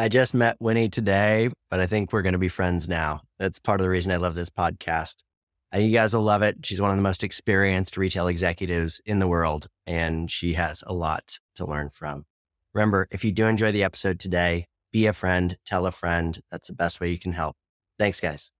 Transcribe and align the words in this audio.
I 0.00 0.08
just 0.08 0.32
met 0.32 0.56
Winnie 0.60 0.88
today, 0.88 1.50
but 1.68 1.78
I 1.78 1.86
think 1.86 2.10
we're 2.10 2.22
going 2.22 2.32
to 2.32 2.38
be 2.38 2.48
friends 2.48 2.88
now. 2.88 3.20
That's 3.38 3.58
part 3.58 3.80
of 3.80 3.84
the 3.84 3.90
reason 3.90 4.10
I 4.10 4.16
love 4.16 4.34
this 4.34 4.48
podcast. 4.48 5.16
And 5.72 5.84
you 5.84 5.92
guys 5.92 6.14
will 6.14 6.22
love 6.22 6.40
it. 6.40 6.56
She's 6.64 6.80
one 6.80 6.90
of 6.90 6.96
the 6.96 7.02
most 7.02 7.22
experienced 7.22 7.98
retail 7.98 8.26
executives 8.26 9.02
in 9.04 9.18
the 9.18 9.28
world, 9.28 9.66
and 9.86 10.30
she 10.30 10.54
has 10.54 10.82
a 10.86 10.94
lot 10.94 11.38
to 11.56 11.66
learn 11.66 11.90
from. 11.90 12.24
Remember, 12.72 13.08
if 13.10 13.24
you 13.24 13.30
do 13.30 13.44
enjoy 13.44 13.72
the 13.72 13.84
episode 13.84 14.18
today, 14.18 14.64
be 14.90 15.04
a 15.04 15.12
friend, 15.12 15.58
tell 15.66 15.84
a 15.84 15.92
friend. 15.92 16.40
That's 16.50 16.68
the 16.68 16.74
best 16.74 16.98
way 16.98 17.10
you 17.10 17.18
can 17.18 17.32
help. 17.32 17.56
Thanks, 17.98 18.20
guys. 18.20 18.52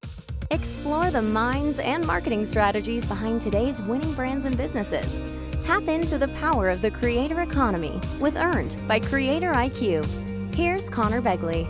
Explore 0.51 1.11
the 1.11 1.23
minds 1.23 1.79
and 1.79 2.07
marketing 2.07 2.45
strategies 2.45 3.07
behind 3.07 3.41
today's 3.41 3.81
winning 3.81 4.13
brands 4.13 4.45
and 4.45 4.59
businesses. 4.59 5.19
Tap 5.63 5.89
into 5.89 6.19
the 6.19 6.29
power 6.29 6.69
of 6.69 6.83
the 6.83 6.91
creator 6.91 7.41
economy 7.41 7.99
with 8.21 8.37
Earned 8.37 8.77
by 8.87 9.01
Creator 9.01 9.53
IQ. 9.53 10.30
Here's 10.55 10.91
Connor 10.91 11.23
Begley. 11.23 11.69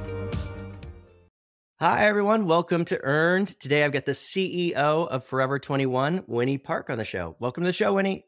Hi, 1.78 2.06
everyone. 2.06 2.46
Welcome 2.46 2.84
to 2.86 2.98
Earned. 3.02 3.48
Today 3.60 3.84
I've 3.84 3.92
got 3.92 4.06
the 4.06 4.12
CEO 4.12 4.72
of 4.74 5.24
Forever 5.24 5.58
21, 5.58 6.24
Winnie 6.26 6.58
Park, 6.58 6.90
on 6.90 6.98
the 6.98 7.04
show. 7.04 7.36
Welcome 7.38 7.62
to 7.62 7.68
the 7.68 7.74
show, 7.74 7.94
Winnie. 7.94 8.24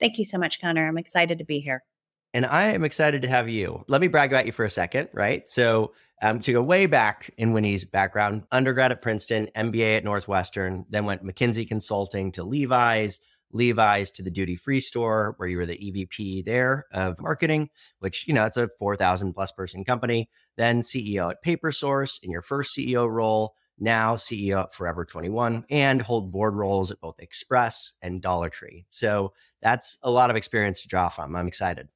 Thank 0.00 0.18
you 0.18 0.24
so 0.24 0.38
much, 0.38 0.60
Connor. 0.60 0.88
I'm 0.88 0.98
excited 0.98 1.38
to 1.38 1.44
be 1.44 1.60
here. 1.60 1.84
And 2.32 2.46
I 2.46 2.72
am 2.72 2.82
excited 2.84 3.22
to 3.22 3.28
have 3.28 3.48
you. 3.48 3.84
Let 3.88 4.00
me 4.00 4.08
brag 4.08 4.32
about 4.32 4.46
you 4.46 4.52
for 4.52 4.64
a 4.64 4.70
second, 4.70 5.10
right? 5.12 5.48
So, 5.50 5.92
um, 6.22 6.40
to 6.40 6.52
go 6.52 6.62
way 6.62 6.86
back 6.86 7.30
in 7.36 7.52
Winnie's 7.52 7.84
background, 7.84 8.44
undergrad 8.50 8.92
at 8.92 9.02
Princeton, 9.02 9.48
MBA 9.54 9.98
at 9.98 10.04
Northwestern, 10.04 10.86
then 10.88 11.04
went 11.04 11.24
McKinsey 11.24 11.68
Consulting 11.68 12.32
to 12.32 12.44
Levi's, 12.44 13.20
Levi's 13.52 14.10
to 14.12 14.22
the 14.22 14.30
duty 14.30 14.56
free 14.56 14.80
store 14.80 15.34
where 15.36 15.48
you 15.48 15.56
were 15.56 15.66
the 15.66 15.76
EVP 15.76 16.44
there 16.44 16.86
of 16.92 17.20
marketing, 17.20 17.70
which, 17.98 18.26
you 18.28 18.34
know, 18.34 18.44
it's 18.44 18.56
a 18.56 18.68
4,000 18.78 19.32
plus 19.32 19.52
person 19.52 19.84
company. 19.84 20.28
Then 20.56 20.82
CEO 20.82 21.30
at 21.30 21.42
PaperSource 21.44 22.22
in 22.22 22.30
your 22.30 22.42
first 22.42 22.76
CEO 22.76 23.10
role, 23.10 23.54
now 23.78 24.16
CEO 24.16 24.64
at 24.64 24.74
Forever 24.74 25.04
21 25.04 25.64
and 25.70 26.02
hold 26.02 26.30
board 26.30 26.54
roles 26.54 26.90
at 26.90 27.00
both 27.00 27.18
Express 27.18 27.94
and 28.02 28.22
Dollar 28.22 28.50
Tree. 28.50 28.86
So 28.90 29.32
that's 29.62 29.98
a 30.02 30.10
lot 30.10 30.30
of 30.30 30.36
experience 30.36 30.82
to 30.82 30.88
draw 30.88 31.08
from. 31.08 31.34
I'm 31.34 31.48
excited. 31.48 31.88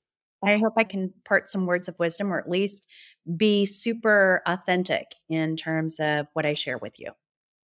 I 0.42 0.58
hope 0.58 0.74
I 0.76 0.84
can 0.84 1.12
part 1.24 1.48
some 1.48 1.66
words 1.66 1.88
of 1.88 1.98
wisdom 1.98 2.32
or 2.32 2.38
at 2.38 2.50
least 2.50 2.84
be 3.36 3.64
super 3.64 4.42
authentic 4.46 5.14
in 5.28 5.56
terms 5.56 5.98
of 6.00 6.26
what 6.34 6.44
I 6.44 6.54
share 6.54 6.78
with 6.78 7.00
you. 7.00 7.12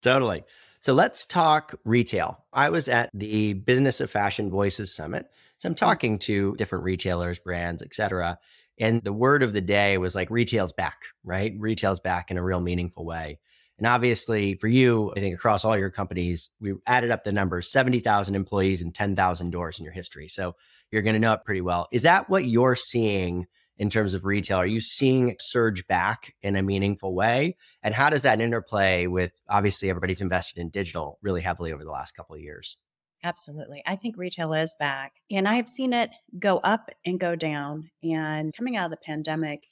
Totally. 0.01 0.43
So 0.81 0.93
let's 0.93 1.27
talk 1.27 1.75
retail. 1.85 2.43
I 2.51 2.69
was 2.69 2.89
at 2.89 3.11
the 3.13 3.53
Business 3.53 4.01
of 4.01 4.09
Fashion 4.09 4.49
Voices 4.49 4.95
Summit. 4.95 5.27
So 5.59 5.69
I'm 5.69 5.75
mm. 5.75 5.77
talking 5.77 6.17
to 6.19 6.55
different 6.55 6.83
retailers, 6.83 7.37
brands, 7.37 7.83
et 7.83 7.93
cetera. 7.93 8.39
And 8.79 9.03
the 9.03 9.13
word 9.13 9.43
of 9.43 9.53
the 9.53 9.61
day 9.61 9.99
was 9.99 10.15
like 10.15 10.31
retail's 10.31 10.73
back, 10.73 10.97
right? 11.23 11.53
Retail's 11.55 11.99
back 11.99 12.31
in 12.31 12.37
a 12.37 12.43
real 12.43 12.59
meaningful 12.59 13.05
way. 13.05 13.37
And 13.77 13.85
obviously, 13.85 14.55
for 14.55 14.67
you, 14.67 15.13
I 15.15 15.19
think 15.19 15.35
across 15.35 15.65
all 15.65 15.77
your 15.77 15.91
companies, 15.91 16.49
we 16.59 16.73
added 16.87 17.11
up 17.11 17.23
the 17.23 17.31
numbers 17.31 17.71
70,000 17.71 18.35
employees 18.35 18.81
and 18.81 18.93
10,000 18.93 19.51
doors 19.51 19.77
in 19.77 19.85
your 19.85 19.93
history. 19.93 20.27
So 20.27 20.55
you're 20.89 21.03
going 21.03 21.13
to 21.13 21.19
know 21.19 21.33
it 21.33 21.45
pretty 21.45 21.61
well. 21.61 21.87
Is 21.91 22.03
that 22.03 22.27
what 22.27 22.45
you're 22.45 22.75
seeing 22.75 23.45
in 23.77 23.89
terms 23.89 24.13
of 24.13 24.25
retail? 24.25 24.57
Are 24.57 24.65
you 24.65 24.81
seeing 24.81 25.35
surge 25.39 25.85
back 25.87 26.33
in 26.41 26.55
a 26.55 26.61
meaningful 26.61 27.15
way? 27.15 27.55
And 27.83 27.93
how 27.93 28.09
does 28.09 28.23
that 28.23 28.41
interplay 28.41 29.07
with 29.07 29.33
obviously 29.49 29.89
everybody's 29.89 30.21
invested 30.21 30.59
in 30.59 30.69
digital 30.69 31.17
really 31.21 31.41
heavily 31.41 31.73
over 31.73 31.83
the 31.83 31.91
last 31.91 32.15
couple 32.15 32.35
of 32.35 32.41
years? 32.41 32.77
Absolutely. 33.23 33.83
I 33.85 33.95
think 33.95 34.17
retail 34.17 34.53
is 34.53 34.75
back. 34.79 35.13
And 35.29 35.47
I've 35.47 35.67
seen 35.67 35.93
it 35.93 36.09
go 36.39 36.57
up 36.57 36.89
and 37.05 37.19
go 37.19 37.35
down. 37.35 37.89
And 38.03 38.53
coming 38.55 38.77
out 38.77 38.85
of 38.85 38.91
the 38.91 39.05
pandemic, 39.05 39.67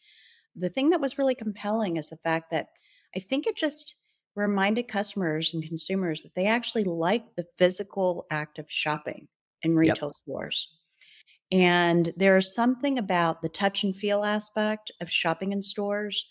the 0.55 0.69
thing 0.69 0.91
that 0.91 1.01
was 1.01 1.17
really 1.17 1.35
compelling 1.35 1.97
is 1.97 2.09
the 2.09 2.17
fact 2.17 2.51
that 2.51 2.67
I 3.15 3.19
think 3.19 3.47
it 3.47 3.57
just 3.57 3.95
reminded 4.35 4.87
customers 4.87 5.53
and 5.53 5.63
consumers 5.63 6.21
that 6.21 6.35
they 6.35 6.45
actually 6.45 6.83
like 6.83 7.23
the 7.35 7.45
physical 7.57 8.25
act 8.29 8.59
of 8.59 8.65
shopping 8.69 9.27
in 9.63 9.75
retail 9.75 10.09
yep. 10.09 10.13
stores. 10.13 10.78
And 11.51 12.13
there's 12.15 12.53
something 12.53 12.97
about 12.97 13.41
the 13.41 13.49
touch 13.49 13.83
and 13.83 13.95
feel 13.95 14.23
aspect 14.23 14.91
of 15.01 15.09
shopping 15.09 15.51
in 15.51 15.63
stores 15.63 16.25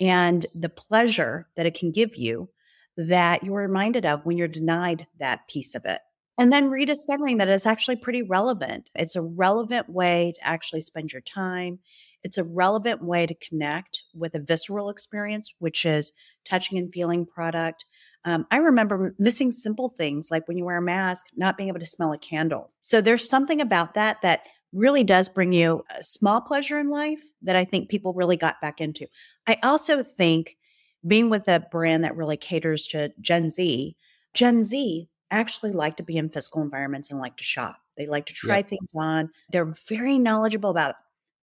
and 0.00 0.46
the 0.54 0.68
pleasure 0.68 1.48
that 1.56 1.66
it 1.66 1.74
can 1.74 1.92
give 1.92 2.16
you 2.16 2.48
that 2.96 3.44
you're 3.44 3.62
reminded 3.62 4.04
of 4.04 4.24
when 4.26 4.36
you're 4.36 4.48
denied 4.48 5.06
that 5.20 5.46
piece 5.48 5.74
of 5.74 5.84
it. 5.84 6.00
And 6.36 6.52
then 6.52 6.70
rediscovering 6.70 7.38
that 7.38 7.48
it's 7.48 7.66
actually 7.66 7.96
pretty 7.96 8.22
relevant. 8.22 8.90
It's 8.94 9.16
a 9.16 9.22
relevant 9.22 9.88
way 9.88 10.34
to 10.36 10.46
actually 10.46 10.82
spend 10.82 11.12
your 11.12 11.22
time. 11.22 11.80
It's 12.22 12.38
a 12.38 12.44
relevant 12.44 13.02
way 13.02 13.26
to 13.26 13.34
connect 13.34 14.02
with 14.14 14.34
a 14.34 14.40
visceral 14.40 14.90
experience, 14.90 15.52
which 15.58 15.84
is 15.84 16.12
touching 16.44 16.78
and 16.78 16.92
feeling 16.92 17.26
product. 17.26 17.84
Um, 18.28 18.46
I 18.50 18.58
remember 18.58 19.14
missing 19.18 19.50
simple 19.50 19.88
things 19.88 20.30
like 20.30 20.46
when 20.46 20.58
you 20.58 20.64
wear 20.66 20.76
a 20.76 20.82
mask, 20.82 21.28
not 21.34 21.56
being 21.56 21.70
able 21.70 21.80
to 21.80 21.86
smell 21.86 22.12
a 22.12 22.18
candle. 22.18 22.70
So 22.82 23.00
there's 23.00 23.26
something 23.26 23.58
about 23.58 23.94
that 23.94 24.20
that 24.20 24.42
really 24.74 25.02
does 25.02 25.30
bring 25.30 25.54
you 25.54 25.82
a 25.96 26.02
small 26.02 26.42
pleasure 26.42 26.78
in 26.78 26.90
life 26.90 27.22
that 27.40 27.56
I 27.56 27.64
think 27.64 27.88
people 27.88 28.12
really 28.12 28.36
got 28.36 28.60
back 28.60 28.82
into. 28.82 29.06
I 29.46 29.58
also 29.62 30.02
think 30.02 30.58
being 31.06 31.30
with 31.30 31.48
a 31.48 31.64
brand 31.70 32.04
that 32.04 32.16
really 32.16 32.36
caters 32.36 32.86
to 32.88 33.10
Gen 33.18 33.48
Z, 33.48 33.96
Gen 34.34 34.62
Z 34.62 35.08
actually 35.30 35.72
like 35.72 35.96
to 35.96 36.02
be 36.02 36.18
in 36.18 36.28
physical 36.28 36.60
environments 36.60 37.10
and 37.10 37.18
like 37.18 37.38
to 37.38 37.44
shop. 37.44 37.78
They 37.96 38.06
like 38.06 38.26
to 38.26 38.34
try 38.34 38.60
things 38.62 38.92
on. 38.94 39.30
They're 39.52 39.74
very 39.88 40.18
knowledgeable 40.18 40.68
about 40.68 40.96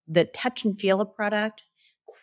the 0.08 0.26
touch 0.26 0.66
and 0.66 0.80
feel 0.80 1.02
of 1.02 1.16
product, 1.16 1.64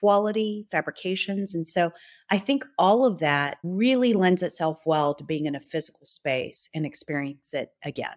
quality, 0.02 0.66
fabrications. 0.72 1.54
And 1.54 1.64
so 1.64 1.92
I 2.28 2.38
think 2.38 2.64
all 2.76 3.04
of 3.04 3.20
that 3.20 3.58
really 3.62 4.14
lends 4.14 4.42
itself 4.42 4.80
well 4.84 5.14
to 5.14 5.22
being 5.22 5.46
in 5.46 5.54
a 5.54 5.60
physical 5.60 6.04
space 6.04 6.68
and 6.74 6.84
experience 6.84 7.54
it 7.54 7.68
again. 7.84 8.16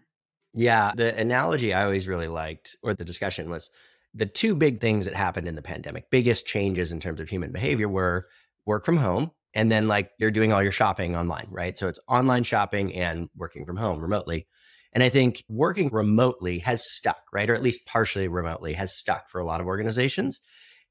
Yeah. 0.55 0.93
The 0.95 1.15
analogy 1.15 1.75
I 1.75 1.83
always 1.83 2.07
really 2.07 2.27
liked, 2.27 2.75
or 2.81 2.95
the 2.95 3.05
discussion 3.05 3.51
was 3.51 3.69
the 4.15 4.25
two 4.25 4.55
big 4.55 4.81
things 4.81 5.05
that 5.05 5.13
happened 5.13 5.47
in 5.47 5.53
the 5.53 5.61
pandemic, 5.61 6.09
biggest 6.09 6.47
changes 6.47 6.91
in 6.91 6.99
terms 6.99 7.19
of 7.19 7.29
human 7.29 7.51
behavior 7.51 7.87
were 7.87 8.29
work 8.65 8.83
from 8.83 8.97
home. 8.97 9.29
And 9.53 9.71
then, 9.71 9.87
like, 9.87 10.09
you're 10.17 10.31
doing 10.31 10.51
all 10.51 10.63
your 10.63 10.71
shopping 10.71 11.15
online, 11.15 11.47
right? 11.51 11.77
So 11.77 11.87
it's 11.87 11.99
online 12.07 12.43
shopping 12.43 12.95
and 12.95 13.29
working 13.37 13.63
from 13.65 13.77
home 13.77 14.01
remotely. 14.01 14.47
And 14.91 15.03
I 15.03 15.09
think 15.09 15.43
working 15.47 15.89
remotely 15.89 16.59
has 16.59 16.83
stuck, 16.83 17.21
right? 17.31 17.49
Or 17.49 17.53
at 17.53 17.61
least 17.61 17.85
partially 17.85 18.27
remotely 18.27 18.73
has 18.73 18.97
stuck 18.97 19.29
for 19.29 19.39
a 19.39 19.45
lot 19.45 19.61
of 19.61 19.67
organizations. 19.67 20.41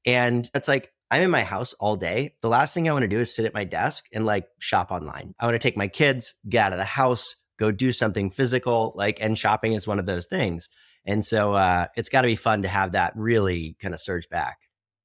And 0.05 0.49
it's 0.53 0.67
like, 0.67 0.91
I'm 1.11 1.21
in 1.21 1.31
my 1.31 1.43
house 1.43 1.73
all 1.73 1.95
day. 1.95 2.35
The 2.41 2.49
last 2.49 2.73
thing 2.73 2.89
I 2.89 2.93
want 2.93 3.03
to 3.03 3.07
do 3.07 3.19
is 3.19 3.35
sit 3.35 3.45
at 3.45 3.53
my 3.53 3.63
desk 3.63 4.05
and 4.11 4.25
like 4.25 4.47
shop 4.59 4.91
online. 4.91 5.33
I 5.39 5.45
want 5.45 5.55
to 5.55 5.59
take 5.59 5.77
my 5.77 5.87
kids, 5.87 6.35
get 6.49 6.67
out 6.67 6.73
of 6.73 6.79
the 6.79 6.85
house, 6.85 7.35
go 7.59 7.71
do 7.71 7.91
something 7.91 8.31
physical, 8.31 8.93
like, 8.95 9.19
and 9.21 9.37
shopping 9.37 9.73
is 9.73 9.87
one 9.87 9.99
of 9.99 10.05
those 10.05 10.27
things. 10.27 10.69
And 11.05 11.23
so 11.23 11.53
uh, 11.53 11.87
it's 11.95 12.09
got 12.09 12.21
to 12.21 12.27
be 12.27 12.35
fun 12.35 12.63
to 12.63 12.67
have 12.67 12.93
that 12.93 13.13
really 13.15 13.77
kind 13.81 13.93
of 13.93 14.01
surge 14.01 14.27
back. 14.29 14.57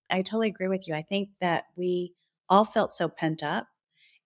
I 0.09 0.23
totally 0.23 0.49
agree 0.49 0.69
with 0.69 0.89
you. 0.89 0.95
I 0.95 1.03
think 1.03 1.29
that 1.41 1.65
we 1.77 2.15
all 2.49 2.65
felt 2.65 2.93
so 2.93 3.09
pent 3.09 3.43
up 3.43 3.69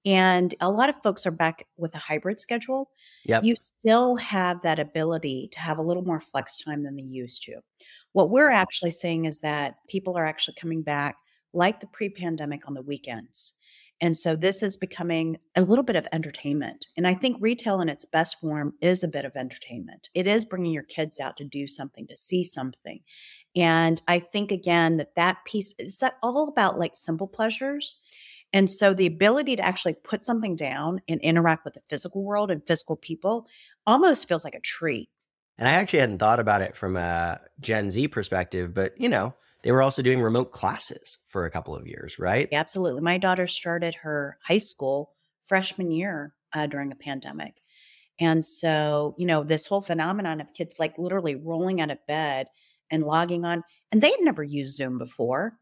and 0.04 0.54
a 0.60 0.70
lot 0.70 0.88
of 0.88 1.02
folks 1.02 1.26
are 1.26 1.30
back 1.30 1.66
with 1.76 1.94
a 1.94 1.98
hybrid 1.98 2.40
schedule. 2.40 2.90
Yep. 3.24 3.44
You 3.44 3.56
still 3.56 4.16
have 4.16 4.60
that 4.62 4.78
ability 4.78 5.48
to 5.52 5.60
have 5.60 5.78
a 5.78 5.82
little 5.82 6.04
more 6.04 6.20
flex 6.20 6.58
time 6.62 6.82
than 6.82 6.96
they 6.96 7.02
used 7.02 7.42
to. 7.44 7.54
What 8.12 8.30
we're 8.30 8.50
actually 8.50 8.90
seeing 8.90 9.24
is 9.24 9.40
that 9.40 9.76
people 9.88 10.16
are 10.16 10.26
actually 10.26 10.56
coming 10.60 10.82
back 10.82 11.16
like 11.52 11.80
the 11.80 11.86
pre 11.86 12.10
pandemic 12.10 12.68
on 12.68 12.74
the 12.74 12.82
weekends. 12.82 13.54
And 14.00 14.16
so 14.16 14.36
this 14.36 14.62
is 14.62 14.76
becoming 14.76 15.38
a 15.54 15.62
little 15.62 15.84
bit 15.84 15.96
of 15.96 16.06
entertainment. 16.12 16.86
And 16.96 17.06
I 17.06 17.14
think 17.14 17.36
retail 17.40 17.80
in 17.80 17.88
its 17.88 18.04
best 18.04 18.40
form 18.40 18.74
is 18.80 19.02
a 19.02 19.08
bit 19.08 19.24
of 19.24 19.36
entertainment. 19.36 20.08
It 20.14 20.26
is 20.26 20.44
bringing 20.44 20.72
your 20.72 20.82
kids 20.82 21.20
out 21.20 21.36
to 21.38 21.44
do 21.44 21.66
something, 21.66 22.06
to 22.08 22.16
see 22.16 22.44
something. 22.44 23.00
And 23.56 24.02
I 24.08 24.18
think 24.18 24.50
again 24.50 24.96
that 24.96 25.14
that 25.14 25.38
piece 25.46 25.74
is 25.78 25.98
that 25.98 26.14
all 26.22 26.48
about 26.48 26.78
like 26.78 26.96
simple 26.96 27.28
pleasures 27.28 28.02
and 28.54 28.70
so 28.70 28.94
the 28.94 29.06
ability 29.06 29.56
to 29.56 29.64
actually 29.64 29.94
put 29.94 30.24
something 30.24 30.54
down 30.54 31.02
and 31.08 31.20
interact 31.20 31.64
with 31.64 31.74
the 31.74 31.82
physical 31.90 32.22
world 32.22 32.52
and 32.52 32.64
physical 32.64 32.94
people 32.94 33.48
almost 33.84 34.28
feels 34.28 34.44
like 34.44 34.54
a 34.54 34.60
treat. 34.60 35.10
And 35.58 35.66
I 35.68 35.72
actually 35.72 35.98
hadn't 35.98 36.20
thought 36.20 36.38
about 36.38 36.62
it 36.62 36.76
from 36.76 36.96
a 36.96 37.40
Gen 37.60 37.90
Z 37.90 38.08
perspective, 38.08 38.72
but 38.72 38.98
you 38.98 39.08
know, 39.08 39.34
they 39.64 39.72
were 39.72 39.82
also 39.82 40.02
doing 40.02 40.22
remote 40.22 40.52
classes 40.52 41.18
for 41.26 41.44
a 41.44 41.50
couple 41.50 41.74
of 41.74 41.88
years, 41.88 42.16
right? 42.20 42.48
Absolutely. 42.52 43.00
My 43.00 43.18
daughter 43.18 43.48
started 43.48 43.96
her 43.96 44.38
high 44.44 44.58
school 44.58 45.10
freshman 45.46 45.90
year 45.90 46.32
uh, 46.52 46.66
during 46.66 46.92
a 46.92 46.96
pandemic. 46.96 47.54
And 48.20 48.46
so, 48.46 49.16
you 49.18 49.26
know, 49.26 49.42
this 49.42 49.66
whole 49.66 49.80
phenomenon 49.80 50.40
of 50.40 50.54
kids 50.54 50.76
like 50.78 50.96
literally 50.96 51.34
rolling 51.34 51.80
out 51.80 51.90
of 51.90 51.98
bed 52.06 52.46
and 52.88 53.02
logging 53.02 53.44
on, 53.44 53.64
and 53.90 54.00
they'd 54.00 54.20
never 54.20 54.44
used 54.44 54.76
Zoom 54.76 54.98
before. 54.98 55.58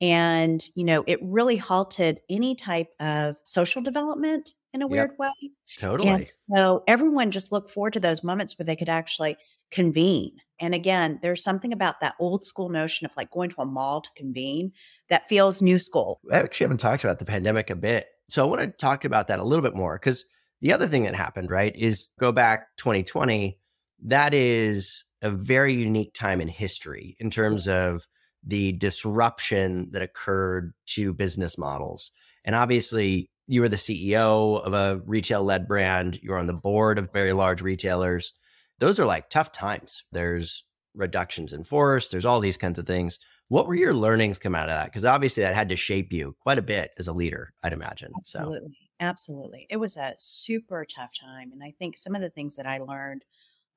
And, 0.00 0.62
you 0.74 0.84
know, 0.84 1.04
it 1.06 1.18
really 1.22 1.56
halted 1.56 2.20
any 2.28 2.54
type 2.54 2.88
of 3.00 3.36
social 3.44 3.82
development 3.82 4.50
in 4.74 4.82
a 4.82 4.86
weird 4.86 5.12
yep. 5.12 5.18
way. 5.18 5.50
Totally. 5.78 6.08
And 6.08 6.26
so 6.54 6.82
everyone 6.86 7.30
just 7.30 7.50
looked 7.50 7.70
forward 7.70 7.94
to 7.94 8.00
those 8.00 8.22
moments 8.22 8.58
where 8.58 8.66
they 8.66 8.76
could 8.76 8.90
actually 8.90 9.36
convene. 9.70 10.36
And 10.60 10.74
again, 10.74 11.18
there's 11.22 11.42
something 11.42 11.72
about 11.72 12.00
that 12.00 12.14
old 12.20 12.44
school 12.44 12.68
notion 12.68 13.06
of 13.06 13.12
like 13.16 13.30
going 13.30 13.50
to 13.50 13.60
a 13.60 13.66
mall 13.66 14.00
to 14.02 14.10
convene 14.16 14.72
that 15.08 15.28
feels 15.28 15.62
new 15.62 15.78
school. 15.78 16.20
I 16.30 16.38
actually 16.38 16.64
haven't 16.64 16.78
talked 16.78 17.04
about 17.04 17.18
the 17.18 17.24
pandemic 17.24 17.70
a 17.70 17.76
bit. 17.76 18.06
So 18.28 18.44
I 18.44 18.48
want 18.48 18.62
to 18.62 18.68
talk 18.68 19.04
about 19.04 19.28
that 19.28 19.38
a 19.38 19.44
little 19.44 19.62
bit 19.62 19.74
more 19.74 19.98
because 19.98 20.24
the 20.60 20.72
other 20.72 20.86
thing 20.86 21.04
that 21.04 21.14
happened, 21.14 21.50
right, 21.50 21.74
is 21.76 22.08
go 22.18 22.32
back 22.32 22.68
2020. 22.78 23.58
That 24.04 24.34
is 24.34 25.04
a 25.22 25.30
very 25.30 25.74
unique 25.74 26.12
time 26.12 26.40
in 26.40 26.48
history 26.48 27.16
in 27.18 27.30
terms 27.30 27.68
of 27.68 28.06
the 28.46 28.72
disruption 28.72 29.88
that 29.90 30.02
occurred 30.02 30.72
to 30.86 31.12
business 31.12 31.58
models. 31.58 32.12
And 32.44 32.54
obviously, 32.54 33.28
you 33.46 33.60
were 33.60 33.68
the 33.68 33.76
CEO 33.76 34.60
of 34.62 34.72
a 34.72 35.00
retail 35.04 35.42
led 35.42 35.66
brand, 35.68 36.18
you're 36.22 36.38
on 36.38 36.46
the 36.46 36.54
board 36.54 36.98
of 36.98 37.12
very 37.12 37.32
large 37.32 37.60
retailers. 37.60 38.32
Those 38.78 38.98
are 38.98 39.04
like 39.04 39.30
tough 39.30 39.52
times. 39.52 40.04
There's 40.12 40.64
reductions 40.94 41.52
in 41.52 41.64
force, 41.64 42.08
there's 42.08 42.24
all 42.24 42.40
these 42.40 42.56
kinds 42.56 42.78
of 42.78 42.86
things. 42.86 43.18
What 43.48 43.66
were 43.66 43.74
your 43.76 43.94
learnings 43.94 44.38
come 44.38 44.54
out 44.54 44.68
of 44.68 44.74
that? 44.74 44.86
Because 44.86 45.04
obviously 45.04 45.42
that 45.42 45.54
had 45.54 45.68
to 45.68 45.76
shape 45.76 46.12
you 46.12 46.34
quite 46.40 46.58
a 46.58 46.62
bit 46.62 46.90
as 46.98 47.06
a 47.06 47.12
leader, 47.12 47.52
I'd 47.62 47.72
imagine. 47.72 48.12
Absolutely. 48.18 48.70
So. 48.70 48.86
Absolutely. 48.98 49.66
It 49.70 49.76
was 49.76 49.96
a 49.96 50.14
super 50.16 50.84
tough 50.84 51.10
time. 51.20 51.52
And 51.52 51.62
I 51.62 51.74
think 51.78 51.96
some 51.96 52.14
of 52.14 52.22
the 52.22 52.30
things 52.30 52.56
that 52.56 52.66
I 52.66 52.78
learned 52.78 53.24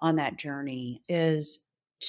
on 0.02 0.16
that 0.16 0.38
journey 0.38 1.04
is 1.10 1.60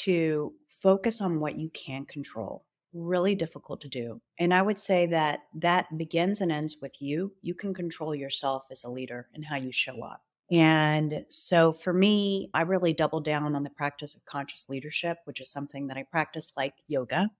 to 0.04 0.54
focus 0.80 1.20
on 1.20 1.40
what 1.40 1.58
you 1.58 1.70
can 1.70 2.04
control. 2.06 2.64
Really 2.92 3.34
difficult 3.34 3.80
to 3.82 3.88
do. 3.88 4.20
And 4.38 4.52
I 4.52 4.62
would 4.62 4.78
say 4.78 5.06
that 5.06 5.40
that 5.54 5.96
begins 5.96 6.40
and 6.40 6.50
ends 6.50 6.76
with 6.82 7.00
you. 7.00 7.32
You 7.42 7.54
can 7.54 7.72
control 7.72 8.14
yourself 8.14 8.64
as 8.70 8.84
a 8.84 8.90
leader 8.90 9.28
and 9.34 9.44
how 9.44 9.56
you 9.56 9.70
show 9.70 10.02
up. 10.02 10.22
And 10.50 11.24
so 11.28 11.72
for 11.72 11.92
me, 11.92 12.50
I 12.54 12.62
really 12.62 12.92
doubled 12.92 13.24
down 13.24 13.54
on 13.54 13.62
the 13.62 13.70
practice 13.70 14.16
of 14.16 14.24
conscious 14.24 14.68
leadership, 14.68 15.18
which 15.24 15.40
is 15.40 15.52
something 15.52 15.86
that 15.86 15.96
I 15.96 16.04
practice 16.10 16.52
like 16.56 16.74
yoga. 16.88 17.30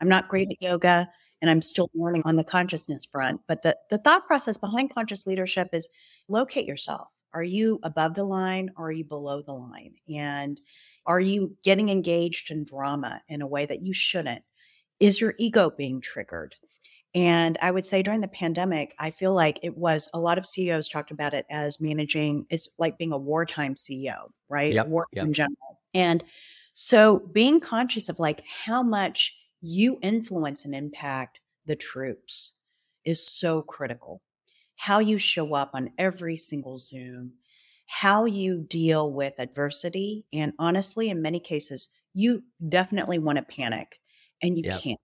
I'm 0.00 0.08
not 0.08 0.28
great 0.28 0.50
at 0.50 0.62
yoga 0.62 1.08
and 1.42 1.50
I'm 1.50 1.60
still 1.60 1.90
learning 1.94 2.22
on 2.24 2.36
the 2.36 2.44
consciousness 2.44 3.04
front. 3.04 3.42
But 3.46 3.62
the, 3.62 3.76
the 3.90 3.98
thought 3.98 4.26
process 4.26 4.56
behind 4.56 4.94
conscious 4.94 5.26
leadership 5.26 5.68
is 5.74 5.90
locate 6.28 6.66
yourself. 6.66 7.08
Are 7.36 7.44
you 7.44 7.78
above 7.82 8.14
the 8.14 8.24
line 8.24 8.70
or 8.78 8.86
are 8.86 8.92
you 8.92 9.04
below 9.04 9.42
the 9.42 9.52
line? 9.52 9.92
And 10.08 10.58
are 11.04 11.20
you 11.20 11.54
getting 11.62 11.90
engaged 11.90 12.50
in 12.50 12.64
drama 12.64 13.20
in 13.28 13.42
a 13.42 13.46
way 13.46 13.66
that 13.66 13.82
you 13.82 13.92
shouldn't? 13.92 14.42
Is 15.00 15.20
your 15.20 15.34
ego 15.36 15.70
being 15.76 16.00
triggered? 16.00 16.54
And 17.14 17.58
I 17.60 17.72
would 17.72 17.84
say 17.84 18.02
during 18.02 18.22
the 18.22 18.28
pandemic, 18.28 18.94
I 18.98 19.10
feel 19.10 19.34
like 19.34 19.58
it 19.62 19.76
was 19.76 20.08
a 20.14 20.18
lot 20.18 20.38
of 20.38 20.46
CEOs 20.46 20.88
talked 20.88 21.10
about 21.10 21.34
it 21.34 21.44
as 21.50 21.78
managing, 21.78 22.46
it's 22.48 22.70
like 22.78 22.96
being 22.96 23.12
a 23.12 23.18
wartime 23.18 23.74
CEO, 23.74 24.30
right? 24.48 24.72
Yep, 24.72 24.88
War 24.88 25.06
yep. 25.12 25.26
in 25.26 25.34
general. 25.34 25.80
And 25.92 26.24
so 26.72 27.18
being 27.34 27.60
conscious 27.60 28.08
of 28.08 28.18
like 28.18 28.42
how 28.46 28.82
much 28.82 29.36
you 29.60 29.98
influence 30.00 30.64
and 30.64 30.74
impact 30.74 31.40
the 31.66 31.76
troops 31.76 32.54
is 33.04 33.22
so 33.22 33.60
critical. 33.60 34.22
How 34.76 34.98
you 34.98 35.18
show 35.18 35.54
up 35.54 35.70
on 35.74 35.90
every 35.98 36.36
single 36.36 36.78
Zoom, 36.78 37.32
how 37.86 38.24
you 38.24 38.64
deal 38.68 39.12
with 39.12 39.34
adversity. 39.38 40.26
And 40.32 40.52
honestly, 40.58 41.08
in 41.08 41.22
many 41.22 41.40
cases, 41.40 41.88
you 42.14 42.42
definitely 42.68 43.18
want 43.18 43.38
to 43.38 43.44
panic 43.44 44.00
and 44.42 44.56
you 44.56 44.64
yep. 44.66 44.80
can't. 44.80 45.00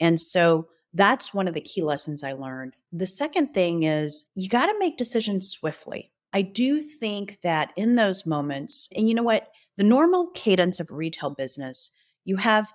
And 0.00 0.20
so 0.20 0.68
that's 0.94 1.34
one 1.34 1.48
of 1.48 1.54
the 1.54 1.60
key 1.60 1.82
lessons 1.82 2.24
I 2.24 2.32
learned. 2.32 2.74
The 2.92 3.06
second 3.06 3.54
thing 3.54 3.82
is 3.82 4.28
you 4.34 4.48
got 4.48 4.66
to 4.66 4.78
make 4.78 4.96
decisions 4.96 5.50
swiftly. 5.50 6.12
I 6.32 6.42
do 6.42 6.82
think 6.82 7.38
that 7.42 7.72
in 7.76 7.96
those 7.96 8.26
moments, 8.26 8.88
and 8.94 9.08
you 9.08 9.14
know 9.14 9.22
what? 9.22 9.48
The 9.76 9.84
normal 9.84 10.30
cadence 10.34 10.80
of 10.80 10.90
retail 10.90 11.30
business, 11.30 11.90
you 12.24 12.36
have 12.36 12.72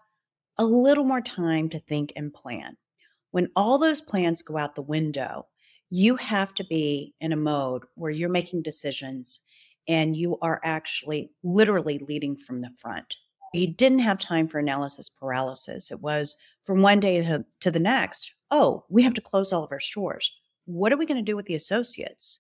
a 0.57 0.65
little 0.65 1.03
more 1.03 1.21
time 1.21 1.69
to 1.69 1.79
think 1.79 2.13
and 2.15 2.33
plan. 2.33 2.77
When 3.31 3.49
all 3.55 3.77
those 3.77 4.01
plans 4.01 4.41
go 4.41 4.57
out 4.57 4.75
the 4.75 4.81
window, 4.81 5.47
you 5.95 6.16
have 6.16 6.56
to 6.56 6.63
be 6.63 7.13
in 7.22 7.31
a 7.31 7.38
mode 7.38 7.84
where 7.94 8.10
you're 8.10 8.28
making 8.28 8.63
decisions 8.63 9.42
and 9.88 10.18
you 10.18 10.40
are 10.42 10.60
actually 10.63 11.30
literally 11.44 12.00
leading 12.07 12.36
from 12.36 12.62
the 12.62 12.72
front. 12.81 13.13
You 13.54 13.68
didn't 13.68 14.00
have 14.00 14.18
time 14.18 14.48
for 14.48 14.57
analysis 14.57 15.07
paralysis. 15.07 15.92
It 15.92 16.01
was 16.01 16.36
from 16.66 16.81
one 16.81 17.00
day 17.00 17.22
to, 17.22 17.45
to 17.60 17.69
the 17.69 17.80
next. 17.80 18.34
Oh, 18.50 18.86
we 18.90 19.04
have 19.04 19.13
to 19.13 19.22
close 19.22 19.54
all 19.54 19.63
of 19.63 19.72
our 19.72 19.80
stores. 19.80 20.31
What 20.66 20.92
are 20.92 20.98
we 20.98 21.06
going 21.06 21.24
to 21.24 21.31
do 21.31 21.36
with 21.36 21.45
the 21.45 21.54
associates? 21.54 22.40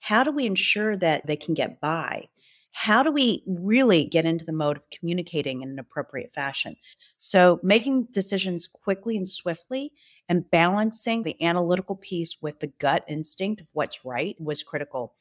How 0.00 0.24
do 0.24 0.30
we 0.30 0.46
ensure 0.46 0.96
that 0.96 1.26
they 1.26 1.36
can 1.36 1.52
get 1.52 1.82
by? 1.82 2.28
how 2.76 3.04
do 3.04 3.10
we 3.12 3.44
really 3.46 4.04
get 4.04 4.24
into 4.24 4.44
the 4.44 4.52
mode 4.52 4.76
of 4.76 4.90
communicating 4.90 5.62
in 5.62 5.70
an 5.70 5.78
appropriate 5.78 6.32
fashion? 6.34 6.74
So, 7.18 7.60
making 7.62 8.08
decisions 8.10 8.66
quickly 8.66 9.16
and 9.16 9.30
swiftly 9.30 9.92
and 10.28 10.50
balancing 10.50 11.22
the 11.22 11.40
analytical 11.42 11.96
piece 11.96 12.36
with 12.40 12.60
the 12.60 12.72
gut 12.78 13.04
instinct 13.08 13.60
of 13.60 13.66
what's 13.72 14.04
right 14.04 14.36
was 14.40 14.62
critical. 14.62 15.14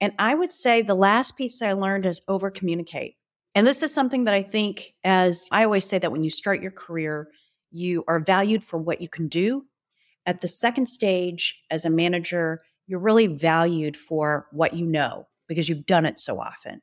And 0.00 0.12
I 0.18 0.34
would 0.34 0.52
say 0.52 0.82
the 0.82 0.94
last 0.94 1.36
piece 1.36 1.62
I 1.62 1.72
learned 1.72 2.06
is 2.06 2.20
over 2.28 2.50
communicate. 2.50 3.16
And 3.54 3.66
this 3.66 3.82
is 3.82 3.92
something 3.92 4.24
that 4.24 4.34
I 4.34 4.42
think, 4.42 4.94
as 5.04 5.48
I 5.50 5.64
always 5.64 5.86
say, 5.86 5.98
that 5.98 6.12
when 6.12 6.24
you 6.24 6.30
start 6.30 6.60
your 6.60 6.70
career, 6.70 7.28
you 7.70 8.04
are 8.06 8.20
valued 8.20 8.62
for 8.62 8.78
what 8.78 9.00
you 9.00 9.08
can 9.08 9.28
do. 9.28 9.64
At 10.26 10.40
the 10.40 10.48
second 10.48 10.88
stage, 10.88 11.62
as 11.70 11.84
a 11.84 11.90
manager, 11.90 12.62
you're 12.86 13.00
really 13.00 13.26
valued 13.26 13.96
for 13.96 14.46
what 14.52 14.74
you 14.74 14.84
know 14.86 15.26
because 15.48 15.68
you've 15.68 15.86
done 15.86 16.04
it 16.04 16.20
so 16.20 16.38
often 16.38 16.82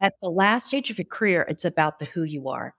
at 0.00 0.14
the 0.20 0.30
last 0.30 0.66
stage 0.66 0.90
of 0.90 0.98
your 0.98 1.06
career, 1.06 1.46
it's 1.48 1.64
about 1.64 1.98
the 1.98 2.04
who 2.06 2.22
you 2.22 2.48
are. 2.48 2.74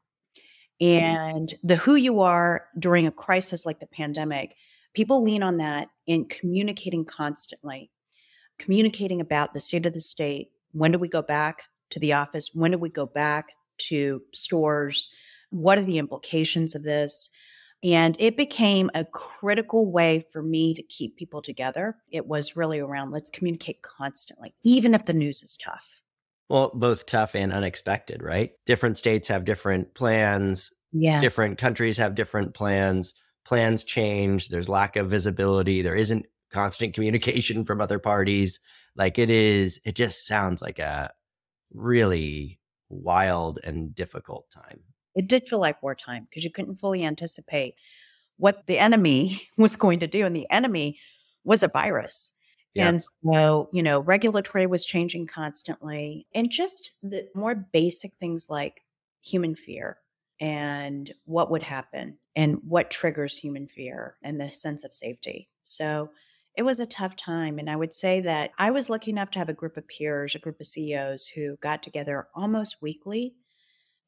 Mm-hmm. 0.81 1.05
And 1.05 1.53
the 1.63 1.75
who 1.75 1.95
you 1.95 2.21
are 2.21 2.67
during 2.77 3.07
a 3.07 3.11
crisis 3.11 3.65
like 3.65 3.79
the 3.79 3.87
pandemic, 3.87 4.55
people 4.93 5.23
lean 5.23 5.43
on 5.43 5.57
that 5.57 5.89
in 6.05 6.25
communicating 6.25 7.05
constantly, 7.05 7.91
communicating 8.59 9.21
about 9.21 9.53
the 9.53 9.61
state 9.61 9.85
of 9.85 9.93
the 9.93 10.01
state. 10.01 10.49
When 10.73 10.91
do 10.91 10.99
we 10.99 11.07
go 11.07 11.21
back 11.21 11.63
to 11.91 11.99
the 11.99 12.13
office? 12.13 12.51
When 12.53 12.71
do 12.71 12.77
we 12.77 12.89
go 12.89 13.05
back 13.05 13.53
to 13.89 14.21
stores? 14.33 15.09
What 15.49 15.77
are 15.77 15.83
the 15.83 15.97
implications 15.97 16.75
of 16.75 16.83
this? 16.83 17.29
And 17.83 18.15
it 18.19 18.35
became 18.35 18.89
a 18.93 19.05
critical 19.05 19.91
way 19.91 20.25
for 20.31 20.41
me 20.41 20.73
to 20.73 20.81
keep 20.83 21.15
people 21.15 21.41
together. 21.41 21.95
It 22.11 22.25
was 22.25 22.55
really 22.55 22.79
around 22.79 23.11
let's 23.11 23.29
communicate 23.29 23.81
constantly, 23.83 24.55
even 24.63 24.93
if 24.93 25.05
the 25.05 25.13
news 25.13 25.43
is 25.43 25.57
tough. 25.57 26.01
Well, 26.49 26.71
both 26.73 27.05
tough 27.05 27.35
and 27.35 27.51
unexpected, 27.51 28.23
right? 28.23 28.51
Different 28.65 28.97
states 28.97 29.27
have 29.27 29.43
different 29.43 29.93
plans. 29.93 30.71
Yes. 30.93 31.21
Different 31.21 31.57
countries 31.57 31.97
have 31.97 32.15
different 32.15 32.53
plans. 32.53 33.13
Plans 33.45 33.83
change. 33.83 34.47
There's 34.49 34.69
lack 34.69 34.95
of 34.95 35.09
visibility. 35.09 35.81
There 35.81 35.95
isn't 35.95 36.25
constant 36.51 36.93
communication 36.93 37.65
from 37.65 37.81
other 37.81 37.99
parties. 37.99 38.59
Like 38.95 39.19
it 39.19 39.29
is, 39.29 39.79
it 39.85 39.95
just 39.95 40.25
sounds 40.25 40.61
like 40.61 40.79
a 40.79 41.11
really 41.73 42.59
wild 42.89 43.59
and 43.63 43.93
difficult 43.93 44.49
time. 44.49 44.79
It 45.15 45.27
did 45.27 45.47
feel 45.47 45.59
like 45.59 45.83
wartime 45.83 46.27
because 46.29 46.43
you 46.43 46.51
couldn't 46.51 46.77
fully 46.77 47.03
anticipate 47.03 47.75
what 48.37 48.67
the 48.67 48.79
enemy 48.79 49.41
was 49.57 49.75
going 49.75 49.99
to 49.99 50.07
do. 50.07 50.25
And 50.25 50.35
the 50.35 50.49
enemy 50.49 50.99
was 51.43 51.63
a 51.63 51.67
virus. 51.67 52.31
Yeah. 52.73 52.89
And 52.89 53.01
so, 53.01 53.69
you 53.73 53.81
know, 53.81 53.99
regulatory 53.99 54.67
was 54.67 54.85
changing 54.85 55.27
constantly 55.27 56.27
and 56.35 56.51
just 56.51 56.95
the 57.01 57.27
more 57.33 57.55
basic 57.55 58.13
things 58.19 58.47
like 58.49 58.81
human 59.21 59.55
fear 59.55 59.97
and 60.39 61.13
what 61.25 61.49
would 61.49 61.63
happen 61.63 62.19
and 62.35 62.59
what 62.67 62.91
triggers 62.91 63.35
human 63.35 63.67
fear 63.67 64.17
and 64.21 64.39
the 64.39 64.51
sense 64.51 64.83
of 64.83 64.93
safety. 64.93 65.49
So 65.63 66.11
it 66.55 66.63
was 66.63 66.79
a 66.79 66.85
tough 66.85 67.15
time. 67.15 67.59
And 67.59 67.69
I 67.69 67.75
would 67.75 67.93
say 67.93 68.21
that 68.21 68.51
I 68.57 68.71
was 68.71 68.89
lucky 68.89 69.11
enough 69.11 69.31
to 69.31 69.39
have 69.39 69.49
a 69.49 69.53
group 69.53 69.77
of 69.77 69.87
peers, 69.87 70.35
a 70.35 70.39
group 70.39 70.59
of 70.59 70.67
CEOs 70.67 71.27
who 71.27 71.57
got 71.57 71.83
together 71.83 72.27
almost 72.35 72.77
weekly 72.81 73.35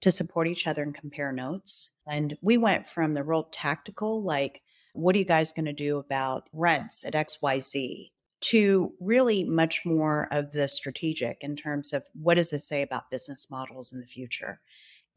to 0.02 0.12
support 0.12 0.48
each 0.48 0.66
other 0.66 0.82
and 0.82 0.96
compare 0.96 1.32
notes. 1.32 1.92
And 2.08 2.38
we 2.42 2.58
went 2.58 2.88
from 2.88 3.14
the 3.14 3.24
real 3.24 3.50
tactical, 3.52 4.24
like, 4.24 4.62
what 4.94 5.16
are 5.16 5.20
you 5.20 5.26
guys 5.26 5.52
going 5.52 5.66
to 5.66 5.74
do 5.74 5.98
about 5.98 6.50
rents 6.54 7.04
at 7.06 7.14
XYZ? 7.14 8.12
To 8.50 8.92
really 9.00 9.44
much 9.44 9.86
more 9.86 10.28
of 10.32 10.52
the 10.52 10.68
strategic 10.68 11.38
in 11.42 11.56
terms 11.56 11.94
of 11.94 12.04
what 12.14 12.36
does 12.36 12.50
this 12.50 12.68
say 12.68 12.82
about 12.82 13.12
business 13.12 13.48
models 13.50 13.94
in 13.94 14.00
the 14.00 14.08
future. 14.08 14.60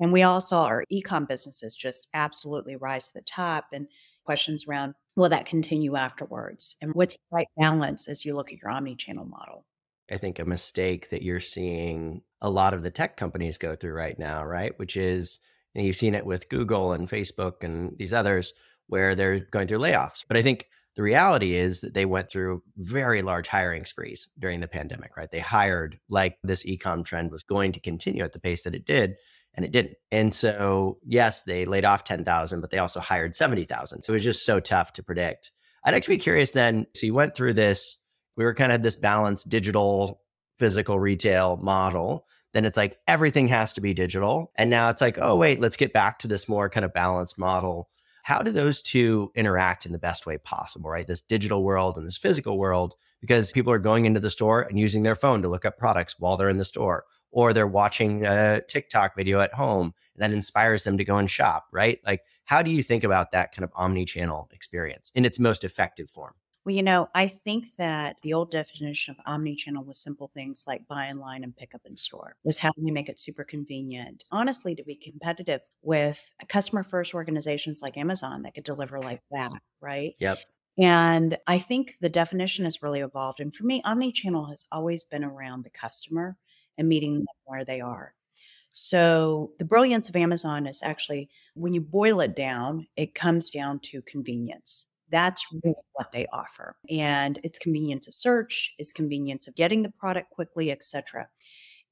And 0.00 0.12
we 0.12 0.22
all 0.22 0.40
saw 0.40 0.64
our 0.64 0.84
ecom 0.92 1.26
businesses 1.28 1.74
just 1.74 2.08
absolutely 2.12 2.76
rise 2.76 3.08
to 3.08 3.14
the 3.14 3.22
top 3.22 3.66
and 3.72 3.86
questions 4.24 4.66
around 4.68 4.94
will 5.16 5.28
that 5.28 5.46
continue 5.46 5.96
afterwards? 5.96 6.76
And 6.80 6.92
what's 6.94 7.16
the 7.16 7.36
right 7.36 7.48
balance 7.58 8.08
as 8.08 8.24
you 8.24 8.34
look 8.34 8.52
at 8.52 8.60
your 8.60 8.70
omni 8.70 8.96
channel 8.96 9.24
model? 9.24 9.66
I 10.10 10.16
think 10.18 10.38
a 10.38 10.44
mistake 10.44 11.10
that 11.10 11.22
you're 11.22 11.40
seeing 11.40 12.22
a 12.40 12.50
lot 12.50 12.74
of 12.74 12.82
the 12.82 12.90
tech 12.90 13.16
companies 13.16 13.58
go 13.58 13.76
through 13.76 13.92
right 13.92 14.18
now, 14.18 14.44
right? 14.44 14.78
Which 14.78 14.96
is, 14.96 15.38
know, 15.74 15.82
you've 15.82 15.96
seen 15.96 16.14
it 16.14 16.26
with 16.26 16.48
Google 16.48 16.92
and 16.92 17.08
Facebook 17.08 17.62
and 17.62 17.96
these 17.98 18.12
others 18.12 18.52
where 18.88 19.14
they're 19.14 19.40
going 19.40 19.68
through 19.68 19.78
layoffs. 19.78 20.24
But 20.26 20.36
I 20.36 20.42
think 20.42 20.66
the 20.94 21.02
reality 21.02 21.54
is 21.54 21.80
that 21.80 21.94
they 21.94 22.04
went 22.04 22.30
through 22.30 22.62
very 22.76 23.22
large 23.22 23.48
hiring 23.48 23.84
sprees 23.84 24.28
during 24.38 24.60
the 24.60 24.68
pandemic, 24.68 25.16
right? 25.16 25.30
They 25.30 25.40
hired 25.40 25.98
like 26.08 26.36
this 26.42 26.66
ecom 26.66 27.04
trend 27.04 27.30
was 27.30 27.42
going 27.42 27.72
to 27.72 27.80
continue 27.80 28.24
at 28.24 28.32
the 28.32 28.40
pace 28.40 28.64
that 28.64 28.74
it 28.74 28.84
did, 28.84 29.14
and 29.54 29.64
it 29.64 29.72
didn't. 29.72 29.94
And 30.10 30.34
so, 30.34 30.98
yes, 31.04 31.42
they 31.42 31.64
laid 31.64 31.84
off 31.84 32.04
10,000, 32.04 32.60
but 32.60 32.70
they 32.70 32.78
also 32.78 33.00
hired 33.00 33.34
70,000. 33.34 34.02
So 34.02 34.12
it 34.12 34.16
was 34.16 34.24
just 34.24 34.44
so 34.44 34.60
tough 34.60 34.92
to 34.94 35.02
predict. 35.02 35.52
I'd 35.84 35.94
actually 35.94 36.16
be 36.16 36.22
curious 36.22 36.50
then. 36.50 36.86
So 36.94 37.06
you 37.06 37.14
went 37.14 37.34
through 37.34 37.54
this, 37.54 37.98
we 38.36 38.44
were 38.44 38.54
kind 38.54 38.72
of 38.72 38.82
this 38.82 38.96
balanced 38.96 39.48
digital, 39.48 40.20
physical 40.58 41.00
retail 41.00 41.56
model. 41.56 42.26
Then 42.52 42.64
it's 42.66 42.76
like 42.76 42.98
everything 43.08 43.48
has 43.48 43.72
to 43.74 43.80
be 43.80 43.94
digital. 43.94 44.52
And 44.56 44.68
now 44.68 44.90
it's 44.90 45.00
like, 45.00 45.18
oh, 45.20 45.36
wait, 45.36 45.60
let's 45.60 45.76
get 45.76 45.94
back 45.94 46.18
to 46.20 46.28
this 46.28 46.48
more 46.48 46.68
kind 46.68 46.84
of 46.84 46.92
balanced 46.92 47.38
model 47.38 47.88
how 48.22 48.40
do 48.40 48.50
those 48.50 48.82
two 48.82 49.30
interact 49.34 49.84
in 49.84 49.92
the 49.92 49.98
best 49.98 50.26
way 50.26 50.38
possible, 50.38 50.88
right? 50.88 51.06
This 51.06 51.20
digital 51.20 51.64
world 51.64 51.96
and 51.96 52.06
this 52.06 52.16
physical 52.16 52.56
world, 52.56 52.94
because 53.20 53.52
people 53.52 53.72
are 53.72 53.78
going 53.78 54.04
into 54.04 54.20
the 54.20 54.30
store 54.30 54.62
and 54.62 54.78
using 54.78 55.02
their 55.02 55.16
phone 55.16 55.42
to 55.42 55.48
look 55.48 55.64
up 55.64 55.76
products 55.76 56.18
while 56.18 56.36
they're 56.36 56.48
in 56.48 56.58
the 56.58 56.64
store, 56.64 57.04
or 57.30 57.52
they're 57.52 57.66
watching 57.66 58.24
a 58.24 58.60
TikTok 58.68 59.16
video 59.16 59.40
at 59.40 59.54
home 59.54 59.94
that 60.16 60.32
inspires 60.32 60.84
them 60.84 60.98
to 60.98 61.04
go 61.04 61.16
and 61.16 61.30
shop, 61.30 61.66
right? 61.72 61.98
Like, 62.06 62.22
how 62.44 62.62
do 62.62 62.70
you 62.70 62.82
think 62.82 63.04
about 63.04 63.32
that 63.32 63.52
kind 63.54 63.64
of 63.64 63.72
omni 63.74 64.04
channel 64.04 64.48
experience 64.52 65.10
in 65.14 65.24
its 65.24 65.38
most 65.38 65.64
effective 65.64 66.10
form? 66.10 66.34
Well, 66.64 66.74
you 66.74 66.82
know, 66.82 67.08
I 67.14 67.26
think 67.26 67.74
that 67.76 68.16
the 68.22 68.34
old 68.34 68.52
definition 68.52 69.12
of 69.12 69.24
omni-channel 69.26 69.84
was 69.84 69.98
simple 69.98 70.30
things 70.32 70.62
like 70.64 70.86
buy 70.86 71.08
online 71.08 71.42
and 71.42 71.56
pick 71.56 71.74
up 71.74 71.80
in 71.84 71.96
store. 71.96 72.36
Was 72.44 72.58
how 72.58 72.70
do 72.70 72.82
we 72.84 72.92
make 72.92 73.08
it 73.08 73.18
super 73.18 73.42
convenient? 73.42 74.22
Honestly, 74.30 74.76
to 74.76 74.84
be 74.84 74.94
competitive 74.94 75.60
with 75.82 76.34
customer 76.48 76.84
first 76.84 77.14
organizations 77.14 77.82
like 77.82 77.96
Amazon 77.96 78.42
that 78.42 78.54
could 78.54 78.62
deliver 78.62 79.00
like 79.00 79.22
that, 79.32 79.50
right? 79.80 80.14
Yep. 80.20 80.38
And 80.78 81.36
I 81.48 81.58
think 81.58 81.96
the 82.00 82.08
definition 82.08 82.64
has 82.64 82.80
really 82.82 83.00
evolved. 83.00 83.40
And 83.40 83.54
for 83.54 83.64
me, 83.64 83.82
omni-channel 83.84 84.46
has 84.46 84.64
always 84.70 85.02
been 85.02 85.24
around 85.24 85.64
the 85.64 85.70
customer 85.70 86.36
and 86.78 86.88
meeting 86.88 87.14
them 87.14 87.26
where 87.44 87.64
they 87.64 87.80
are. 87.80 88.14
So 88.70 89.52
the 89.58 89.66
brilliance 89.66 90.08
of 90.08 90.16
Amazon 90.16 90.66
is 90.66 90.80
actually 90.82 91.28
when 91.54 91.74
you 91.74 91.80
boil 91.80 92.20
it 92.20 92.36
down, 92.36 92.86
it 92.96 93.14
comes 93.14 93.50
down 93.50 93.80
to 93.80 94.00
convenience 94.02 94.86
that's 95.12 95.46
really 95.62 95.76
what 95.92 96.10
they 96.10 96.26
offer. 96.32 96.76
And 96.90 97.38
it's 97.44 97.58
convenience 97.58 98.08
of 98.08 98.14
search, 98.14 98.74
it's 98.78 98.92
convenience 98.92 99.46
of 99.46 99.54
getting 99.54 99.82
the 99.82 99.90
product 99.90 100.30
quickly, 100.30 100.72
etc. 100.72 101.28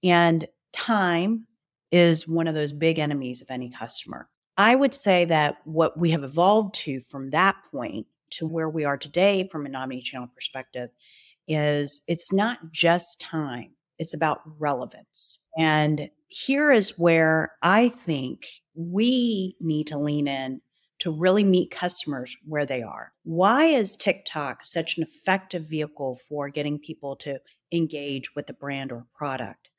And 0.03 0.49
time 0.73 1.47
is 1.93 2.27
one 2.27 2.49
of 2.49 2.55
those 2.55 2.73
big 2.73 2.99
enemies 2.99 3.43
of 3.43 3.51
any 3.51 3.71
customer. 3.71 4.29
I 4.57 4.75
would 4.75 4.95
say 4.95 5.25
that 5.27 5.59
what 5.65 5.99
we 5.99 6.11
have 6.11 6.25
evolved 6.25 6.75
to 6.77 7.01
from 7.03 7.31
that 7.31 7.57
point 7.71 8.07
to 8.31 8.47
where 8.47 8.71
we 8.71 8.85
are 8.85 8.97
today 8.97 9.49
from 9.51 9.67
an 9.67 9.75
omni-channel 9.75 10.29
perspective 10.35 10.91
is 11.49 12.03
it's 12.07 12.33
not 12.33 12.59
just 12.71 13.21
time, 13.21 13.73
it's 13.99 14.15
about 14.15 14.41
relevance. 14.59 15.41
And 15.59 16.11
here 16.29 16.71
is 16.71 16.99
where 16.99 17.53
I 17.63 17.89
think 17.89 18.47
we 18.75 19.57
need 19.61 19.89
to 19.89 19.99
lean 19.99 20.29
in 20.29 20.61
to 21.01 21.11
really 21.11 21.45
meet 21.45 21.71
customers 21.71 22.37
where 22.47 22.67
they 22.67 22.83
are. 22.83 23.13
Why 23.25 23.65
is 23.65 23.97
TikTok 23.97 24.65
such 24.65 24.97
an 24.97 25.05
effective 25.05 25.65
vehicle 25.65 26.21
for 26.29 26.49
getting 26.49 26.79
people 26.79 27.17
to 27.17 27.41
engage 27.73 28.35
with 28.35 28.47
the 28.47 28.53
brand 28.53 28.93
or 28.93 29.07
product? 29.15 29.71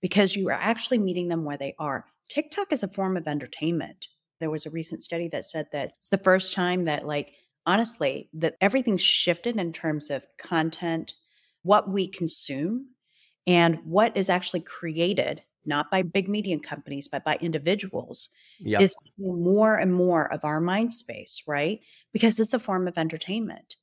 Because 0.00 0.34
you 0.34 0.48
are 0.48 0.52
actually 0.52 0.98
meeting 0.98 1.28
them 1.28 1.44
where 1.44 1.58
they 1.58 1.74
are. 1.78 2.06
TikTok 2.28 2.72
is 2.72 2.82
a 2.82 2.88
form 2.88 3.16
of 3.16 3.28
entertainment. 3.28 4.08
There 4.40 4.50
was 4.50 4.66
a 4.66 4.70
recent 4.70 5.02
study 5.02 5.28
that 5.28 5.44
said 5.44 5.66
that 5.72 5.92
it's 5.98 6.08
the 6.08 6.18
first 6.18 6.54
time 6.54 6.86
that, 6.86 7.06
like, 7.06 7.32
honestly, 7.66 8.28
that 8.34 8.56
everything's 8.60 9.02
shifted 9.02 9.56
in 9.56 9.72
terms 9.72 10.10
of 10.10 10.26
content, 10.38 11.14
what 11.62 11.88
we 11.90 12.08
consume, 12.08 12.88
and 13.46 13.78
what 13.84 14.16
is 14.16 14.30
actually 14.30 14.60
created 14.60 15.42
not 15.64 15.90
by 15.90 16.02
big 16.02 16.28
media 16.28 16.58
companies, 16.58 17.08
but 17.08 17.24
by 17.24 17.36
individuals, 17.40 18.30
yep. 18.60 18.80
is 18.80 18.96
more 19.18 19.76
and 19.76 19.94
more 19.94 20.32
of 20.32 20.44
our 20.44 20.60
mind 20.60 20.94
space, 20.94 21.42
right? 21.46 21.80
Because 22.12 22.40
it's 22.40 22.54
a 22.54 22.58
form 22.58 22.88
of 22.88 22.98
entertainment. 22.98 23.76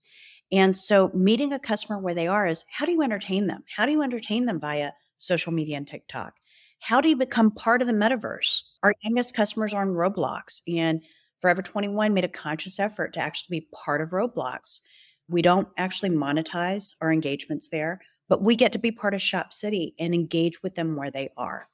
And 0.52 0.78
so 0.78 1.12
meeting 1.14 1.54
a 1.54 1.60
customer 1.60 2.00
where 2.00 2.16
they 2.16 2.28
are 2.28 2.48
is 2.48 2.66
how 2.72 2.86
do 2.86 2.92
you 2.92 3.04
entertain 3.04 3.48
them? 3.48 3.64
How 3.76 3.86
do 3.86 3.92
you 3.92 4.02
entertain 4.02 4.46
them 4.46 4.60
via 4.60 4.92
social 5.18 5.52
media 5.52 5.78
and 5.78 5.88
TikTok? 5.88 6.34
How 6.82 7.02
do 7.02 7.10
you 7.10 7.16
become 7.16 7.52
part 7.52 7.82
of 7.82 7.88
the 7.88 7.94
metaverse? 7.94 8.62
Our 8.82 8.94
youngest 9.04 9.36
customers 9.36 9.74
are 9.74 9.82
on 9.82 9.90
Roblox, 9.90 10.62
and 10.68 11.02
Forever 11.42 11.62
21 11.62 12.14
made 12.14 12.26
a 12.26 12.30
conscious 12.30 12.80
effort 12.80 13.14
to 13.14 13.20
actually 13.20 13.62
be 13.62 13.68
part 13.72 14.02
of 14.02 14.10
Roblox. 14.10 14.82
We 15.30 15.42
don't 15.42 15.70
actually 15.78 16.10
monetize 16.10 16.94
our 17.02 17.14
engagements 17.14 17.70
there, 17.70 18.02
but 18.30 18.42
we 18.42 18.56
get 18.56 18.72
to 18.72 18.80
be 18.80 18.92
part 18.92 19.14
of 19.14 19.22
Shop 19.22 19.52
City 19.52 19.96
and 20.00 20.14
engage 20.14 20.64
with 20.64 20.76
them 20.76 20.96
where 20.96 21.12
they 21.12 21.30
are. 21.36 21.68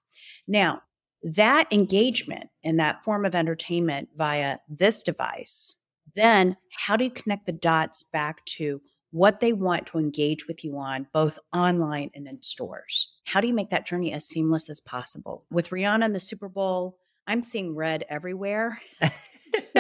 Now, 0.48 0.82
that 1.22 1.68
engagement 1.72 2.50
and 2.64 2.80
that 2.80 3.04
form 3.04 3.26
of 3.26 3.36
entertainment 3.36 4.10
via 4.16 4.58
this 4.70 5.04
device, 5.04 5.76
then 6.16 6.56
how 6.72 6.96
do 6.96 7.04
you 7.04 7.12
connect 7.12 7.46
the 7.46 7.52
dots 7.52 8.04
back 8.04 8.44
to 8.46 8.82
what 9.12 9.40
they 9.40 9.54
want 9.54 9.88
to 9.88 9.98
engage 9.98 10.48
with 10.48 10.64
you 10.64 10.78
on, 10.78 11.08
both 11.14 11.40
online 11.54 12.12
and 12.16 12.28
in 12.28 12.42
stores? 12.42 13.14
How 13.26 13.42
do 13.42 13.48
you 13.48 13.54
make 13.54 13.70
that 13.72 13.86
journey 13.86 14.14
as 14.14 14.28
seamless 14.28 14.70
as 14.70 14.80
possible? 14.80 15.46
With 15.52 15.70
Rihanna 15.70 16.06
and 16.06 16.16
the 16.16 16.20
Super 16.20 16.50
Bowl, 16.50 16.98
I'm 17.28 17.42
seeing 17.42 17.76
red 17.76 18.06
everywhere. 18.10 18.80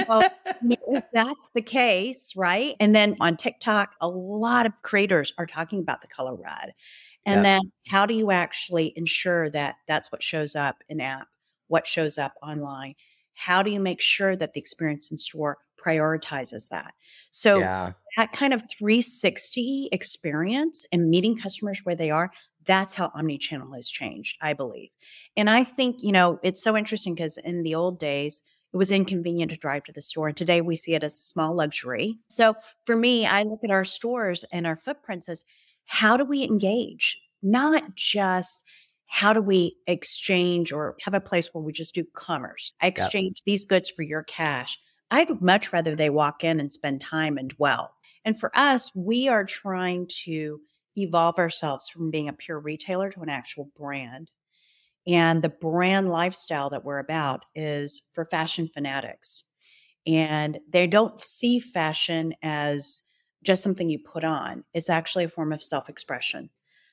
well, 0.08 0.24
if 0.63 1.03
that's 1.13 1.50
the 1.53 1.62
case, 1.62 2.34
right? 2.36 2.75
And 2.79 2.96
then 2.96 3.15
on 3.20 3.38
TikTok, 3.38 3.96
a 4.01 4.08
lot 4.08 4.65
of 4.65 4.74
creators 4.82 5.34
are 5.38 5.46
talking 5.46 5.79
about 5.79 6.01
the 6.01 6.08
color 6.08 6.36
red. 6.36 6.74
And 7.25 7.44
then 7.44 7.62
how 7.88 8.05
do 8.05 8.13
you 8.13 8.29
actually 8.29 8.94
ensure 8.96 9.50
that 9.50 9.75
that's 9.88 10.12
what 10.12 10.22
shows 10.22 10.55
up 10.55 10.84
in 10.89 11.01
app, 11.01 11.27
what 11.67 11.88
shows 11.88 12.17
up 12.20 12.34
online? 12.44 12.96
How 13.34 13.63
do 13.63 13.72
you 13.72 13.79
make 13.79 14.00
sure 14.00 14.36
that 14.36 14.53
the 14.53 14.60
experience 14.60 15.12
in 15.12 15.17
store 15.17 15.58
prioritizes 15.84 16.70
that? 16.70 16.94
So 17.32 17.60
yeah. 17.60 17.94
that 18.17 18.32
kind 18.32 18.53
of 18.53 18.63
360 18.77 19.89
experience 19.91 20.86
and 20.91 21.10
meeting 21.10 21.36
customers 21.36 21.82
where 21.84 21.96
they 21.96 22.12
are, 22.12 22.32
that's 22.65 22.94
how 22.94 23.12
omni-channel 23.15 23.74
has 23.74 23.89
changed, 23.89 24.38
I 24.41 24.53
believe. 24.53 24.89
And 25.36 25.50
I 25.50 25.63
think, 25.63 26.03
you 26.03 26.12
know, 26.12 26.39
it's 26.44 26.63
so 26.63 26.77
interesting 26.77 27.15
because 27.15 27.38
in 27.38 27.63
the 27.63 27.75
old 27.75 28.00
days, 28.00 28.41
it 28.75 28.77
was 28.77 28.91
inconvenient 28.91 29.51
to 29.51 29.58
drive 29.58 29.86
to 29.86 29.94
the 29.94 30.01
store. 30.01 30.27
And 30.27 30.36
today 30.36 30.60
we 30.60 30.75
see 30.75 30.96
it 30.96 31.03
as 31.03 31.13
a 31.13 31.24
small 31.24 31.55
luxury. 31.55 32.20
So 32.27 32.55
for 32.86 32.98
me, 32.98 33.25
I 33.25 33.44
look 33.44 33.62
at 33.63 33.72
our 33.72 33.86
stores 33.86 34.44
and 34.51 34.67
our 34.67 34.75
footprints 34.75 35.29
as 35.29 35.46
how 35.86 36.17
do 36.17 36.25
we 36.25 36.44
engage? 36.44 37.17
Not 37.41 37.96
just 37.96 38.62
how 39.08 39.32
do 39.32 39.39
we 39.39 39.77
exchange 39.88 40.74
or 40.74 40.98
have 41.03 41.13
a 41.13 41.22
place 41.22 41.53
where 41.53 41.63
we 41.63 41.72
just 41.72 41.96
do 41.96 42.03
commerce? 42.15 42.74
I 42.82 42.88
exchange 42.88 43.44
these 43.46 43.63
goods 43.63 43.89
for 43.89 44.01
your 44.01 44.24
cash. 44.24 44.77
I'd 45.10 45.41
much 45.41 45.72
rather 45.72 45.96
they 45.96 46.10
walk 46.10 46.44
in 46.44 46.60
and 46.60 46.70
spend 46.70 47.00
time 47.00 47.38
and 47.38 47.51
dwell. 47.51 47.94
And 48.25 48.38
for 48.38 48.51
us, 48.53 48.94
we 48.94 49.29
are 49.29 49.46
trying 49.46 50.10
to 50.25 50.60
evolve 50.98 51.38
ourselves 51.38 51.88
from 51.88 52.12
being 52.12 52.27
a 52.27 52.34
pure 52.34 52.60
retailer 52.60 53.10
to 53.12 53.22
an 53.22 53.29
actual 53.29 53.72
brand. 53.77 54.32
And 55.07 55.43
the 55.43 55.50
brand 55.50 56.09
lifestyle 56.09 56.69
that 56.71 56.83
we're 56.83 57.00
about 57.00 57.45
is 57.55 58.03
for 58.13 58.25
fashion 58.25 58.69
fanatics. 58.74 59.43
And 60.07 60.59
they 60.69 60.88
don't 60.88 61.19
see 61.19 61.59
fashion 61.59 62.33
as 62.43 63.03
just 63.43 63.63
something 63.63 63.89
you 63.89 64.00
put 64.00 64.24
on. 64.24 64.63
It's 64.74 64.89
actually 64.89 65.25
a 65.25 65.29
form 65.29 65.53
of 65.53 65.63
self 65.63 65.89
expression. 65.89 66.50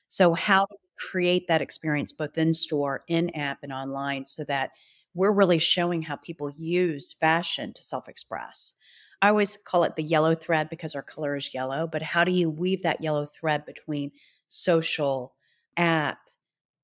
So, 0.09 0.33
how 0.33 0.65
to 0.65 0.77
create 0.99 1.47
that 1.47 1.61
experience 1.61 2.11
both 2.11 2.37
in 2.37 2.53
store, 2.53 3.03
in 3.07 3.29
app, 3.35 3.59
and 3.63 3.73
online 3.73 4.25
so 4.25 4.43
that 4.45 4.71
we're 5.13 5.31
really 5.31 5.59
showing 5.59 6.01
how 6.03 6.15
people 6.17 6.51
use 6.57 7.13
fashion 7.13 7.73
to 7.73 7.83
self 7.83 8.07
express. 8.07 8.73
I 9.21 9.29
always 9.29 9.57
call 9.57 9.83
it 9.85 9.95
the 9.95 10.03
yellow 10.03 10.35
thread 10.35 10.69
because 10.69 10.95
our 10.95 11.03
color 11.03 11.35
is 11.35 11.53
yellow, 11.53 11.87
but 11.87 12.01
how 12.01 12.23
do 12.23 12.31
you 12.31 12.49
weave 12.49 12.83
that 12.83 13.01
yellow 13.01 13.25
thread 13.25 13.65
between 13.65 14.11
social, 14.49 15.33
app, 15.77 16.17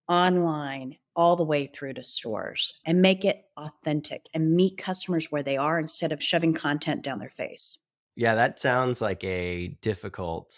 online, 0.07 0.98
all 1.19 1.35
the 1.35 1.43
way 1.43 1.67
through 1.67 1.93
to 1.93 2.01
stores 2.01 2.79
and 2.85 3.01
make 3.01 3.25
it 3.25 3.43
authentic 3.57 4.29
and 4.33 4.55
meet 4.55 4.77
customers 4.77 5.29
where 5.29 5.43
they 5.43 5.57
are 5.57 5.77
instead 5.77 6.13
of 6.13 6.23
shoving 6.23 6.53
content 6.53 7.03
down 7.03 7.19
their 7.19 7.29
face? 7.29 7.77
Yeah, 8.15 8.35
that 8.35 8.57
sounds 8.57 9.01
like 9.01 9.21
a 9.25 9.67
difficult 9.81 10.57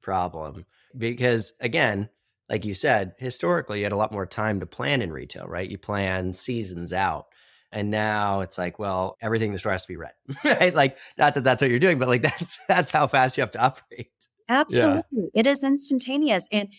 problem 0.00 0.64
because, 0.96 1.52
again, 1.60 2.08
like 2.48 2.64
you 2.64 2.72
said, 2.72 3.16
historically, 3.18 3.80
you 3.80 3.84
had 3.84 3.92
a 3.92 3.96
lot 3.96 4.10
more 4.10 4.24
time 4.24 4.60
to 4.60 4.66
plan 4.66 5.02
in 5.02 5.12
retail, 5.12 5.44
right? 5.44 5.68
You 5.68 5.76
plan 5.76 6.32
seasons 6.32 6.94
out. 6.94 7.26
And 7.70 7.90
now 7.90 8.40
it's 8.40 8.56
like, 8.56 8.78
well, 8.78 9.14
everything 9.20 9.48
in 9.48 9.52
the 9.52 9.58
store 9.58 9.72
has 9.72 9.82
to 9.82 9.88
be 9.88 9.98
red, 9.98 10.14
right? 10.42 10.74
Like, 10.74 10.96
not 11.18 11.34
that 11.34 11.44
that's 11.44 11.60
what 11.60 11.70
you're 11.70 11.80
doing, 11.80 11.98
but 11.98 12.08
like 12.08 12.22
that's 12.38 12.58
that's 12.66 12.90
how 12.90 13.08
fast 13.08 13.36
you 13.36 13.42
have 13.42 13.50
to 13.50 13.60
operate. 13.60 14.10
Absolutely, 14.48 15.02
yeah. 15.12 15.28
it 15.34 15.46
is 15.46 15.62
instantaneous. 15.62 16.48
And 16.50 16.70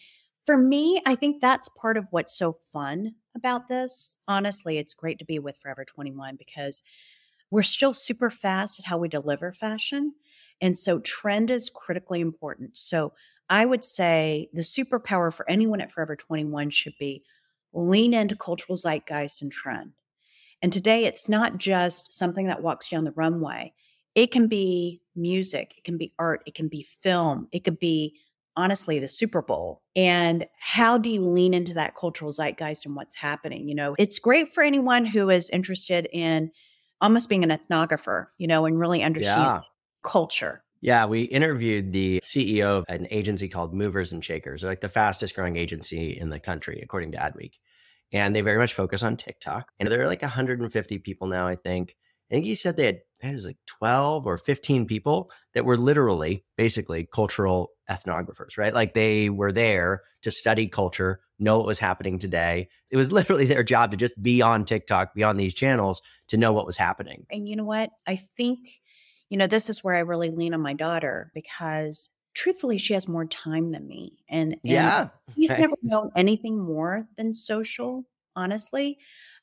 for 0.45 0.57
me, 0.57 1.01
I 1.05 1.15
think 1.15 1.41
that's 1.41 1.69
part 1.69 1.97
of 1.97 2.07
what's 2.11 2.37
so 2.37 2.57
fun 2.71 3.15
about 3.35 3.67
this. 3.67 4.17
Honestly, 4.27 4.77
it's 4.77 4.93
great 4.93 5.19
to 5.19 5.25
be 5.25 5.39
with 5.39 5.57
Forever 5.57 5.85
21 5.85 6.35
because 6.35 6.83
we're 7.51 7.63
still 7.63 7.93
super 7.93 8.29
fast 8.29 8.79
at 8.79 8.85
how 8.85 8.97
we 8.97 9.07
deliver 9.07 9.51
fashion. 9.51 10.13
And 10.61 10.77
so 10.77 10.99
trend 10.99 11.49
is 11.49 11.69
critically 11.73 12.21
important. 12.21 12.77
So 12.77 13.13
I 13.49 13.65
would 13.65 13.83
say 13.83 14.49
the 14.53 14.61
superpower 14.61 15.33
for 15.33 15.49
anyone 15.49 15.81
at 15.81 15.91
Forever 15.91 16.15
21 16.15 16.69
should 16.69 16.93
be 16.99 17.23
lean 17.73 18.13
into 18.13 18.35
cultural 18.35 18.77
zeitgeist 18.77 19.41
and 19.41 19.51
trend. 19.51 19.93
And 20.61 20.73
today 20.73 21.05
it's 21.05 21.29
not 21.29 21.57
just 21.57 22.13
something 22.13 22.47
that 22.47 22.61
walks 22.61 22.89
down 22.89 23.05
the 23.05 23.11
runway. 23.11 23.73
It 24.15 24.31
can 24.31 24.47
be 24.47 25.01
music, 25.15 25.75
it 25.77 25.83
can 25.83 25.97
be 25.97 26.13
art, 26.19 26.43
it 26.45 26.55
can 26.55 26.67
be 26.67 26.85
film, 27.01 27.47
it 27.51 27.63
could 27.63 27.79
be 27.79 28.15
honestly 28.55 28.99
the 28.99 29.07
Super 29.07 29.41
Bowl. 29.41 29.81
And 29.95 30.45
how 30.59 30.97
do 30.97 31.09
you 31.09 31.21
lean 31.21 31.53
into 31.53 31.73
that 31.75 31.95
cultural 31.95 32.31
zeitgeist 32.31 32.85
and 32.85 32.95
what's 32.95 33.15
happening? 33.15 33.67
You 33.67 33.75
know, 33.75 33.95
it's 33.97 34.19
great 34.19 34.53
for 34.53 34.63
anyone 34.63 35.05
who 35.05 35.29
is 35.29 35.49
interested 35.49 36.07
in 36.11 36.51
almost 37.01 37.29
being 37.29 37.43
an 37.43 37.49
ethnographer, 37.49 38.27
you 38.37 38.47
know, 38.47 38.65
and 38.65 38.79
really 38.79 39.03
understanding 39.03 39.45
yeah. 39.45 39.61
culture. 40.03 40.63
Yeah, 40.81 41.05
we 41.05 41.23
interviewed 41.23 41.91
the 41.91 42.21
CEO 42.23 42.79
of 42.79 42.85
an 42.87 43.07
agency 43.11 43.49
called 43.49 43.73
Movers 43.73 44.13
and 44.13 44.23
Shakers, 44.23 44.61
They're 44.61 44.71
like 44.71 44.81
the 44.81 44.87
fastest 44.87 45.35
growing 45.35 45.57
agency 45.57 46.17
in 46.17 46.29
the 46.29 46.39
country, 46.39 46.79
according 46.81 47.11
to 47.13 47.17
Adweek. 47.17 47.53
And 48.11 48.35
they 48.35 48.41
very 48.41 48.57
much 48.57 48.73
focus 48.73 49.03
on 49.03 49.17
TikTok. 49.17 49.71
And 49.79 49.89
there 49.89 50.01
are 50.01 50.07
like 50.07 50.21
150 50.21 50.99
people 50.99 51.27
now, 51.27 51.47
I 51.47 51.55
think. 51.55 51.95
I 52.29 52.35
think 52.35 52.45
he 52.45 52.55
said 52.55 52.77
they 52.77 52.85
had 52.85 53.01
it 53.21 53.33
was 53.33 53.45
like 53.45 53.57
12 53.65 54.25
or 54.25 54.37
15 54.37 54.85
people 54.85 55.31
that 55.53 55.65
were 55.65 55.77
literally 55.77 56.45
basically 56.57 57.07
cultural 57.11 57.71
ethnographers, 57.89 58.57
right? 58.57 58.73
Like 58.73 58.93
they 58.93 59.29
were 59.29 59.51
there 59.51 60.03
to 60.21 60.31
study 60.31 60.67
culture, 60.67 61.19
know 61.37 61.57
what 61.57 61.67
was 61.67 61.79
happening 61.79 62.19
today. 62.19 62.69
It 62.91 62.97
was 62.97 63.11
literally 63.11 63.45
their 63.45 63.63
job 63.63 63.91
to 63.91 63.97
just 63.97 64.21
be 64.21 64.41
on 64.41 64.65
TikTok, 64.65 65.13
be 65.13 65.23
on 65.23 65.37
these 65.37 65.53
channels 65.53 66.01
to 66.27 66.37
know 66.37 66.53
what 66.53 66.65
was 66.65 66.77
happening. 66.77 67.25
And 67.31 67.47
you 67.47 67.55
know 67.55 67.65
what? 67.65 67.89
I 68.07 68.15
think, 68.37 68.59
you 69.29 69.37
know, 69.37 69.47
this 69.47 69.69
is 69.69 69.83
where 69.83 69.95
I 69.95 69.99
really 69.99 70.29
lean 70.29 70.53
on 70.53 70.61
my 70.61 70.73
daughter 70.73 71.31
because 71.33 72.09
truthfully, 72.33 72.77
she 72.77 72.93
has 72.93 73.07
more 73.07 73.25
time 73.25 73.71
than 73.71 73.87
me. 73.87 74.13
And, 74.29 74.53
and 74.53 74.59
yeah, 74.63 75.09
he's 75.35 75.49
never 75.57 75.75
known 75.81 76.11
anything 76.15 76.57
more 76.57 77.07
than 77.17 77.33
social, 77.33 78.05
honestly. 78.35 78.97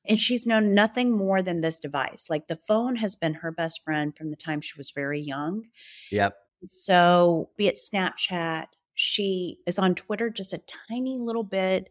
And 0.08 0.20
she's 0.20 0.46
known 0.46 0.74
nothing 0.74 1.16
more 1.16 1.42
than 1.42 1.60
this 1.60 1.80
device. 1.80 2.26
Like 2.30 2.48
the 2.48 2.58
phone 2.68 2.96
has 2.96 3.14
been 3.14 3.34
her 3.34 3.50
best 3.50 3.82
friend 3.84 4.16
from 4.16 4.30
the 4.30 4.36
time 4.36 4.60
she 4.60 4.78
was 4.78 4.92
very 4.94 5.20
young. 5.20 5.64
Yep. 6.10 6.36
So, 6.68 7.50
be 7.56 7.68
it 7.68 7.78
Snapchat, 7.78 8.66
she 8.94 9.58
is 9.66 9.78
on 9.78 9.94
Twitter 9.94 10.30
just 10.30 10.52
a 10.52 10.62
tiny 10.88 11.18
little 11.18 11.44
bit. 11.44 11.90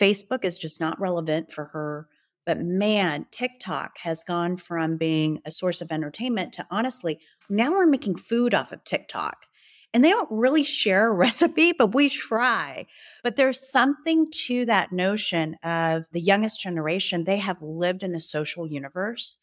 Facebook 0.00 0.44
is 0.44 0.58
just 0.58 0.80
not 0.80 1.00
relevant 1.00 1.52
for 1.52 1.66
her. 1.66 2.08
But 2.44 2.58
man, 2.60 3.26
TikTok 3.30 3.98
has 3.98 4.22
gone 4.24 4.56
from 4.56 4.98
being 4.98 5.40
a 5.46 5.50
source 5.50 5.80
of 5.80 5.90
entertainment 5.90 6.52
to 6.54 6.66
honestly, 6.70 7.20
now 7.48 7.70
we're 7.72 7.86
making 7.86 8.16
food 8.16 8.52
off 8.52 8.72
of 8.72 8.84
TikTok 8.84 9.36
and 9.94 10.04
they 10.04 10.10
don't 10.10 10.30
really 10.30 10.64
share 10.64 11.06
a 11.06 11.12
recipe, 11.14 11.72
but 11.72 11.94
we 11.94 12.10
try. 12.10 12.86
But 13.22 13.36
there's 13.36 13.70
something 13.70 14.30
to 14.46 14.66
that 14.66 14.92
notion 14.92 15.54
of 15.62 16.04
the 16.12 16.20
youngest 16.20 16.60
generation, 16.60 17.24
they 17.24 17.38
have 17.38 17.62
lived 17.62 18.02
in 18.02 18.14
a 18.14 18.20
social 18.20 18.66
universe. 18.66 19.38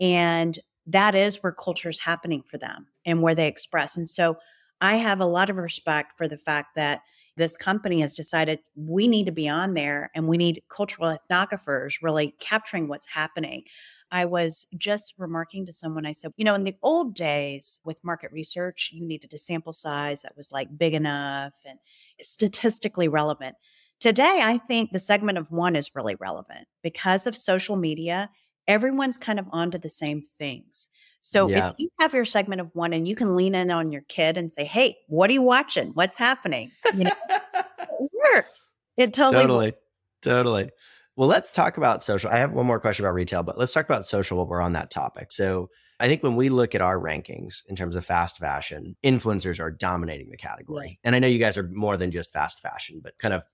And 0.00 0.58
that 0.86 1.14
is 1.14 1.42
where 1.42 1.52
culture 1.52 1.88
is 1.88 1.98
happening 1.98 2.42
for 2.42 2.58
them 2.58 2.86
and 3.06 3.22
where 3.22 3.34
they 3.34 3.48
express. 3.48 3.96
And 3.96 4.08
so 4.08 4.36
I 4.80 4.96
have 4.96 5.20
a 5.20 5.26
lot 5.26 5.48
of 5.48 5.56
respect 5.56 6.12
for 6.18 6.28
the 6.28 6.36
fact 6.36 6.74
that 6.76 7.00
this 7.36 7.56
company 7.56 8.00
has 8.00 8.14
decided 8.14 8.60
we 8.76 9.08
need 9.08 9.24
to 9.24 9.32
be 9.32 9.48
on 9.48 9.74
there 9.74 10.10
and 10.14 10.28
we 10.28 10.36
need 10.36 10.62
cultural 10.68 11.16
ethnographers 11.16 11.94
really 12.02 12.34
capturing 12.38 12.86
what's 12.86 13.06
happening. 13.06 13.64
I 14.10 14.24
was 14.26 14.66
just 14.76 15.14
remarking 15.18 15.66
to 15.66 15.72
someone, 15.72 16.06
I 16.06 16.12
said, 16.12 16.32
you 16.36 16.44
know, 16.44 16.54
in 16.54 16.64
the 16.64 16.76
old 16.82 17.14
days 17.14 17.80
with 17.84 18.04
market 18.04 18.30
research, 18.32 18.90
you 18.92 19.06
needed 19.06 19.32
a 19.32 19.38
sample 19.38 19.72
size 19.72 20.22
that 20.22 20.36
was 20.36 20.52
like 20.52 20.76
big 20.76 20.94
enough 20.94 21.52
and 21.66 21.78
statistically 22.20 23.08
relevant. 23.08 23.56
Today, 24.00 24.40
I 24.42 24.58
think 24.58 24.90
the 24.92 25.00
segment 25.00 25.38
of 25.38 25.50
one 25.50 25.76
is 25.76 25.94
really 25.94 26.14
relevant 26.16 26.66
because 26.82 27.26
of 27.26 27.36
social 27.36 27.76
media. 27.76 28.30
Everyone's 28.68 29.18
kind 29.18 29.38
of 29.38 29.46
onto 29.50 29.78
the 29.78 29.90
same 29.90 30.22
things. 30.38 30.88
So 31.20 31.48
yeah. 31.48 31.70
if 31.70 31.76
you 31.78 31.88
have 32.00 32.12
your 32.12 32.26
segment 32.26 32.60
of 32.60 32.70
one 32.74 32.92
and 32.92 33.08
you 33.08 33.16
can 33.16 33.34
lean 33.34 33.54
in 33.54 33.70
on 33.70 33.90
your 33.90 34.02
kid 34.02 34.36
and 34.36 34.52
say, 34.52 34.64
Hey, 34.64 34.98
what 35.08 35.30
are 35.30 35.32
you 35.32 35.42
watching? 35.42 35.92
What's 35.94 36.16
happening? 36.16 36.70
You 36.94 37.04
know, 37.04 37.12
it 37.32 38.10
works. 38.34 38.76
It 38.96 39.14
totally 39.14 39.42
Totally. 39.42 39.66
Works. 39.66 39.78
Totally. 40.22 40.70
Well, 41.16 41.28
let's 41.28 41.52
talk 41.52 41.76
about 41.76 42.02
social. 42.02 42.30
I 42.30 42.38
have 42.38 42.52
one 42.52 42.66
more 42.66 42.80
question 42.80 43.04
about 43.04 43.14
retail, 43.14 43.42
but 43.42 43.56
let's 43.56 43.72
talk 43.72 43.84
about 43.84 44.04
social 44.04 44.38
while 44.38 44.46
we're 44.48 44.60
on 44.60 44.72
that 44.72 44.90
topic. 44.90 45.30
So, 45.30 45.70
I 46.00 46.08
think 46.08 46.24
when 46.24 46.34
we 46.34 46.48
look 46.48 46.74
at 46.74 46.80
our 46.80 46.98
rankings 46.98 47.62
in 47.68 47.76
terms 47.76 47.94
of 47.94 48.04
fast 48.04 48.38
fashion, 48.38 48.96
influencers 49.04 49.60
are 49.60 49.70
dominating 49.70 50.28
the 50.28 50.36
category. 50.36 50.88
Yes. 50.88 50.98
And 51.04 51.14
I 51.14 51.20
know 51.20 51.28
you 51.28 51.38
guys 51.38 51.56
are 51.56 51.70
more 51.72 51.96
than 51.96 52.10
just 52.10 52.32
fast 52.32 52.60
fashion, 52.60 53.00
but 53.02 53.16
kind 53.18 53.32
of 53.32 53.44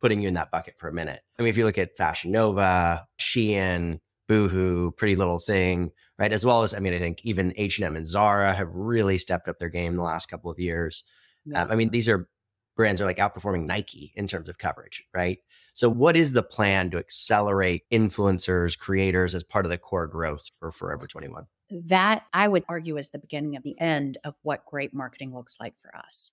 putting 0.00 0.22
you 0.22 0.28
in 0.28 0.34
that 0.34 0.50
bucket 0.50 0.78
for 0.78 0.88
a 0.88 0.92
minute. 0.92 1.20
I 1.38 1.42
mean, 1.42 1.50
if 1.50 1.56
you 1.58 1.64
look 1.64 1.78
at 1.78 1.96
Fashion 1.96 2.30
Nova, 2.30 3.06
Shein, 3.18 4.00
Boohoo, 4.28 4.92
Pretty 4.92 5.16
Little 5.16 5.38
Thing, 5.38 5.90
right? 6.18 6.32
As 6.32 6.44
well 6.44 6.62
as, 6.62 6.74
I 6.74 6.78
mean, 6.78 6.94
I 6.94 6.98
think 6.98 7.20
even 7.24 7.52
H&M 7.56 7.96
and 7.96 8.06
Zara 8.06 8.54
have 8.54 8.74
really 8.74 9.18
stepped 9.18 9.48
up 9.48 9.58
their 9.58 9.68
game 9.68 9.92
in 9.92 9.96
the 9.96 10.02
last 10.02 10.26
couple 10.26 10.50
of 10.50 10.58
years. 10.58 11.04
Yes. 11.44 11.56
Um, 11.64 11.70
I 11.70 11.74
mean, 11.74 11.90
these 11.90 12.08
are 12.08 12.28
brands 12.76 13.00
are 13.00 13.04
like 13.04 13.18
outperforming 13.18 13.66
Nike 13.66 14.12
in 14.16 14.26
terms 14.26 14.48
of 14.48 14.58
coverage, 14.58 15.04
right? 15.14 15.38
So, 15.74 15.88
what 15.88 16.16
is 16.16 16.32
the 16.32 16.42
plan 16.42 16.90
to 16.90 16.98
accelerate 16.98 17.82
influencers, 17.90 18.78
creators 18.78 19.34
as 19.34 19.42
part 19.42 19.64
of 19.64 19.70
the 19.70 19.78
core 19.78 20.06
growth 20.06 20.48
for 20.58 20.72
Forever 20.72 21.06
21? 21.06 21.46
That 21.70 22.24
I 22.32 22.46
would 22.46 22.64
argue 22.68 22.98
is 22.98 23.10
the 23.10 23.18
beginning 23.18 23.56
of 23.56 23.62
the 23.62 23.78
end 23.80 24.18
of 24.24 24.34
what 24.42 24.66
great 24.66 24.92
marketing 24.92 25.34
looks 25.34 25.56
like 25.58 25.74
for 25.78 25.96
us. 25.96 26.30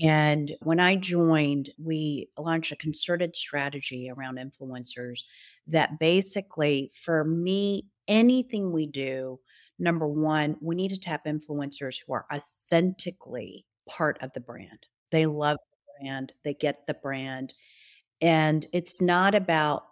Mm-hmm. 0.00 0.08
And 0.08 0.52
when 0.62 0.80
I 0.80 0.96
joined, 0.96 1.70
we 1.78 2.28
launched 2.36 2.72
a 2.72 2.76
concerted 2.76 3.36
strategy 3.36 4.10
around 4.10 4.38
influencers 4.38 5.20
that 5.68 5.98
basically, 5.98 6.90
for 6.94 7.24
me, 7.24 7.86
anything 8.08 8.72
we 8.72 8.86
do, 8.86 9.38
number 9.78 10.06
one, 10.06 10.56
we 10.60 10.74
need 10.74 10.90
to 10.90 11.00
tap 11.00 11.26
influencers 11.26 11.96
who 12.04 12.12
are 12.14 12.26
authentically 12.32 13.64
part 13.88 14.18
of 14.20 14.32
the 14.32 14.40
brand. 14.40 14.86
They 15.10 15.26
love 15.26 15.58
brand, 16.02 16.32
they 16.44 16.54
get 16.54 16.86
the 16.86 16.94
brand. 16.94 17.54
And 18.20 18.66
it's 18.72 19.00
not 19.00 19.34
about 19.34 19.84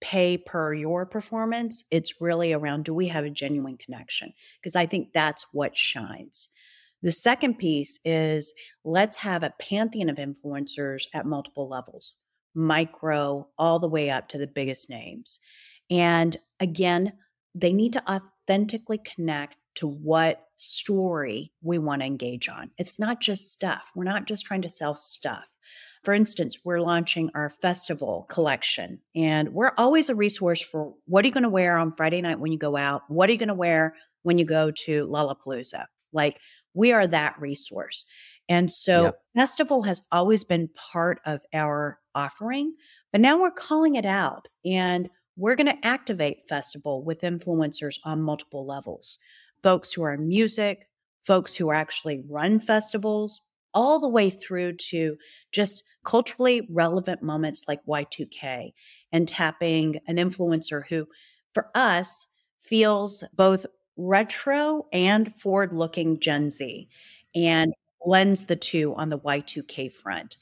pay 0.00 0.38
per 0.38 0.72
your 0.72 1.06
performance. 1.06 1.84
It's 1.90 2.20
really 2.20 2.52
around 2.52 2.84
do 2.84 2.94
we 2.94 3.08
have 3.08 3.24
a 3.24 3.30
genuine 3.30 3.76
connection? 3.76 4.32
Because 4.60 4.76
I 4.76 4.86
think 4.86 5.12
that's 5.12 5.46
what 5.52 5.76
shines. 5.76 6.48
The 7.02 7.12
second 7.12 7.58
piece 7.58 7.98
is 8.04 8.52
let's 8.84 9.16
have 9.16 9.42
a 9.42 9.54
pantheon 9.58 10.10
of 10.10 10.16
influencers 10.16 11.04
at 11.14 11.26
multiple 11.26 11.68
levels, 11.68 12.14
micro 12.54 13.48
all 13.58 13.78
the 13.78 13.88
way 13.88 14.10
up 14.10 14.28
to 14.28 14.38
the 14.38 14.46
biggest 14.46 14.90
names. 14.90 15.38
And 15.90 16.36
again, 16.60 17.14
they 17.54 17.72
need 17.72 17.94
to 17.94 18.04
authentically 18.10 18.98
connect 18.98 19.56
to 19.76 19.86
what 19.86 20.46
story 20.56 21.52
we 21.62 21.78
want 21.78 22.02
to 22.02 22.06
engage 22.06 22.48
on. 22.48 22.70
It's 22.76 22.98
not 22.98 23.20
just 23.20 23.50
stuff. 23.50 23.90
We're 23.94 24.04
not 24.04 24.26
just 24.26 24.44
trying 24.44 24.62
to 24.62 24.68
sell 24.68 24.94
stuff. 24.94 25.49
For 26.02 26.14
instance, 26.14 26.58
we're 26.64 26.80
launching 26.80 27.30
our 27.34 27.50
festival 27.50 28.26
collection, 28.30 29.00
and 29.14 29.52
we're 29.52 29.72
always 29.76 30.08
a 30.08 30.14
resource 30.14 30.62
for 30.62 30.94
what 31.06 31.24
are 31.24 31.28
you 31.28 31.34
going 31.34 31.42
to 31.42 31.50
wear 31.50 31.76
on 31.76 31.94
Friday 31.94 32.22
night 32.22 32.40
when 32.40 32.52
you 32.52 32.58
go 32.58 32.76
out? 32.76 33.02
What 33.08 33.28
are 33.28 33.32
you 33.32 33.38
going 33.38 33.48
to 33.48 33.54
wear 33.54 33.94
when 34.22 34.38
you 34.38 34.46
go 34.46 34.70
to 34.70 35.06
Lollapalooza? 35.06 35.84
Like, 36.12 36.38
we 36.72 36.92
are 36.92 37.06
that 37.06 37.38
resource. 37.38 38.06
And 38.48 38.72
so, 38.72 39.04
yep. 39.04 39.20
festival 39.34 39.82
has 39.82 40.02
always 40.10 40.42
been 40.42 40.68
part 40.74 41.20
of 41.26 41.40
our 41.52 41.98
offering, 42.14 42.74
but 43.12 43.20
now 43.20 43.38
we're 43.38 43.50
calling 43.50 43.96
it 43.96 44.06
out 44.06 44.48
and 44.64 45.10
we're 45.36 45.54
going 45.54 45.66
to 45.66 45.86
activate 45.86 46.48
festival 46.48 47.04
with 47.04 47.20
influencers 47.20 47.96
on 48.04 48.20
multiple 48.20 48.66
levels 48.66 49.18
folks 49.62 49.92
who 49.92 50.02
are 50.02 50.14
in 50.14 50.26
music, 50.26 50.88
folks 51.24 51.54
who 51.54 51.70
actually 51.70 52.22
run 52.28 52.58
festivals, 52.58 53.40
all 53.74 54.00
the 54.00 54.08
way 54.08 54.30
through 54.30 54.76
to 54.76 55.16
just 55.52 55.84
culturally 56.04 56.66
relevant 56.70 57.22
moments 57.22 57.64
like 57.68 57.84
Y2K 57.86 58.72
and 59.12 59.28
tapping 59.28 60.00
an 60.06 60.16
influencer 60.16 60.86
who, 60.88 61.06
for 61.52 61.70
us, 61.74 62.28
feels 62.60 63.24
both 63.34 63.66
retro 63.96 64.86
and 64.92 65.34
forward 65.36 65.72
looking 65.72 66.18
Gen 66.20 66.50
Z 66.50 66.88
and 67.34 67.74
blends 68.02 68.46
the 68.46 68.56
two 68.56 68.94
on 68.94 69.10
the 69.10 69.18
Y2K 69.18 69.92
front. 69.92 70.36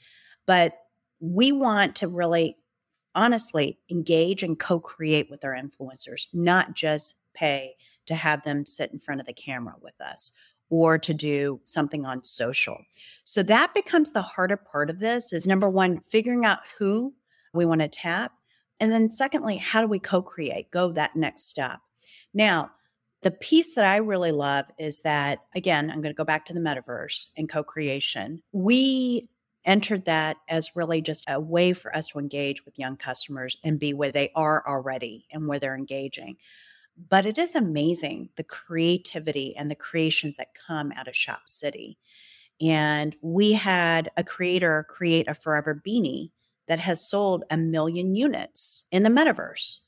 But 0.45 0.73
we 1.19 1.51
want 1.51 1.97
to 1.97 2.07
really 2.07 2.55
honestly 3.15 3.79
engage 3.91 4.43
and 4.43 4.57
co 4.57 4.79
create 4.79 5.29
with 5.29 5.43
our 5.43 5.55
influencers, 5.55 6.27
not 6.33 6.73
just 6.75 7.15
pay 7.33 7.73
to 8.05 8.15
have 8.15 8.43
them 8.43 8.65
sit 8.65 8.91
in 8.91 8.99
front 8.99 9.19
of 9.21 9.27
the 9.27 9.33
camera 9.33 9.75
with 9.81 9.99
us 10.01 10.31
or 10.69 10.97
to 10.97 11.13
do 11.13 11.59
something 11.65 12.05
on 12.05 12.23
social. 12.23 12.77
So 13.23 13.43
that 13.43 13.73
becomes 13.73 14.11
the 14.11 14.21
harder 14.21 14.57
part 14.57 14.89
of 14.89 14.99
this 14.99 15.33
is 15.33 15.47
number 15.47 15.69
one, 15.69 15.99
figuring 16.09 16.45
out 16.45 16.59
who 16.77 17.13
we 17.53 17.65
want 17.65 17.81
to 17.81 17.87
tap. 17.87 18.33
And 18.79 18.91
then 18.91 19.09
secondly, 19.09 19.57
how 19.57 19.81
do 19.81 19.87
we 19.87 19.99
co-create, 19.99 20.71
go 20.71 20.91
that 20.93 21.15
next 21.15 21.47
step? 21.49 21.79
Now, 22.33 22.71
The 23.21 23.31
piece 23.31 23.75
that 23.75 23.85
I 23.85 23.97
really 23.97 24.31
love 24.31 24.65
is 24.77 25.01
that, 25.01 25.39
again, 25.53 25.89
I'm 25.89 26.01
going 26.01 26.13
to 26.13 26.17
go 26.17 26.23
back 26.23 26.45
to 26.45 26.53
the 26.53 26.59
metaverse 26.59 27.27
and 27.35 27.49
co 27.49 27.63
creation. 27.63 28.41
We 28.53 29.27
entered 29.65 30.05
that 30.05 30.37
as 30.47 30.75
really 30.75 31.01
just 31.01 31.25
a 31.27 31.39
way 31.39 31.73
for 31.73 31.93
us 31.95 32.07
to 32.07 32.19
engage 32.19 32.63
with 32.63 32.79
young 32.79 32.95
customers 32.95 33.57
and 33.63 33.77
be 33.77 33.93
where 33.93 34.11
they 34.11 34.31
are 34.35 34.63
already 34.65 35.27
and 35.33 35.47
where 35.47 35.59
they're 35.59 35.75
engaging. 35.75 36.37
But 37.07 37.25
it 37.25 37.37
is 37.37 37.55
amazing 37.55 38.29
the 38.35 38.43
creativity 38.43 39.55
and 39.55 39.71
the 39.71 39.75
creations 39.75 40.37
that 40.37 40.53
come 40.53 40.91
out 40.91 41.07
of 41.07 41.15
Shop 41.15 41.41
City. 41.45 41.97
And 42.61 43.15
we 43.21 43.53
had 43.53 44.11
a 44.17 44.23
creator 44.23 44.85
create 44.89 45.27
a 45.27 45.33
forever 45.33 45.81
beanie 45.85 46.31
that 46.67 46.79
has 46.79 47.07
sold 47.07 47.43
a 47.49 47.57
million 47.57 48.15
units 48.15 48.85
in 48.91 49.03
the 49.03 49.09
metaverse. 49.09 49.79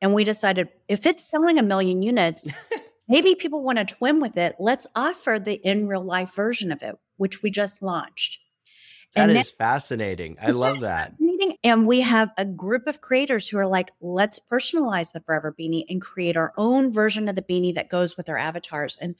And 0.00 0.14
we 0.14 0.24
decided 0.24 0.68
if 0.88 1.06
it's 1.06 1.28
selling 1.28 1.58
a 1.58 1.62
million 1.62 2.02
units, 2.02 2.52
maybe 3.08 3.34
people 3.34 3.62
want 3.62 3.78
to 3.78 3.84
twin 3.84 4.20
with 4.20 4.36
it. 4.36 4.56
Let's 4.58 4.86
offer 4.96 5.38
the 5.38 5.54
in 5.54 5.86
real 5.86 6.04
life 6.04 6.34
version 6.34 6.72
of 6.72 6.82
it, 6.82 6.96
which 7.16 7.42
we 7.42 7.50
just 7.50 7.82
launched. 7.82 8.38
That 9.14 9.30
and 9.30 9.38
is 9.38 9.50
then, 9.50 9.56
fascinating. 9.58 10.36
I 10.40 10.50
love 10.50 10.80
that. 10.80 11.14
And 11.62 11.86
we 11.86 12.00
have 12.00 12.30
a 12.36 12.44
group 12.44 12.86
of 12.86 13.00
creators 13.00 13.48
who 13.48 13.58
are 13.58 13.66
like, 13.66 13.90
let's 14.00 14.40
personalize 14.50 15.12
the 15.12 15.20
Forever 15.20 15.54
Beanie 15.58 15.84
and 15.88 16.00
create 16.00 16.36
our 16.36 16.52
own 16.56 16.92
version 16.92 17.28
of 17.28 17.36
the 17.36 17.42
beanie 17.42 17.74
that 17.74 17.90
goes 17.90 18.16
with 18.16 18.28
our 18.28 18.38
avatars. 18.38 18.96
And 19.00 19.14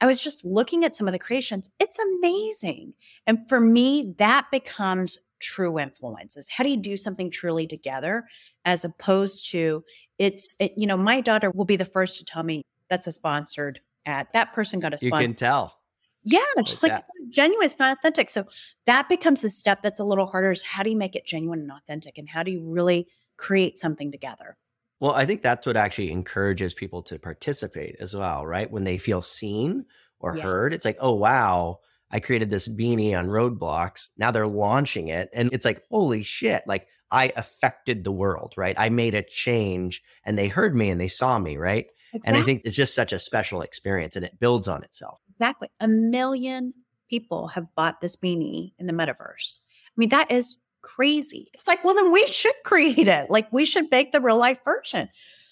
I 0.00 0.06
was 0.06 0.20
just 0.20 0.44
looking 0.44 0.84
at 0.84 0.96
some 0.96 1.06
of 1.06 1.12
the 1.12 1.18
creations. 1.18 1.70
It's 1.78 1.98
amazing. 1.98 2.94
And 3.26 3.48
for 3.48 3.60
me, 3.60 4.14
that 4.18 4.48
becomes 4.50 5.18
true 5.42 5.78
influence 5.78 6.36
is 6.36 6.48
how 6.48 6.62
do 6.62 6.70
you 6.70 6.76
do 6.76 6.96
something 6.96 7.28
truly 7.28 7.66
together 7.66 8.24
as 8.64 8.84
opposed 8.84 9.50
to 9.50 9.84
it's 10.16 10.54
it, 10.60 10.72
you 10.76 10.86
know 10.86 10.96
my 10.96 11.20
daughter 11.20 11.50
will 11.50 11.64
be 11.64 11.74
the 11.74 11.84
first 11.84 12.16
to 12.18 12.24
tell 12.24 12.44
me 12.44 12.62
that's 12.88 13.08
a 13.08 13.12
sponsored 13.12 13.80
ad 14.06 14.28
that 14.32 14.52
person 14.54 14.78
got 14.78 14.94
a 14.94 14.98
sponsor 14.98 15.20
you 15.20 15.28
can 15.28 15.34
tell 15.34 15.81
yeah 16.24 16.40
just 16.64 16.82
like, 16.82 16.92
like 16.92 17.04
genuine 17.30 17.64
it's 17.64 17.78
not 17.78 17.96
authentic 17.96 18.28
so 18.28 18.44
that 18.86 19.08
becomes 19.08 19.42
a 19.44 19.50
step 19.50 19.82
that's 19.82 20.00
a 20.00 20.04
little 20.04 20.26
harder 20.26 20.52
is 20.52 20.62
how 20.62 20.82
do 20.82 20.90
you 20.90 20.96
make 20.96 21.16
it 21.16 21.26
genuine 21.26 21.60
and 21.60 21.72
authentic 21.72 22.18
and 22.18 22.28
how 22.28 22.42
do 22.42 22.50
you 22.50 22.62
really 22.62 23.06
create 23.36 23.78
something 23.78 24.12
together 24.12 24.56
well, 25.02 25.14
I 25.14 25.26
think 25.26 25.42
that's 25.42 25.66
what 25.66 25.76
actually 25.76 26.12
encourages 26.12 26.74
people 26.74 27.02
to 27.02 27.18
participate 27.18 27.96
as 27.98 28.14
well, 28.14 28.46
right? 28.46 28.70
When 28.70 28.84
they 28.84 28.98
feel 28.98 29.20
seen 29.20 29.86
or 30.20 30.36
yeah. 30.36 30.44
heard, 30.44 30.72
it's 30.72 30.84
like, 30.84 30.98
oh, 31.00 31.16
wow, 31.16 31.80
I 32.08 32.20
created 32.20 32.50
this 32.50 32.68
beanie 32.68 33.18
on 33.18 33.26
Roblox. 33.26 34.10
Now 34.16 34.30
they're 34.30 34.46
launching 34.46 35.08
it. 35.08 35.28
And 35.32 35.52
it's 35.52 35.64
like, 35.64 35.82
holy 35.90 36.22
shit, 36.22 36.62
like 36.68 36.86
I 37.10 37.32
affected 37.34 38.04
the 38.04 38.12
world, 38.12 38.54
right? 38.56 38.76
I 38.78 38.90
made 38.90 39.16
a 39.16 39.24
change 39.24 40.04
and 40.24 40.38
they 40.38 40.46
heard 40.46 40.76
me 40.76 40.88
and 40.90 41.00
they 41.00 41.08
saw 41.08 41.36
me, 41.36 41.56
right? 41.56 41.86
Exactly. 42.12 42.28
And 42.28 42.36
I 42.36 42.46
think 42.46 42.62
it's 42.64 42.76
just 42.76 42.94
such 42.94 43.12
a 43.12 43.18
special 43.18 43.62
experience 43.62 44.14
and 44.14 44.24
it 44.24 44.38
builds 44.38 44.68
on 44.68 44.84
itself. 44.84 45.18
Exactly. 45.42 45.70
A 45.80 45.88
million 45.88 46.72
people 47.10 47.48
have 47.48 47.66
bought 47.74 48.00
this 48.00 48.14
beanie 48.14 48.74
in 48.78 48.86
the 48.86 48.92
metaverse. 48.92 49.56
I 49.88 49.96
mean, 49.96 50.10
that 50.10 50.30
is 50.30 50.60
crazy. 50.82 51.50
It's 51.52 51.66
like, 51.66 51.82
well, 51.82 51.96
then 51.96 52.12
we 52.12 52.24
should 52.28 52.54
create 52.64 53.08
it. 53.08 53.28
Like 53.28 53.52
we 53.52 53.64
should 53.64 53.90
make 53.90 54.12
the 54.12 54.20
real 54.20 54.38
life 54.38 54.60
version. 54.64 55.08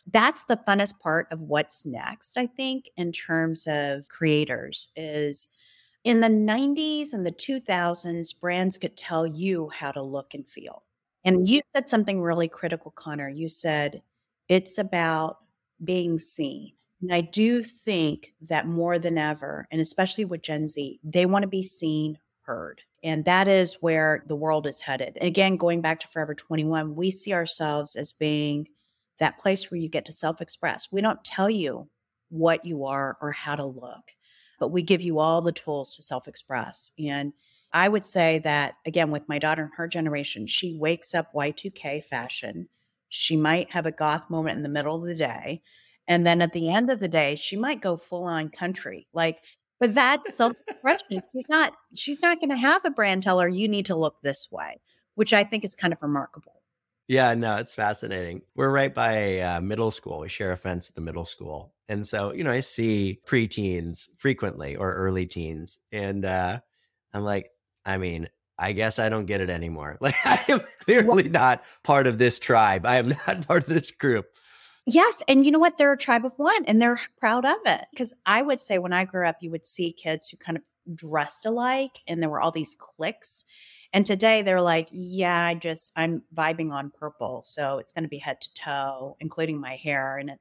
That's 0.06 0.44
the 0.44 0.58
funnest 0.58 1.00
part 1.00 1.26
of 1.32 1.40
what's 1.40 1.84
next, 1.84 2.38
I 2.38 2.46
think, 2.46 2.88
in 2.96 3.10
terms 3.10 3.66
of 3.66 4.06
creators 4.08 4.86
is 4.94 5.48
in 6.04 6.20
the 6.20 6.28
90s 6.28 7.12
and 7.12 7.26
the 7.26 7.32
2000s, 7.32 8.32
brands 8.40 8.78
could 8.78 8.96
tell 8.96 9.26
you 9.26 9.70
how 9.70 9.90
to 9.90 10.02
look 10.02 10.34
and 10.34 10.48
feel. 10.48 10.84
And 11.24 11.48
you 11.48 11.62
said 11.74 11.88
something 11.88 12.22
really 12.22 12.46
critical, 12.48 12.92
Connor. 12.92 13.28
You 13.28 13.48
said 13.48 14.02
it's 14.48 14.78
about 14.78 15.38
being 15.82 16.20
seen. 16.20 16.74
And 17.00 17.12
I 17.12 17.22
do 17.22 17.62
think 17.62 18.34
that 18.42 18.66
more 18.66 18.98
than 18.98 19.16
ever, 19.16 19.66
and 19.70 19.80
especially 19.80 20.24
with 20.24 20.42
Gen 20.42 20.68
Z, 20.68 21.00
they 21.02 21.26
want 21.26 21.42
to 21.42 21.48
be 21.48 21.62
seen, 21.62 22.18
heard. 22.42 22.82
And 23.02 23.24
that 23.24 23.48
is 23.48 23.78
where 23.80 24.24
the 24.26 24.36
world 24.36 24.66
is 24.66 24.80
headed. 24.80 25.16
And 25.16 25.26
again, 25.26 25.56
going 25.56 25.80
back 25.80 26.00
to 26.00 26.08
Forever 26.08 26.34
21, 26.34 26.94
we 26.94 27.10
see 27.10 27.32
ourselves 27.32 27.96
as 27.96 28.12
being 28.12 28.68
that 29.18 29.38
place 29.38 29.70
where 29.70 29.78
you 29.78 29.88
get 29.88 30.04
to 30.06 30.12
self 30.12 30.40
express. 30.40 30.88
We 30.90 31.00
don't 31.00 31.24
tell 31.24 31.48
you 31.48 31.88
what 32.28 32.64
you 32.64 32.84
are 32.84 33.16
or 33.20 33.32
how 33.32 33.56
to 33.56 33.64
look, 33.64 34.12
but 34.58 34.68
we 34.68 34.82
give 34.82 35.00
you 35.00 35.18
all 35.18 35.40
the 35.40 35.52
tools 35.52 35.96
to 35.96 36.02
self 36.02 36.28
express. 36.28 36.92
And 36.98 37.32
I 37.72 37.88
would 37.88 38.04
say 38.04 38.40
that, 38.40 38.74
again, 38.84 39.10
with 39.10 39.28
my 39.28 39.38
daughter 39.38 39.62
and 39.62 39.72
her 39.76 39.86
generation, 39.86 40.46
she 40.46 40.76
wakes 40.76 41.14
up 41.14 41.32
Y2K 41.32 42.04
fashion. 42.04 42.68
She 43.08 43.36
might 43.36 43.70
have 43.70 43.86
a 43.86 43.92
goth 43.92 44.28
moment 44.28 44.56
in 44.56 44.62
the 44.62 44.68
middle 44.68 44.96
of 44.96 45.06
the 45.06 45.14
day. 45.14 45.62
And 46.10 46.26
then 46.26 46.42
at 46.42 46.52
the 46.52 46.68
end 46.68 46.90
of 46.90 46.98
the 46.98 47.08
day, 47.08 47.36
she 47.36 47.56
might 47.56 47.80
go 47.80 47.96
full 47.96 48.24
on 48.24 48.48
country. 48.50 49.06
Like 49.14 49.38
but 49.78 49.94
that's 49.94 50.34
self-expression. 50.36 51.22
she's 51.32 51.48
not 51.48 51.72
she's 51.94 52.20
not 52.20 52.38
going 52.38 52.50
to 52.50 52.56
have 52.56 52.84
a 52.84 52.90
brand 52.90 53.22
tell 53.22 53.40
her 53.40 53.48
you 53.48 53.66
need 53.66 53.86
to 53.86 53.96
look 53.96 54.16
this 54.20 54.48
way, 54.52 54.80
which 55.14 55.32
I 55.32 55.42
think 55.42 55.64
is 55.64 55.74
kind 55.74 55.92
of 55.92 56.02
remarkable. 56.02 56.62
Yeah, 57.08 57.34
no, 57.34 57.56
it's 57.56 57.74
fascinating. 57.74 58.42
We're 58.54 58.70
right 58.70 58.94
by 58.94 59.12
a 59.12 59.42
uh, 59.42 59.60
middle 59.60 59.90
school. 59.90 60.20
We 60.20 60.28
share 60.28 60.52
a 60.52 60.56
fence 60.56 60.90
at 60.90 60.94
the 60.94 61.00
middle 61.00 61.24
school. 61.24 61.74
And 61.88 62.06
so, 62.06 62.32
you 62.32 62.44
know, 62.44 62.52
I 62.52 62.60
see 62.60 63.20
preteens 63.26 64.08
frequently 64.16 64.76
or 64.76 64.94
early 64.94 65.26
teens. 65.26 65.80
And 65.90 66.24
uh, 66.24 66.60
I'm 67.12 67.24
like, 67.24 67.50
I 67.84 67.98
mean, 67.98 68.28
I 68.56 68.72
guess 68.72 69.00
I 69.00 69.08
don't 69.08 69.26
get 69.26 69.40
it 69.40 69.50
anymore. 69.50 69.98
Like, 70.00 70.14
I 70.24 70.44
am 70.48 70.60
clearly 70.84 71.28
not 71.28 71.64
part 71.82 72.06
of 72.06 72.18
this 72.18 72.38
tribe. 72.38 72.86
I 72.86 72.98
am 72.98 73.08
not 73.08 73.44
part 73.48 73.66
of 73.66 73.74
this 73.74 73.90
group. 73.90 74.26
Yes. 74.92 75.22
And 75.28 75.44
you 75.44 75.52
know 75.52 75.58
what? 75.58 75.78
They're 75.78 75.92
a 75.92 75.98
tribe 75.98 76.24
of 76.24 76.34
one 76.36 76.64
and 76.64 76.82
they're 76.82 77.00
proud 77.18 77.44
of 77.44 77.58
it. 77.64 77.86
Because 77.92 78.12
I 78.26 78.42
would 78.42 78.60
say 78.60 78.78
when 78.78 78.92
I 78.92 79.04
grew 79.04 79.26
up, 79.26 79.36
you 79.40 79.50
would 79.50 79.64
see 79.64 79.92
kids 79.92 80.28
who 80.28 80.36
kind 80.36 80.58
of 80.58 80.64
dressed 80.96 81.46
alike 81.46 82.00
and 82.08 82.20
there 82.20 82.30
were 82.30 82.40
all 82.40 82.50
these 82.50 82.74
cliques. 82.76 83.44
And 83.92 84.04
today 84.04 84.42
they're 84.42 84.60
like, 84.60 84.88
yeah, 84.90 85.46
I 85.46 85.54
just, 85.54 85.92
I'm 85.94 86.22
vibing 86.34 86.72
on 86.72 86.90
purple. 86.90 87.42
So 87.44 87.78
it's 87.78 87.92
going 87.92 88.04
to 88.04 88.08
be 88.08 88.18
head 88.18 88.40
to 88.40 88.54
toe, 88.54 89.16
including 89.20 89.60
my 89.60 89.76
hair. 89.76 90.18
And 90.18 90.30
it, 90.30 90.38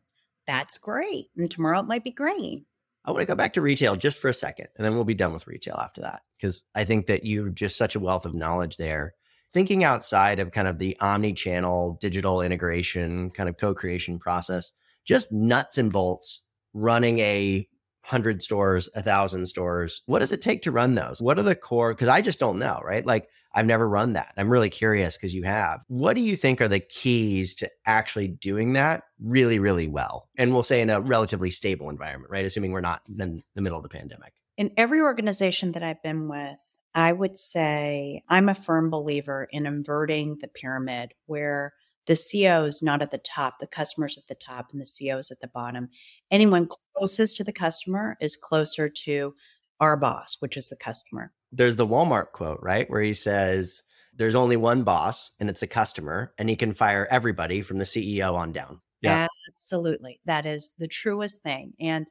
that's 0.48 0.80
great. 0.80 1.28
And 1.38 1.52
tomorrow 1.52 1.80
it 1.80 1.88
might 1.88 2.04
be 2.04 2.12
green. 2.12 2.66
I 3.06 3.12
want 3.12 3.22
to 3.22 3.28
go 3.28 3.36
back 3.36 3.54
to 3.54 3.62
retail 3.62 3.96
just 3.96 4.18
for 4.18 4.28
a 4.28 4.34
second, 4.34 4.68
and 4.76 4.86
then 4.86 4.94
we'll 4.94 5.06
be 5.06 5.14
done 5.14 5.34
with 5.34 5.48
retail 5.48 5.76
after 5.76 6.02
that. 6.02 6.22
Because 6.38 6.64
I 6.76 6.84
think 6.84 7.08
that 7.08 7.26
you're 7.26 7.50
just 7.50 7.78
such 7.78 7.96
a 7.96 8.00
wealth 8.00 8.26
of 8.26 8.36
knowledge 8.36 8.78
there 8.78 9.16
thinking 9.54 9.84
outside 9.84 10.40
of 10.40 10.52
kind 10.52 10.68
of 10.68 10.80
the 10.80 10.98
omni-channel 11.00 11.98
digital 12.02 12.42
integration 12.42 13.32
kind 13.32 13.50
of 13.50 13.58
co-creation 13.58 14.20
process, 14.20 14.72
just 15.06 15.32
nuts 15.32 15.78
and 15.78 15.92
bolts 15.92 16.44
running 16.74 17.20
a 17.20 17.68
hundred 18.04 18.42
stores, 18.42 18.90
a 18.96 19.04
thousand 19.04 19.46
stores. 19.46 20.02
What 20.06 20.20
does 20.20 20.32
it 20.32 20.42
take 20.42 20.64
to 20.64 20.72
run 20.72 20.96
those? 20.96 21.22
What 21.22 21.38
are 21.38 21.44
the 21.44 21.56
core? 21.56 21.94
Because 21.94 22.08
I 22.08 22.22
just 22.22 22.40
don't 22.40 22.58
know, 22.58 22.80
right? 22.84 23.06
Like 23.06 23.30
I've 23.54 23.66
never 23.66 23.88
run 23.88 24.14
that. 24.14 24.34
I'm 24.38 24.50
really 24.50 24.70
curious 24.70 25.18
because 25.18 25.34
you 25.34 25.44
have. 25.44 25.82
What 25.88 26.14
do 26.14 26.22
you 26.22 26.36
think 26.36 26.62
are 26.62 26.68
the 26.68 26.80
keys 26.80 27.56
to 27.56 27.70
actually 27.86 28.28
doing 28.28 28.74
that 28.74 29.04
really, 29.20 29.60
really 29.60 29.88
well? 29.88 30.30
And 30.38 30.54
we'll 30.54 30.64
say 30.64 30.82
in 30.82 30.90
a 30.90 31.02
relatively 31.02 31.52
stable 31.52 31.90
environment, 31.90 32.32
right? 32.32 32.46
Assuming 32.46 32.72
we're 32.72 32.82
not 32.82 33.02
in 33.08 33.44
the 33.56 33.62
middle 33.62 33.78
of 33.78 33.84
the 33.84 33.90
pandemic. 33.90 34.34
In 34.58 34.72
every 34.78 35.02
organization 35.02 35.74
that 35.74 35.84
I've 35.84 36.04
been 36.04 36.28
with, 36.28 36.58
I 36.94 37.14
would 37.14 37.38
say 37.38 38.24
I'm 38.30 38.50
a 38.50 38.56
firm 38.56 38.90
believer 38.90 39.48
in 39.52 39.66
inverting 39.66 40.38
the 40.42 40.48
pyramid 40.48 41.14
where 41.28 41.74
the 42.08 42.14
CEO 42.14 42.68
is 42.68 42.82
not 42.82 43.04
at 43.04 43.12
the 43.12 43.20
top, 43.20 43.60
the 43.60 43.68
customer's 43.68 44.18
at 44.18 44.28
the 44.28 44.36
top, 44.36 44.72
and 44.72 44.82
the 44.82 44.86
CEO 44.86 45.20
is 45.20 45.30
at 45.30 45.42
the 45.42 45.48
bottom. 45.48 45.90
Anyone 46.32 46.68
closest 46.96 47.38
to 47.38 47.44
the 47.44 47.54
customer 47.54 48.18
is 48.20 48.36
closer 48.36 48.90
to 48.90 49.36
our 49.80 49.96
boss, 49.96 50.38
which 50.40 50.58
is 50.58 50.70
the 50.70 50.76
customer. 50.76 51.32
There's 51.52 51.76
the 51.76 51.86
Walmart 51.86 52.32
quote, 52.32 52.60
right? 52.62 52.90
Where 52.90 53.02
he 53.02 53.14
says, 53.14 53.84
There's 54.16 54.36
only 54.36 54.58
one 54.58 54.84
boss, 54.84 55.32
and 55.40 55.50
it's 55.50 55.62
a 55.62 55.68
customer, 55.68 56.34
and 56.40 56.50
he 56.50 56.56
can 56.56 56.74
fire 56.74 57.08
everybody 57.12 57.62
from 57.62 57.78
the 57.78 57.86
CEO 57.86 58.34
on 58.34 58.52
down. 58.54 58.82
Yeah. 59.02 59.28
Absolutely. 59.56 60.20
That 60.26 60.46
is 60.46 60.74
the 60.78 60.88
truest 60.88 61.44
thing. 61.44 61.74
And 61.80 62.08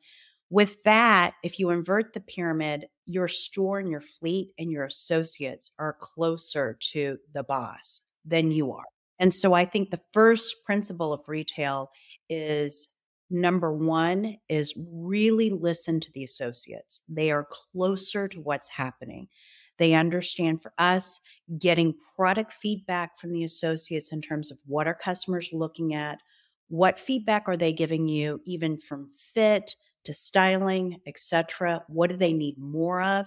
with 0.50 0.82
that, 0.84 1.34
if 1.42 1.58
you 1.58 1.70
invert 1.70 2.12
the 2.12 2.20
pyramid, 2.20 2.86
your 3.06 3.28
store 3.28 3.78
and 3.78 3.90
your 3.90 4.00
fleet 4.00 4.50
and 4.58 4.70
your 4.70 4.84
associates 4.84 5.70
are 5.78 5.96
closer 6.00 6.78
to 6.92 7.18
the 7.34 7.42
boss 7.42 8.02
than 8.24 8.50
you 8.50 8.72
are. 8.72 8.84
And 9.18 9.34
so 9.34 9.52
I 9.52 9.64
think 9.64 9.90
the 9.90 10.00
first 10.12 10.64
principle 10.64 11.12
of 11.12 11.20
retail 11.26 11.90
is 12.30 12.88
number 13.30 13.72
one 13.74 14.36
is 14.48 14.74
really 14.76 15.50
listen 15.50 16.00
to 16.00 16.12
the 16.12 16.24
associates. 16.24 17.02
They 17.08 17.30
are 17.30 17.46
closer 17.50 18.28
to 18.28 18.40
what's 18.40 18.70
happening. 18.70 19.28
They 19.76 19.94
understand 19.94 20.62
for 20.62 20.72
us 20.78 21.20
getting 21.58 21.94
product 22.16 22.52
feedback 22.52 23.18
from 23.18 23.32
the 23.32 23.44
associates 23.44 24.12
in 24.12 24.22
terms 24.22 24.50
of 24.50 24.58
what 24.66 24.86
are 24.86 24.94
customers 24.94 25.50
looking 25.52 25.94
at, 25.94 26.20
what 26.68 26.98
feedback 26.98 27.44
are 27.46 27.56
they 27.56 27.72
giving 27.72 28.08
you, 28.08 28.40
even 28.44 28.78
from 28.80 29.10
fit 29.34 29.74
to 30.04 30.14
styling, 30.14 31.00
etc. 31.06 31.84
What 31.88 32.10
do 32.10 32.16
they 32.16 32.32
need 32.32 32.58
more 32.58 33.02
of? 33.02 33.26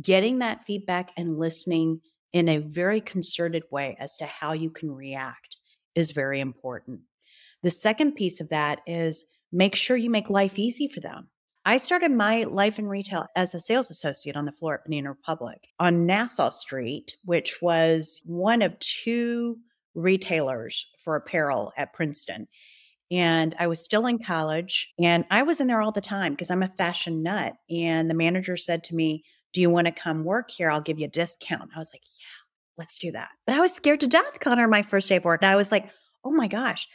Getting 0.00 0.38
that 0.40 0.64
feedback 0.64 1.12
and 1.16 1.38
listening 1.38 2.00
in 2.32 2.48
a 2.48 2.58
very 2.58 3.00
concerted 3.00 3.62
way 3.70 3.96
as 4.00 4.16
to 4.18 4.26
how 4.26 4.52
you 4.52 4.70
can 4.70 4.90
react 4.90 5.56
is 5.94 6.10
very 6.10 6.40
important. 6.40 7.00
The 7.62 7.70
second 7.70 8.12
piece 8.12 8.40
of 8.40 8.50
that 8.50 8.80
is 8.86 9.24
make 9.52 9.74
sure 9.74 9.96
you 9.96 10.10
make 10.10 10.28
life 10.30 10.58
easy 10.58 10.88
for 10.88 11.00
them. 11.00 11.28
I 11.64 11.78
started 11.78 12.12
my 12.12 12.44
life 12.44 12.78
in 12.78 12.86
retail 12.86 13.26
as 13.34 13.54
a 13.54 13.60
sales 13.60 13.90
associate 13.90 14.36
on 14.36 14.44
the 14.44 14.52
floor 14.52 14.74
at 14.74 14.84
Banana 14.84 15.10
Republic 15.10 15.66
on 15.80 16.06
Nassau 16.06 16.50
Street, 16.50 17.16
which 17.24 17.60
was 17.60 18.22
one 18.24 18.62
of 18.62 18.78
two 18.78 19.56
retailers 19.96 20.86
for 21.02 21.16
apparel 21.16 21.72
at 21.76 21.92
Princeton. 21.92 22.46
And 23.10 23.54
I 23.58 23.66
was 23.68 23.82
still 23.82 24.06
in 24.06 24.18
college 24.18 24.88
and 24.98 25.24
I 25.30 25.42
was 25.42 25.60
in 25.60 25.68
there 25.68 25.80
all 25.80 25.92
the 25.92 26.00
time 26.00 26.32
because 26.32 26.50
I'm 26.50 26.62
a 26.62 26.68
fashion 26.68 27.22
nut. 27.22 27.54
And 27.70 28.10
the 28.10 28.14
manager 28.14 28.56
said 28.56 28.84
to 28.84 28.94
me, 28.94 29.24
Do 29.52 29.60
you 29.60 29.70
want 29.70 29.86
to 29.86 29.92
come 29.92 30.24
work 30.24 30.50
here? 30.50 30.70
I'll 30.70 30.80
give 30.80 30.98
you 30.98 31.06
a 31.06 31.10
discount. 31.10 31.70
I 31.74 31.78
was 31.78 31.90
like, 31.94 32.02
Yeah, 32.04 32.76
let's 32.78 32.98
do 32.98 33.12
that. 33.12 33.28
But 33.46 33.56
I 33.56 33.60
was 33.60 33.72
scared 33.72 34.00
to 34.00 34.08
death, 34.08 34.40
Connor, 34.40 34.66
my 34.66 34.82
first 34.82 35.08
day 35.08 35.16
of 35.16 35.24
work. 35.24 35.44
I 35.44 35.56
was 35.56 35.70
like, 35.70 35.88
Oh 36.24 36.32
my 36.32 36.48
gosh, 36.48 36.88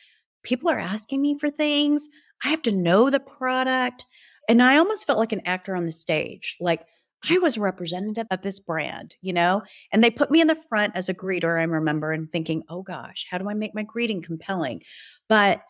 people 0.43 0.69
are 0.69 0.80
asking 0.80 1.21
me 1.21 1.38
for 1.39 1.50
things. 1.50 2.08
I 2.43 2.50
have 2.50 2.62
to 2.63 2.71
know 2.71 3.10
the 3.10 3.19
product. 3.19 4.06
And 4.50 4.62
I 4.62 4.78
almost 4.78 5.06
felt 5.06 5.19
like 5.19 5.32
an 5.32 5.43
actor 5.45 5.76
on 5.76 5.86
the 5.86 5.91
stage. 5.91 6.58
Like 6.60 6.82
I 7.30 7.38
was 7.38 7.58
a 7.58 7.62
representative 7.62 8.28
of 8.32 8.41
this 8.41 8.60
brand, 8.60 9.15
you 9.21 9.34
know? 9.34 9.62
And 9.91 10.04
they 10.04 10.10
put 10.10 10.32
me 10.32 10.41
in 10.41 10.47
the 10.47 10.56
front 10.56 10.95
as 10.95 11.08
a 11.08 11.13
greeter, 11.13 11.60
I 11.60 11.63
remember, 11.63 12.12
and 12.12 12.32
thinking, 12.32 12.63
oh 12.67 12.82
gosh, 12.82 13.28
how 13.30 13.38
do 13.38 13.50
I 13.50 13.54
make 13.54 13.76
my 13.76 13.84
greeting 13.84 14.21
compelling? 14.21 14.82
But, 15.30 15.62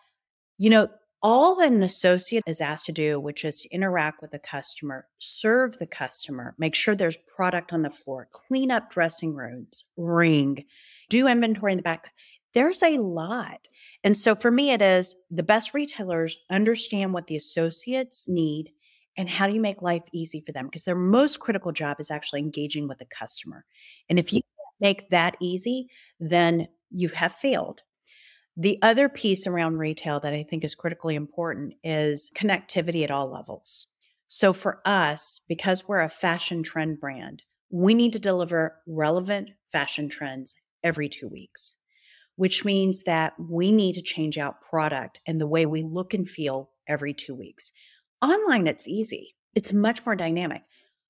you 0.62 0.69
know, 0.69 0.88
all 1.24 1.56
that 1.56 1.71
an 1.71 1.82
associate 1.82 2.43
is 2.45 2.62
asked 2.62 2.86
to 2.86 2.91
do, 2.91 3.19
which 3.19 3.43
is 3.43 3.62
to 3.62 3.69
interact 3.69 4.21
with 4.21 4.30
the 4.30 4.38
customer, 4.38 5.08
serve 5.17 5.80
the 5.80 5.88
customer, 5.88 6.54
make 6.60 6.76
sure 6.76 6.93
there's 6.93 7.17
product 7.36 7.74
on 7.74 7.82
the 7.82 7.89
floor, 7.89 8.28
clean 8.32 8.69
up 8.69 8.91
dressing 8.91 9.34
rooms, 9.34 9.86
ring, 9.97 10.63
do 11.10 11.28
inventory 11.28 11.71
in 11.71 11.80
the 11.80 11.82
back. 11.82 12.12
There's 12.54 12.84
a 12.84 13.00
lot. 13.00 13.67
And 14.04 14.15
so 14.15 14.36
for 14.36 14.52
me, 14.52 14.69
it 14.69 14.84
is 14.84 15.15
the 15.32 15.41
best 15.41 15.74
retailers 15.74 16.38
understand 16.52 17.12
what 17.12 17.26
the 17.26 17.38
associates 17.38 18.30
need 18.30 18.69
and 19.17 19.28
how 19.28 19.47
do 19.47 19.54
you 19.56 19.62
make 19.62 19.82
life 19.82 20.04
easy 20.13 20.43
for 20.45 20.52
them? 20.52 20.67
Because 20.67 20.84
their 20.84 20.93
most 20.93 21.39
critical 21.39 21.71
job 21.71 22.00
is 22.00 22.12
actually 22.12 22.41
engaging 22.41 22.88
with 22.88 23.00
the 23.00 23.06
customer. 23.06 23.65
And 24.12 24.19
if 24.19 24.32
you 24.32 24.41
make 24.80 25.10
that 25.10 25.38
easy, 25.41 25.88
then 26.19 26.67
you 26.91 27.10
have 27.10 27.32
failed. 27.32 27.82
The 28.58 28.80
other 28.82 29.10
piece 29.10 29.48
around 29.48 29.78
retail 29.78 30.20
that 30.20 30.34
I 30.34 30.44
think 30.44 30.64
is 30.64 30.76
critically 30.76 31.16
important 31.16 31.74
is 31.84 32.32
connectivity 32.36 33.04
at 33.04 33.12
all 33.12 33.32
levels. 33.32 33.88
So 34.28 34.54
for 34.54 34.82
us, 34.86 35.42
because 35.48 35.88
we're 35.88 36.02
a 36.02 36.10
fashion 36.10 36.64
trend 36.64 37.00
brand, 37.00 37.44
we 37.70 37.94
need 37.94 38.14
to 38.14 38.20
deliver 38.20 38.78
relevant 38.88 39.50
fashion 39.72 40.10
trends 40.10 40.56
every 40.84 41.10
two 41.10 41.28
weeks 41.28 41.76
which 42.42 42.66
means 42.66 43.04
that 43.04 43.34
we 43.40 43.72
need 43.72 43.94
to 43.94 44.02
change 44.02 44.36
out 44.38 44.62
product 44.62 45.20
and 45.28 45.40
the 45.40 45.46
way 45.46 45.68
we 45.68 45.84
look 45.84 46.14
and 46.14 46.28
feel 46.28 46.72
every 46.88 47.14
two 47.14 47.36
weeks. 47.36 47.72
Online, 48.20 48.66
it's 48.66 48.88
easy, 48.88 49.36
it's 49.54 49.74
much 49.74 50.04
more 50.08 50.16
dynamic. 50.16 50.64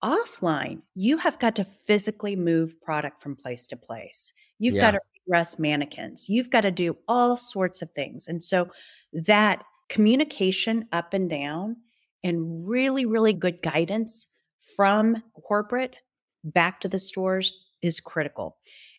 Offline, 0.04 0.82
you 0.96 1.18
have 1.18 1.40
got 1.40 1.56
to 1.56 1.68
physically 1.86 2.36
move 2.36 2.82
product 2.82 3.22
from 3.22 3.38
place 3.38 3.68
to 3.68 3.78
place. 3.78 4.34
You've 4.60 4.76
yeah. 4.76 4.82
got 4.82 4.92
to 4.92 5.00
dress 5.28 5.60
mannequins. 5.60 6.28
You've 6.30 6.50
got 6.50 6.62
to 6.62 6.72
do 6.72 6.98
all 7.08 7.38
sorts 7.38 7.82
of 7.82 7.92
things. 7.92 8.28
And 8.28 8.44
so 8.44 8.70
that 9.14 9.64
communication 9.90 10.88
up 10.92 11.14
and 11.14 11.30
down 11.30 11.78
and 12.24 12.68
really, 12.68 13.06
really 13.06 13.34
good 13.34 13.62
guidance 13.62 14.28
from 14.76 15.22
corporate 15.48 15.96
back 16.44 16.80
to 16.82 16.88
the 16.88 17.00
stores 17.00 17.54
is 17.82 18.00
critical. 18.00 18.58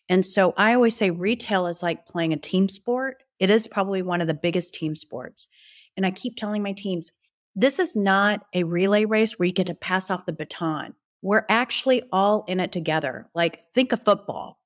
And 0.09 0.25
so 0.25 0.53
I 0.57 0.73
always 0.73 0.95
say 0.95 1.09
retail 1.09 1.67
is 1.67 1.81
like 1.81 2.05
playing 2.05 2.33
a 2.33 2.37
team 2.37 2.69
sport. 2.69 3.23
It 3.39 3.49
is 3.49 3.67
probably 3.67 4.01
one 4.01 4.21
of 4.21 4.27
the 4.27 4.33
biggest 4.33 4.73
team 4.73 4.95
sports. 4.95 5.47
And 5.95 6.05
I 6.05 6.11
keep 6.11 6.35
telling 6.35 6.63
my 6.63 6.73
teams, 6.73 7.11
this 7.55 7.79
is 7.79 7.95
not 7.95 8.45
a 8.53 8.63
relay 8.63 9.05
race 9.05 9.37
where 9.37 9.45
you 9.45 9.53
get 9.53 9.67
to 9.67 9.75
pass 9.75 10.09
off 10.09 10.25
the 10.25 10.33
baton. 10.33 10.95
We're 11.21 11.45
actually 11.49 12.03
all 12.11 12.43
in 12.47 12.59
it 12.59 12.71
together. 12.71 13.29
Like, 13.33 13.63
think 13.73 13.91
of 13.91 14.03
football. 14.03 14.59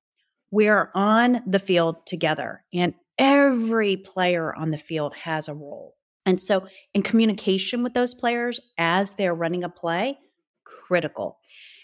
We're 0.52 0.92
on 0.96 1.44
the 1.46 1.60
field 1.60 2.06
together, 2.06 2.64
and 2.74 2.94
every 3.18 3.98
player 3.98 4.56
on 4.56 4.72
the 4.72 4.78
field 4.78 5.16
has 5.16 5.48
a 5.48 5.54
role. 5.54 5.96
And 6.26 6.42
so, 6.42 6.68
in 6.94 7.04
communication 7.04 7.84
with 7.84 7.94
those 7.94 8.14
players 8.14 8.60
as 8.78 9.16
they're 9.16 9.36
running 9.36 9.64
a 9.64 9.70
play, 9.70 10.18
critical. 10.66 11.40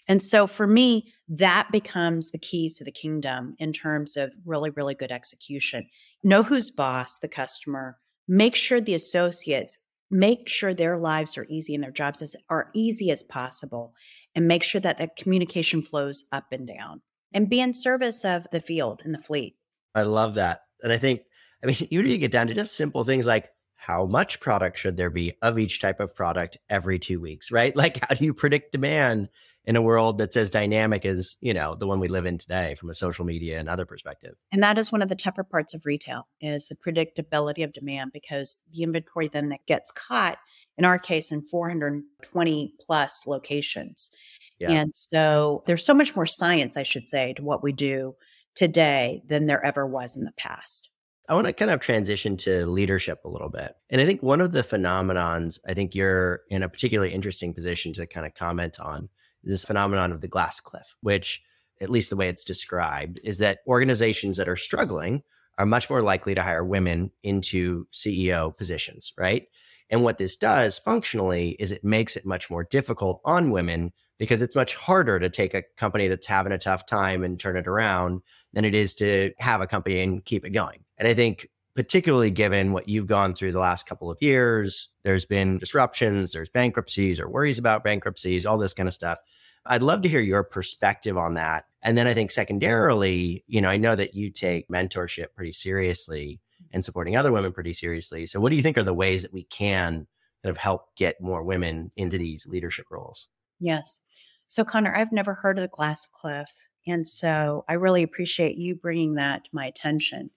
And 0.07 0.21
so 0.21 0.47
for 0.47 0.67
me, 0.67 1.13
that 1.29 1.69
becomes 1.71 2.31
the 2.31 2.37
keys 2.37 2.75
to 2.75 2.83
the 2.83 2.91
kingdom 2.91 3.55
in 3.57 3.71
terms 3.71 4.17
of 4.17 4.33
really, 4.45 4.69
really 4.69 4.95
good 4.95 5.13
execution. 5.13 5.87
Know 6.23 6.43
who's 6.43 6.69
boss, 6.69 7.17
the 7.19 7.29
customer, 7.29 7.97
make 8.27 8.55
sure 8.55 8.81
the 8.81 8.95
associates 8.95 9.77
make 10.13 10.47
sure 10.47 10.73
their 10.73 10.97
lives 10.97 11.37
are 11.37 11.47
easy 11.49 11.73
and 11.73 11.83
their 11.83 11.91
jobs 11.91 12.21
as, 12.21 12.35
are 12.49 12.69
easy 12.73 13.09
as 13.09 13.23
possible 13.23 13.93
and 14.35 14.47
make 14.47 14.63
sure 14.63 14.79
that 14.79 14.97
the 14.99 15.09
communication 15.17 15.81
flows 15.81 16.23
up 16.31 16.45
and 16.51 16.67
down 16.67 17.01
and 17.33 17.49
be 17.49 17.59
in 17.59 17.73
service 17.73 18.23
of 18.23 18.47
the 18.51 18.59
field 18.59 19.01
and 19.03 19.13
the 19.13 19.19
fleet. 19.19 19.55
I 19.95 20.03
love 20.03 20.35
that. 20.35 20.61
And 20.81 20.91
I 20.91 20.97
think, 20.97 21.21
I 21.63 21.67
mean, 21.67 21.75
you 21.89 22.01
you 22.01 22.17
get 22.17 22.31
down 22.31 22.47
to 22.47 22.53
just 22.53 22.75
simple 22.75 23.03
things 23.03 23.25
like 23.25 23.49
how 23.75 24.05
much 24.05 24.39
product 24.39 24.77
should 24.77 24.95
there 24.95 25.09
be 25.09 25.33
of 25.41 25.59
each 25.59 25.81
type 25.81 25.99
of 25.99 26.15
product 26.15 26.57
every 26.69 26.97
two 26.97 27.19
weeks, 27.19 27.51
right? 27.51 27.75
Like, 27.83 27.99
how 27.99 28.15
do 28.15 28.23
you 28.23 28.33
predict 28.33 28.71
demand 28.71 29.27
in 29.65 29.75
a 29.75 29.81
world 29.81 30.17
that's 30.17 30.37
as 30.37 30.49
dynamic 30.49 31.03
as, 31.03 31.35
you 31.41 31.53
know, 31.53 31.75
the 31.75 31.85
one 31.85 31.99
we 31.99 32.07
live 32.07 32.25
in 32.25 32.37
today 32.37 32.75
from 32.75 32.89
a 32.89 32.93
social 32.93 33.25
media 33.25 33.59
and 33.59 33.67
other 33.67 33.85
perspective? 33.85 34.35
And 34.53 34.63
that 34.63 34.77
is 34.77 34.91
one 34.91 35.01
of 35.01 35.09
the 35.09 35.15
tougher 35.15 35.43
parts 35.43 35.73
of 35.73 35.85
retail 35.85 36.27
is 36.39 36.67
the 36.67 36.75
predictability 36.75 37.61
of 37.61 37.73
demand 37.73 38.11
because 38.13 38.61
the 38.71 38.83
inventory 38.83 39.27
then 39.27 39.49
that 39.49 39.65
gets 39.67 39.91
caught, 39.91 40.37
in 40.77 40.85
our 40.85 40.97
case, 40.97 41.29
in 41.29 41.41
420 41.41 42.75
plus 42.79 43.27
locations. 43.27 44.11
Yeah. 44.59 44.71
And 44.71 44.95
so 44.95 45.63
there's 45.65 45.85
so 45.85 45.93
much 45.93 46.15
more 46.15 46.25
science, 46.25 46.77
I 46.77 46.83
should 46.83 47.07
say, 47.07 47.33
to 47.33 47.43
what 47.43 47.63
we 47.63 47.71
do 47.71 48.15
today 48.55 49.23
than 49.27 49.47
there 49.47 49.63
ever 49.65 49.85
was 49.85 50.15
in 50.15 50.25
the 50.25 50.31
past. 50.33 50.89
I 51.29 51.33
want 51.35 51.47
to 51.47 51.53
kind 51.53 51.71
of 51.71 51.79
transition 51.79 52.35
to 52.37 52.65
leadership 52.65 53.21
a 53.23 53.29
little 53.29 53.49
bit. 53.49 53.75
And 53.89 54.01
I 54.01 54.05
think 54.05 54.21
one 54.21 54.41
of 54.41 54.51
the 54.51 54.61
phenomenons, 54.61 55.59
I 55.67 55.73
think 55.73 55.95
you're 55.95 56.41
in 56.49 56.63
a 56.63 56.69
particularly 56.69 57.13
interesting 57.13 57.53
position 57.53 57.93
to 57.93 58.05
kind 58.05 58.25
of 58.25 58.35
comment 58.35 58.79
on 58.79 59.09
is 59.43 59.51
this 59.51 59.65
phenomenon 59.65 60.11
of 60.11 60.21
the 60.21 60.27
glass 60.27 60.59
cliff, 60.59 60.95
which, 61.01 61.41
at 61.81 61.89
least 61.89 62.09
the 62.09 62.15
way 62.15 62.29
it's 62.29 62.43
described, 62.43 63.19
is 63.23 63.37
that 63.39 63.59
organizations 63.67 64.37
that 64.37 64.49
are 64.49 64.55
struggling 64.55 65.23
are 65.57 65.65
much 65.65 65.89
more 65.89 66.01
likely 66.01 66.35
to 66.35 66.41
hire 66.41 66.63
women 66.63 67.11
into 67.23 67.87
CEO 67.93 68.55
positions, 68.55 69.13
right? 69.17 69.47
And 69.93 70.01
what 70.01 70.17
this 70.17 70.37
does 70.37 70.79
functionally 70.79 71.49
is 71.59 71.71
it 71.71 71.83
makes 71.83 72.15
it 72.15 72.25
much 72.25 72.49
more 72.49 72.63
difficult 72.63 73.21
on 73.25 73.51
women 73.51 73.91
because 74.17 74.41
it's 74.41 74.55
much 74.55 74.73
harder 74.73 75.19
to 75.19 75.29
take 75.29 75.53
a 75.53 75.61
company 75.77 76.07
that's 76.07 76.25
having 76.25 76.51
a 76.51 76.57
tough 76.57 76.87
time 76.87 77.23
and 77.23 77.39
turn 77.39 77.57
it 77.57 77.67
around 77.67 78.21
than 78.53 78.65
it 78.65 78.73
is 78.73 78.95
to 78.95 79.33
have 79.37 79.61
a 79.61 79.67
company 79.67 80.01
and 80.01 80.25
keep 80.25 80.45
it 80.45 80.49
going. 80.49 80.79
And 80.97 81.07
I 81.07 81.13
think 81.13 81.47
particularly 81.75 82.31
given 82.31 82.71
what 82.71 82.89
you've 82.89 83.05
gone 83.05 83.35
through 83.35 83.51
the 83.51 83.59
last 83.59 83.85
couple 83.85 84.09
of 84.09 84.17
years, 84.19 84.89
there's 85.03 85.25
been 85.25 85.59
disruptions, 85.59 86.31
there's 86.31 86.49
bankruptcies 86.49 87.19
or 87.19 87.29
worries 87.29 87.59
about 87.59 87.83
bankruptcies, 87.83 88.47
all 88.47 88.57
this 88.57 88.73
kind 88.73 88.89
of 88.89 88.95
stuff. 88.95 89.19
I'd 89.63 89.83
love 89.83 90.01
to 90.01 90.09
hear 90.09 90.21
your 90.21 90.43
perspective 90.43 91.19
on 91.19 91.35
that. 91.35 91.65
And 91.83 91.95
then 91.95 92.07
I 92.07 92.15
think 92.15 92.31
secondarily, 92.31 93.43
you 93.45 93.61
know, 93.61 93.69
I 93.69 93.77
know 93.77 93.95
that 93.95 94.15
you 94.15 94.31
take 94.31 94.69
mentorship 94.69 95.35
pretty 95.35 95.51
seriously 95.51 96.39
and 96.73 96.83
supporting 96.83 97.15
other 97.15 97.31
women 97.31 97.53
pretty 97.53 97.71
seriously. 97.71 98.25
So 98.25 98.39
what 98.39 98.49
do 98.49 98.55
you 98.55 98.63
think 98.63 98.77
are 98.77 98.83
the 98.83 98.93
ways 98.93 99.21
that 99.21 99.31
we 99.31 99.43
can 99.43 100.07
kind 100.43 100.49
of 100.49 100.57
help 100.57 100.95
get 100.97 101.21
more 101.21 101.43
women 101.43 101.91
into 101.95 102.17
these 102.17 102.47
leadership 102.47 102.87
roles? 102.89 103.29
Yes. 103.59 103.99
So 104.47 104.65
Connor, 104.65 104.93
I've 104.93 105.11
never 105.11 105.35
heard 105.35 105.57
of 105.57 105.61
the 105.61 105.67
glass 105.69 106.07
cliff. 106.11 106.49
And 106.85 107.07
so 107.07 107.63
I 107.69 107.73
really 107.73 108.03
appreciate 108.03 108.57
you 108.57 108.75
bringing 108.75 109.13
that 109.13 109.45
to 109.45 109.49
my 109.53 109.65
attention 109.67 110.31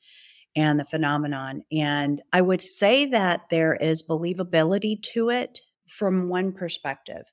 and 0.54 0.78
the 0.78 0.84
phenomenon. 0.84 1.62
And 1.72 2.22
I 2.32 2.40
would 2.40 2.62
say 2.62 3.06
that 3.06 3.42
there 3.50 3.74
is 3.74 4.06
believability 4.06 5.02
to 5.14 5.30
it 5.30 5.60
from 5.88 6.28
one 6.28 6.52
perspective, 6.52 7.24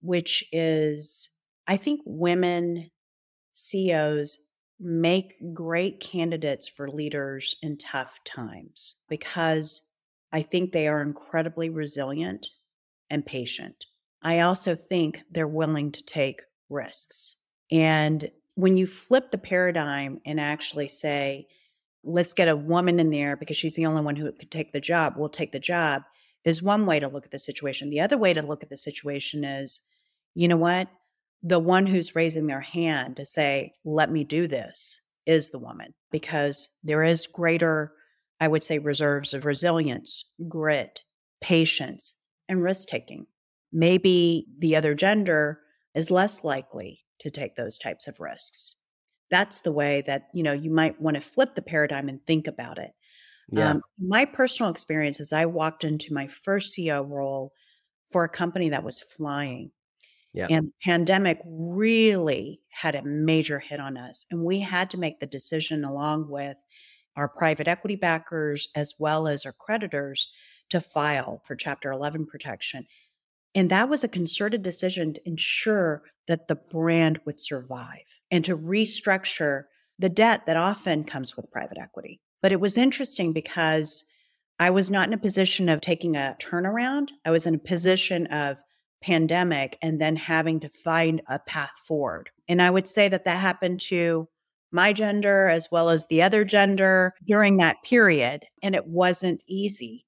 which 0.00 0.44
is 0.52 1.30
I 1.66 1.76
think 1.76 2.00
women 2.04 2.90
CEOs 3.52 4.38
make 4.82 5.54
great 5.54 6.00
candidates 6.00 6.66
for 6.66 6.90
leaders 6.90 7.56
in 7.62 7.78
tough 7.78 8.18
times 8.24 8.96
because 9.08 9.82
I 10.32 10.42
think 10.42 10.72
they 10.72 10.88
are 10.88 11.00
incredibly 11.00 11.70
resilient 11.70 12.48
and 13.08 13.24
patient. 13.24 13.84
I 14.22 14.40
also 14.40 14.74
think 14.74 15.22
they're 15.30 15.46
willing 15.46 15.92
to 15.92 16.02
take 16.04 16.42
risks. 16.68 17.36
And 17.70 18.30
when 18.54 18.76
you 18.76 18.86
flip 18.86 19.30
the 19.30 19.38
paradigm 19.38 20.20
and 20.26 20.40
actually 20.40 20.88
say, 20.88 21.46
let's 22.02 22.34
get 22.34 22.48
a 22.48 22.56
woman 22.56 22.98
in 22.98 23.10
there 23.10 23.36
because 23.36 23.56
she's 23.56 23.74
the 23.74 23.86
only 23.86 24.02
one 24.02 24.16
who 24.16 24.30
could 24.32 24.50
take 24.50 24.72
the 24.72 24.80
job, 24.80 25.14
we'll 25.16 25.28
take 25.28 25.52
the 25.52 25.60
job, 25.60 26.02
is 26.44 26.62
one 26.62 26.86
way 26.86 26.98
to 26.98 27.08
look 27.08 27.24
at 27.24 27.30
the 27.30 27.38
situation. 27.38 27.90
The 27.90 28.00
other 28.00 28.18
way 28.18 28.34
to 28.34 28.42
look 28.42 28.62
at 28.62 28.70
the 28.70 28.76
situation 28.76 29.44
is, 29.44 29.80
you 30.34 30.48
know 30.48 30.56
what? 30.56 30.88
The 31.42 31.58
one 31.58 31.86
who's 31.86 32.14
raising 32.14 32.46
their 32.46 32.60
hand 32.60 33.16
to 33.16 33.26
say, 33.26 33.72
let 33.84 34.10
me 34.10 34.24
do 34.24 34.46
this 34.46 35.00
is 35.26 35.50
the 35.50 35.58
woman 35.58 35.94
because 36.10 36.68
there 36.82 37.02
is 37.02 37.26
greater, 37.26 37.92
I 38.40 38.48
would 38.48 38.62
say, 38.62 38.78
reserves 38.78 39.34
of 39.34 39.44
resilience, 39.44 40.24
grit, 40.48 41.00
patience, 41.40 42.14
and 42.48 42.62
risk 42.62 42.88
taking. 42.88 43.26
Maybe 43.72 44.46
the 44.58 44.76
other 44.76 44.94
gender 44.94 45.60
is 45.94 46.10
less 46.10 46.44
likely 46.44 47.00
to 47.20 47.30
take 47.30 47.56
those 47.56 47.78
types 47.78 48.06
of 48.06 48.20
risks. 48.20 48.76
That's 49.30 49.60
the 49.60 49.72
way 49.72 50.02
that, 50.06 50.28
you 50.34 50.42
know, 50.42 50.52
you 50.52 50.70
might 50.70 51.00
want 51.00 51.16
to 51.16 51.20
flip 51.20 51.54
the 51.54 51.62
paradigm 51.62 52.08
and 52.08 52.20
think 52.26 52.46
about 52.46 52.78
it. 52.78 52.90
Yeah. 53.50 53.70
Um, 53.70 53.82
my 53.98 54.24
personal 54.24 54.70
experience 54.70 55.20
is 55.20 55.32
I 55.32 55.46
walked 55.46 55.84
into 55.84 56.12
my 56.12 56.26
first 56.26 56.76
CEO 56.76 57.08
role 57.08 57.52
for 58.12 58.24
a 58.24 58.28
company 58.28 58.70
that 58.70 58.84
was 58.84 59.00
flying. 59.00 59.70
Yeah. 60.34 60.46
And 60.48 60.72
pandemic 60.82 61.40
really 61.44 62.60
had 62.70 62.94
a 62.94 63.02
major 63.02 63.58
hit 63.58 63.80
on 63.80 63.96
us. 63.96 64.24
And 64.30 64.44
we 64.44 64.60
had 64.60 64.90
to 64.90 64.98
make 64.98 65.20
the 65.20 65.26
decision 65.26 65.84
along 65.84 66.28
with 66.28 66.56
our 67.16 67.28
private 67.28 67.68
equity 67.68 67.96
backers 67.96 68.68
as 68.74 68.94
well 68.98 69.28
as 69.28 69.44
our 69.44 69.52
creditors 69.52 70.28
to 70.70 70.80
file 70.80 71.42
for 71.44 71.54
chapter 71.54 71.90
11 71.90 72.26
protection. 72.26 72.86
And 73.54 73.70
that 73.70 73.90
was 73.90 74.02
a 74.02 74.08
concerted 74.08 74.62
decision 74.62 75.12
to 75.14 75.28
ensure 75.28 76.02
that 76.26 76.48
the 76.48 76.54
brand 76.54 77.20
would 77.26 77.38
survive 77.38 78.20
and 78.30 78.44
to 78.46 78.56
restructure 78.56 79.64
the 79.98 80.08
debt 80.08 80.46
that 80.46 80.56
often 80.56 81.04
comes 81.04 81.36
with 81.36 81.50
private 81.50 81.76
equity. 81.78 82.20
But 82.40 82.52
it 82.52 82.60
was 82.60 82.78
interesting 82.78 83.34
because 83.34 84.04
I 84.58 84.70
was 84.70 84.90
not 84.90 85.08
in 85.08 85.14
a 85.14 85.18
position 85.18 85.68
of 85.68 85.80
taking 85.80 86.16
a 86.16 86.36
turnaround. 86.40 87.08
I 87.24 87.30
was 87.30 87.46
in 87.46 87.54
a 87.54 87.58
position 87.58 88.26
of 88.28 88.62
pandemic 89.02 89.78
and 89.82 90.00
then 90.00 90.16
having 90.16 90.60
to 90.60 90.68
find 90.68 91.22
a 91.28 91.38
path 91.40 91.72
forward. 91.86 92.30
And 92.48 92.62
I 92.62 92.70
would 92.70 92.86
say 92.86 93.08
that 93.08 93.24
that 93.24 93.40
happened 93.40 93.80
to 93.88 94.28
my 94.70 94.92
gender 94.92 95.48
as 95.48 95.68
well 95.70 95.90
as 95.90 96.06
the 96.06 96.22
other 96.22 96.44
gender 96.44 97.12
during 97.26 97.58
that 97.58 97.82
period. 97.82 98.46
And 98.62 98.74
it 98.74 98.86
wasn't 98.86 99.42
easy. 99.46 100.06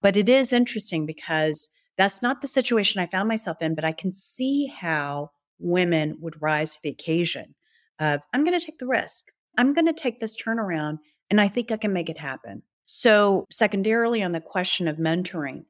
But 0.00 0.16
it 0.16 0.28
is 0.28 0.52
interesting 0.52 1.06
because 1.06 1.68
that's 1.98 2.22
not 2.22 2.40
the 2.40 2.48
situation 2.48 3.00
I 3.00 3.06
found 3.06 3.28
myself 3.28 3.58
in, 3.60 3.74
but 3.74 3.84
I 3.84 3.92
can 3.92 4.12
see 4.12 4.66
how 4.66 5.30
women 5.58 6.16
would 6.20 6.40
rise 6.40 6.74
to 6.74 6.82
the 6.82 6.90
occasion 6.90 7.54
of, 7.98 8.20
I'm 8.32 8.44
going 8.44 8.58
to 8.58 8.64
take 8.64 8.78
the 8.78 8.86
risk. 8.86 9.26
I'm 9.58 9.72
going 9.72 9.86
to 9.86 9.92
take 9.92 10.20
this 10.20 10.40
turnaround 10.40 10.98
and 11.30 11.40
I 11.40 11.48
think 11.48 11.70
I 11.70 11.76
can 11.76 11.92
make 11.92 12.08
it 12.08 12.18
happen. 12.18 12.62
So, 12.84 13.46
secondarily, 13.50 14.22
on 14.22 14.32
the 14.32 14.40
question 14.40 14.86
of 14.86 14.96
mentoring, 14.96 15.64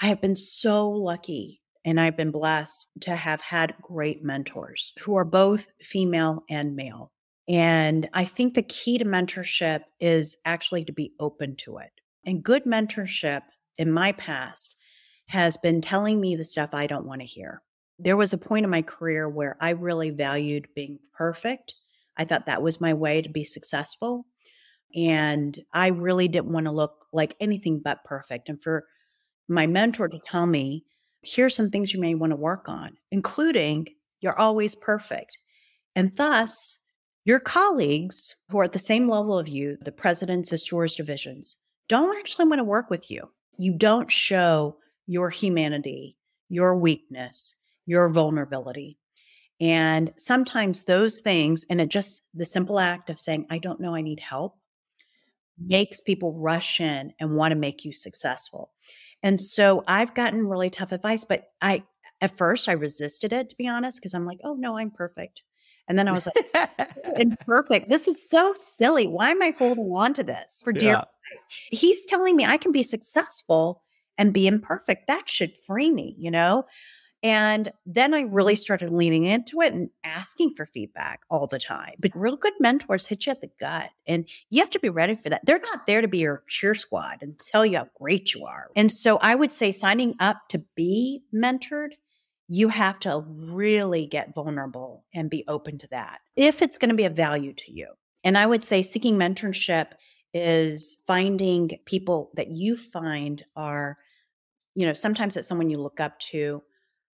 I 0.00 0.06
have 0.06 0.20
been 0.20 0.36
so 0.36 0.90
lucky 0.90 1.60
and 1.86 2.00
I've 2.00 2.16
been 2.16 2.32
blessed 2.32 2.90
to 3.02 3.14
have 3.14 3.40
had 3.40 3.76
great 3.80 4.24
mentors 4.24 4.92
who 4.98 5.14
are 5.14 5.24
both 5.24 5.68
female 5.80 6.42
and 6.50 6.74
male. 6.74 7.12
And 7.48 8.10
I 8.12 8.24
think 8.24 8.54
the 8.54 8.62
key 8.62 8.98
to 8.98 9.04
mentorship 9.04 9.82
is 10.00 10.36
actually 10.44 10.84
to 10.86 10.92
be 10.92 11.12
open 11.20 11.54
to 11.58 11.78
it. 11.78 11.92
And 12.24 12.42
good 12.42 12.64
mentorship 12.64 13.42
in 13.78 13.92
my 13.92 14.10
past 14.12 14.74
has 15.28 15.56
been 15.56 15.80
telling 15.80 16.20
me 16.20 16.34
the 16.34 16.44
stuff 16.44 16.70
I 16.72 16.88
don't 16.88 17.06
want 17.06 17.20
to 17.20 17.26
hear. 17.26 17.62
There 18.00 18.16
was 18.16 18.32
a 18.32 18.38
point 18.38 18.64
in 18.64 18.70
my 18.70 18.82
career 18.82 19.28
where 19.28 19.56
I 19.60 19.70
really 19.70 20.10
valued 20.10 20.66
being 20.74 20.98
perfect. 21.16 21.72
I 22.16 22.24
thought 22.24 22.46
that 22.46 22.62
was 22.62 22.80
my 22.80 22.94
way 22.94 23.22
to 23.22 23.28
be 23.28 23.44
successful. 23.44 24.26
And 24.96 25.56
I 25.72 25.88
really 25.88 26.26
didn't 26.26 26.52
want 26.52 26.66
to 26.66 26.72
look 26.72 27.06
like 27.12 27.36
anything 27.38 27.80
but 27.82 28.04
perfect. 28.04 28.48
And 28.48 28.60
for 28.60 28.86
my 29.48 29.68
mentor 29.68 30.08
to 30.08 30.18
tell 30.18 30.46
me, 30.46 30.84
here's 31.26 31.54
some 31.54 31.70
things 31.70 31.92
you 31.92 32.00
may 32.00 32.14
want 32.14 32.30
to 32.30 32.36
work 32.36 32.68
on, 32.68 32.96
including 33.10 33.88
you're 34.20 34.38
always 34.38 34.74
perfect. 34.74 35.38
And 35.94 36.14
thus, 36.16 36.78
your 37.24 37.40
colleagues 37.40 38.36
who 38.50 38.58
are 38.58 38.64
at 38.64 38.72
the 38.72 38.78
same 38.78 39.08
level 39.08 39.38
of 39.38 39.48
you, 39.48 39.76
the 39.82 39.92
presidents 39.92 40.52
of 40.52 40.60
stores 40.60 40.94
divisions, 40.94 41.56
don't 41.88 42.16
actually 42.18 42.48
want 42.48 42.60
to 42.60 42.64
work 42.64 42.90
with 42.90 43.10
you. 43.10 43.30
You 43.58 43.76
don't 43.76 44.10
show 44.10 44.76
your 45.06 45.30
humanity, 45.30 46.16
your 46.48 46.76
weakness, 46.78 47.54
your 47.86 48.08
vulnerability. 48.10 48.98
And 49.60 50.12
sometimes 50.18 50.84
those 50.84 51.20
things, 51.20 51.64
and 51.70 51.80
it 51.80 51.88
just 51.88 52.22
the 52.34 52.44
simple 52.44 52.78
act 52.78 53.08
of 53.08 53.18
saying, 53.18 53.46
I 53.50 53.58
don't 53.58 53.80
know, 53.80 53.94
I 53.94 54.02
need 54.02 54.20
help, 54.20 54.56
makes 55.58 56.00
people 56.00 56.38
rush 56.38 56.80
in 56.80 57.12
and 57.18 57.36
want 57.36 57.52
to 57.52 57.56
make 57.56 57.84
you 57.84 57.92
successful. 57.92 58.72
And 59.26 59.40
so 59.40 59.82
I've 59.88 60.14
gotten 60.14 60.46
really 60.46 60.70
tough 60.70 60.92
advice, 60.92 61.24
but 61.24 61.48
I, 61.60 61.82
at 62.20 62.38
first, 62.38 62.68
I 62.68 62.72
resisted 62.72 63.32
it 63.32 63.50
to 63.50 63.56
be 63.56 63.66
honest, 63.66 63.98
because 63.98 64.14
I'm 64.14 64.24
like, 64.24 64.38
oh 64.44 64.54
no, 64.54 64.76
I'm 64.76 64.92
perfect. 64.92 65.42
And 65.88 65.98
then 65.98 66.06
I 66.06 66.12
was 66.12 66.28
like, 66.28 66.70
imperfect. 67.16 67.88
This 67.88 68.06
is 68.06 68.30
so 68.30 68.54
silly. 68.54 69.08
Why 69.08 69.32
am 69.32 69.42
I 69.42 69.52
holding 69.58 69.90
on 69.92 70.14
to 70.14 70.22
this 70.22 70.60
for 70.62 70.72
dear? 70.72 70.92
Yeah. 70.92 71.04
He's 71.48 72.06
telling 72.06 72.36
me 72.36 72.44
I 72.44 72.56
can 72.56 72.70
be 72.70 72.84
successful 72.84 73.82
and 74.16 74.32
be 74.32 74.46
imperfect. 74.46 75.08
That 75.08 75.28
should 75.28 75.56
free 75.66 75.90
me, 75.90 76.14
you 76.18 76.30
know? 76.30 76.64
And 77.22 77.72
then 77.86 78.14
I 78.14 78.20
really 78.20 78.54
started 78.56 78.90
leaning 78.90 79.24
into 79.24 79.60
it 79.60 79.72
and 79.72 79.90
asking 80.04 80.54
for 80.54 80.66
feedback 80.66 81.22
all 81.30 81.46
the 81.46 81.58
time. 81.58 81.94
But 81.98 82.12
real 82.14 82.36
good 82.36 82.52
mentors 82.60 83.06
hit 83.06 83.26
you 83.26 83.32
at 83.32 83.40
the 83.40 83.50
gut, 83.58 83.90
and 84.06 84.28
you 84.50 84.60
have 84.60 84.70
to 84.70 84.78
be 84.78 84.90
ready 84.90 85.16
for 85.16 85.30
that. 85.30 85.44
They're 85.44 85.58
not 85.58 85.86
there 85.86 86.02
to 86.02 86.08
be 86.08 86.18
your 86.18 86.44
cheer 86.46 86.74
squad 86.74 87.18
and 87.22 87.38
tell 87.38 87.64
you 87.64 87.78
how 87.78 87.88
great 87.98 88.34
you 88.34 88.44
are. 88.44 88.68
And 88.76 88.92
so 88.92 89.16
I 89.16 89.34
would 89.34 89.50
say 89.50 89.72
signing 89.72 90.14
up 90.20 90.36
to 90.50 90.62
be 90.76 91.22
mentored, 91.34 91.92
you 92.48 92.68
have 92.68 93.00
to 93.00 93.24
really 93.26 94.06
get 94.06 94.34
vulnerable 94.34 95.04
and 95.12 95.28
be 95.30 95.44
open 95.48 95.78
to 95.78 95.88
that 95.88 96.18
if 96.36 96.62
it's 96.62 96.78
going 96.78 96.90
to 96.90 96.94
be 96.94 97.04
of 97.04 97.16
value 97.16 97.52
to 97.54 97.72
you. 97.72 97.88
And 98.22 98.38
I 98.38 98.46
would 98.46 98.62
say 98.62 98.82
seeking 98.82 99.16
mentorship 99.16 99.88
is 100.32 100.98
finding 101.06 101.78
people 101.86 102.30
that 102.34 102.48
you 102.48 102.76
find 102.76 103.44
are, 103.56 103.96
you 104.74 104.86
know, 104.86 104.92
sometimes 104.92 105.36
it's 105.36 105.48
someone 105.48 105.70
you 105.70 105.78
look 105.78 105.98
up 105.98 106.18
to 106.30 106.62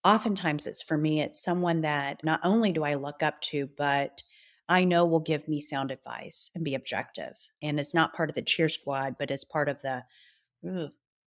oftentimes 0.04 0.66
it's 0.66 0.82
for 0.82 0.96
me, 0.96 1.20
it's 1.20 1.42
someone 1.42 1.82
that 1.82 2.22
not 2.24 2.40
only 2.42 2.72
do 2.72 2.84
I 2.84 2.94
look 2.94 3.22
up 3.22 3.40
to, 3.42 3.68
but 3.76 4.22
I 4.68 4.84
know 4.84 5.04
will 5.04 5.20
give 5.20 5.48
me 5.48 5.60
sound 5.60 5.90
advice 5.90 6.50
and 6.54 6.64
be 6.64 6.74
objective. 6.74 7.34
And 7.62 7.80
it's 7.80 7.94
not 7.94 8.14
part 8.14 8.30
of 8.30 8.36
the 8.36 8.42
cheer 8.42 8.68
squad, 8.68 9.16
but 9.18 9.30
it's 9.30 9.44
part 9.44 9.68
of 9.68 9.82
the, 9.82 10.04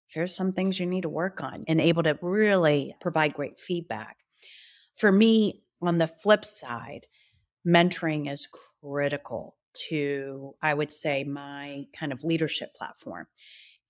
here's 0.09 0.35
some 0.35 0.53
things 0.53 0.79
you 0.79 0.87
need 0.87 1.03
to 1.03 1.09
work 1.09 1.43
on 1.43 1.65
and 1.67 1.81
able 1.81 2.03
to 2.03 2.19
really 2.21 2.95
provide 3.01 3.35
great 3.35 3.59
feedback. 3.59 4.19
For 4.97 5.11
me, 5.11 5.63
on 5.81 5.99
the 5.99 6.07
flip 6.07 6.45
side, 6.45 7.07
mentoring 7.67 8.31
is 8.31 8.49
critical 8.83 9.57
to, 9.89 10.55
I 10.63 10.75
would 10.75 10.93
say, 10.93 11.25
my 11.25 11.85
kind 11.99 12.13
of 12.13 12.25
leadership 12.25 12.75
platform. 12.75 13.27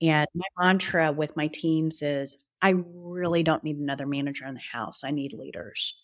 And 0.02 0.26
my 0.34 0.46
mantra 0.58 1.12
with 1.12 1.36
my 1.36 1.48
teams 1.48 2.02
is 2.02 2.38
I 2.62 2.74
really 2.86 3.42
don't 3.42 3.64
need 3.64 3.78
another 3.78 4.06
manager 4.06 4.46
in 4.46 4.54
the 4.54 4.60
house. 4.60 5.02
I 5.04 5.10
need 5.10 5.32
leaders. 5.32 5.94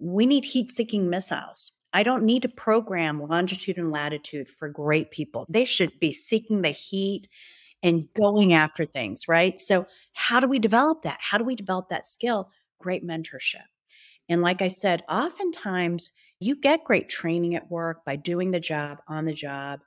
We 0.00 0.26
need 0.26 0.44
heat 0.44 0.70
seeking 0.70 1.08
missiles. 1.10 1.72
I 1.92 2.02
don't 2.02 2.24
need 2.24 2.42
to 2.42 2.48
program 2.48 3.22
longitude 3.22 3.78
and 3.78 3.90
latitude 3.90 4.48
for 4.48 4.68
great 4.68 5.10
people. 5.10 5.46
They 5.48 5.64
should 5.64 5.98
be 6.00 6.12
seeking 6.12 6.62
the 6.62 6.70
heat 6.70 7.28
and 7.82 8.08
going 8.14 8.52
after 8.52 8.84
things, 8.84 9.28
right? 9.28 9.58
So, 9.60 9.86
how 10.12 10.40
do 10.40 10.46
we 10.46 10.58
develop 10.58 11.02
that? 11.02 11.18
How 11.20 11.38
do 11.38 11.44
we 11.44 11.54
develop 11.54 11.88
that 11.88 12.06
skill? 12.06 12.50
Great 12.80 13.06
mentorship. 13.06 13.64
And 14.28 14.42
like 14.42 14.60
I 14.60 14.68
said, 14.68 15.04
oftentimes 15.08 16.12
you 16.40 16.56
get 16.56 16.84
great 16.84 17.08
training 17.08 17.54
at 17.54 17.70
work 17.70 18.04
by 18.04 18.16
doing 18.16 18.50
the 18.50 18.60
job 18.60 18.98
on 19.08 19.24
the 19.24 19.32
job. 19.32 19.80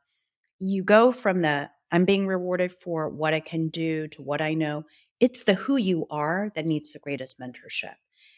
You 0.60 0.84
go 0.84 1.12
from 1.12 1.42
the 1.42 1.70
I'm 1.92 2.06
being 2.06 2.28
rewarded 2.28 2.72
for 2.72 3.10
what 3.10 3.34
I 3.34 3.40
can 3.40 3.70
do 3.70 4.08
to 4.10 4.22
what 4.22 4.42
I 4.42 4.54
know 4.54 4.84
it's 5.20 5.44
the 5.44 5.54
who 5.54 5.78
you 5.78 6.08
are 6.10 6.52
that 6.56 6.66
needs 6.66 6.92
the 6.92 7.00
greatest 7.00 7.40
mentorship. 7.40 7.96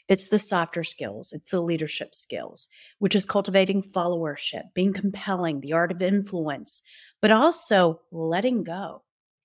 It's 0.07 0.27
the 0.27 0.39
softer 0.39 0.83
skills, 0.83 1.31
it's 1.31 1.51
the 1.51 1.61
leadership 1.61 2.13
skills, 2.15 2.67
which 2.99 3.15
is 3.15 3.23
cultivating 3.23 3.83
followership, 3.83 4.73
being 4.73 4.93
compelling, 4.93 5.61
the 5.61 5.73
art 5.73 5.91
of 5.91 6.01
influence, 6.01 6.81
but 7.21 7.31
also 7.31 8.01
letting 8.11 8.63
go. 8.63 9.03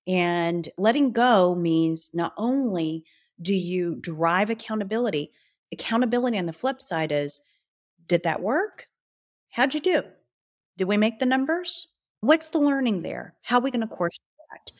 And 0.08 0.68
letting 0.78 1.12
go 1.12 1.54
means 1.54 2.10
not 2.14 2.32
only 2.36 3.04
do 3.42 3.54
you 3.54 3.96
drive 3.96 4.50
accountability, 4.50 5.30
accountability 5.72 6.38
on 6.38 6.46
the 6.46 6.52
flip 6.52 6.80
side 6.80 7.12
is 7.12 7.40
did 8.06 8.22
that 8.22 8.40
work? 8.40 8.88
How'd 9.50 9.74
you 9.74 9.80
do? 9.80 10.02
Did 10.78 10.84
we 10.84 10.96
make 10.96 11.18
the 11.18 11.26
numbers? 11.26 11.88
What's 12.20 12.48
the 12.48 12.58
learning 12.58 13.02
there? 13.02 13.34
How 13.42 13.58
are 13.58 13.62
we 13.62 13.70
going 13.70 13.86
to 13.86 13.94
course 13.94 14.18
correct? 14.48 14.72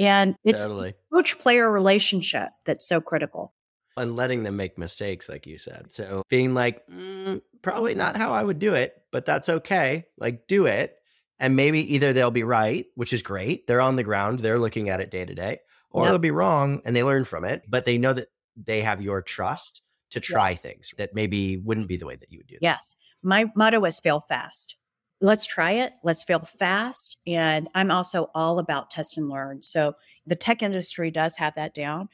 And 0.00 0.34
it's 0.44 0.62
totally. 0.62 0.94
coach 1.12 1.38
player 1.38 1.70
relationship 1.70 2.48
that's 2.64 2.88
so 2.88 3.00
critical. 3.00 3.54
And 3.96 4.16
letting 4.16 4.44
them 4.44 4.56
make 4.56 4.78
mistakes, 4.78 5.28
like 5.28 5.46
you 5.46 5.58
said. 5.58 5.92
So 5.92 6.22
being 6.28 6.54
like, 6.54 6.86
mm, 6.88 7.40
probably 7.60 7.94
not 7.94 8.16
how 8.16 8.32
I 8.32 8.42
would 8.42 8.58
do 8.58 8.74
it, 8.74 8.94
but 9.12 9.26
that's 9.26 9.48
okay. 9.48 10.06
Like, 10.16 10.46
do 10.46 10.66
it. 10.66 10.96
And 11.38 11.56
maybe 11.56 11.94
either 11.94 12.12
they'll 12.12 12.30
be 12.30 12.44
right, 12.44 12.86
which 12.94 13.12
is 13.12 13.22
great. 13.22 13.66
They're 13.66 13.80
on 13.80 13.96
the 13.96 14.02
ground, 14.02 14.40
they're 14.40 14.58
looking 14.58 14.88
at 14.90 15.00
it 15.00 15.10
day 15.10 15.24
to 15.24 15.34
day, 15.34 15.60
or 15.90 16.06
they'll 16.06 16.18
be 16.18 16.30
wrong 16.30 16.82
and 16.84 16.94
they 16.94 17.02
learn 17.02 17.24
from 17.24 17.44
it, 17.44 17.62
but 17.68 17.84
they 17.84 17.98
know 17.98 18.12
that 18.12 18.28
they 18.56 18.82
have 18.82 19.02
your 19.02 19.22
trust 19.22 19.82
to 20.10 20.20
try 20.20 20.50
Yes. 20.50 20.60
things 20.60 20.94
that 20.98 21.14
maybe 21.14 21.56
wouldn't 21.56 21.88
be 21.88 21.96
the 21.96 22.06
way 22.06 22.16
that 22.16 22.30
you 22.30 22.38
would 22.38 22.46
do. 22.46 22.54
them. 22.56 22.60
Yes. 22.62 22.94
My 23.22 23.46
motto 23.56 23.84
is 23.84 24.00
fail 24.00 24.20
fast. 24.20 24.76
Let's 25.20 25.46
try 25.46 25.72
it. 25.72 25.92
Let's 26.02 26.22
fail 26.22 26.40
fast. 26.40 27.18
And 27.26 27.68
I'm 27.74 27.90
also 27.90 28.30
all 28.34 28.58
about 28.58 28.90
test 28.90 29.18
and 29.18 29.28
learn. 29.28 29.62
So 29.62 29.94
the 30.26 30.36
tech 30.36 30.62
industry 30.62 31.10
does 31.10 31.36
have 31.36 31.54
that 31.56 31.74
down. 31.74 32.08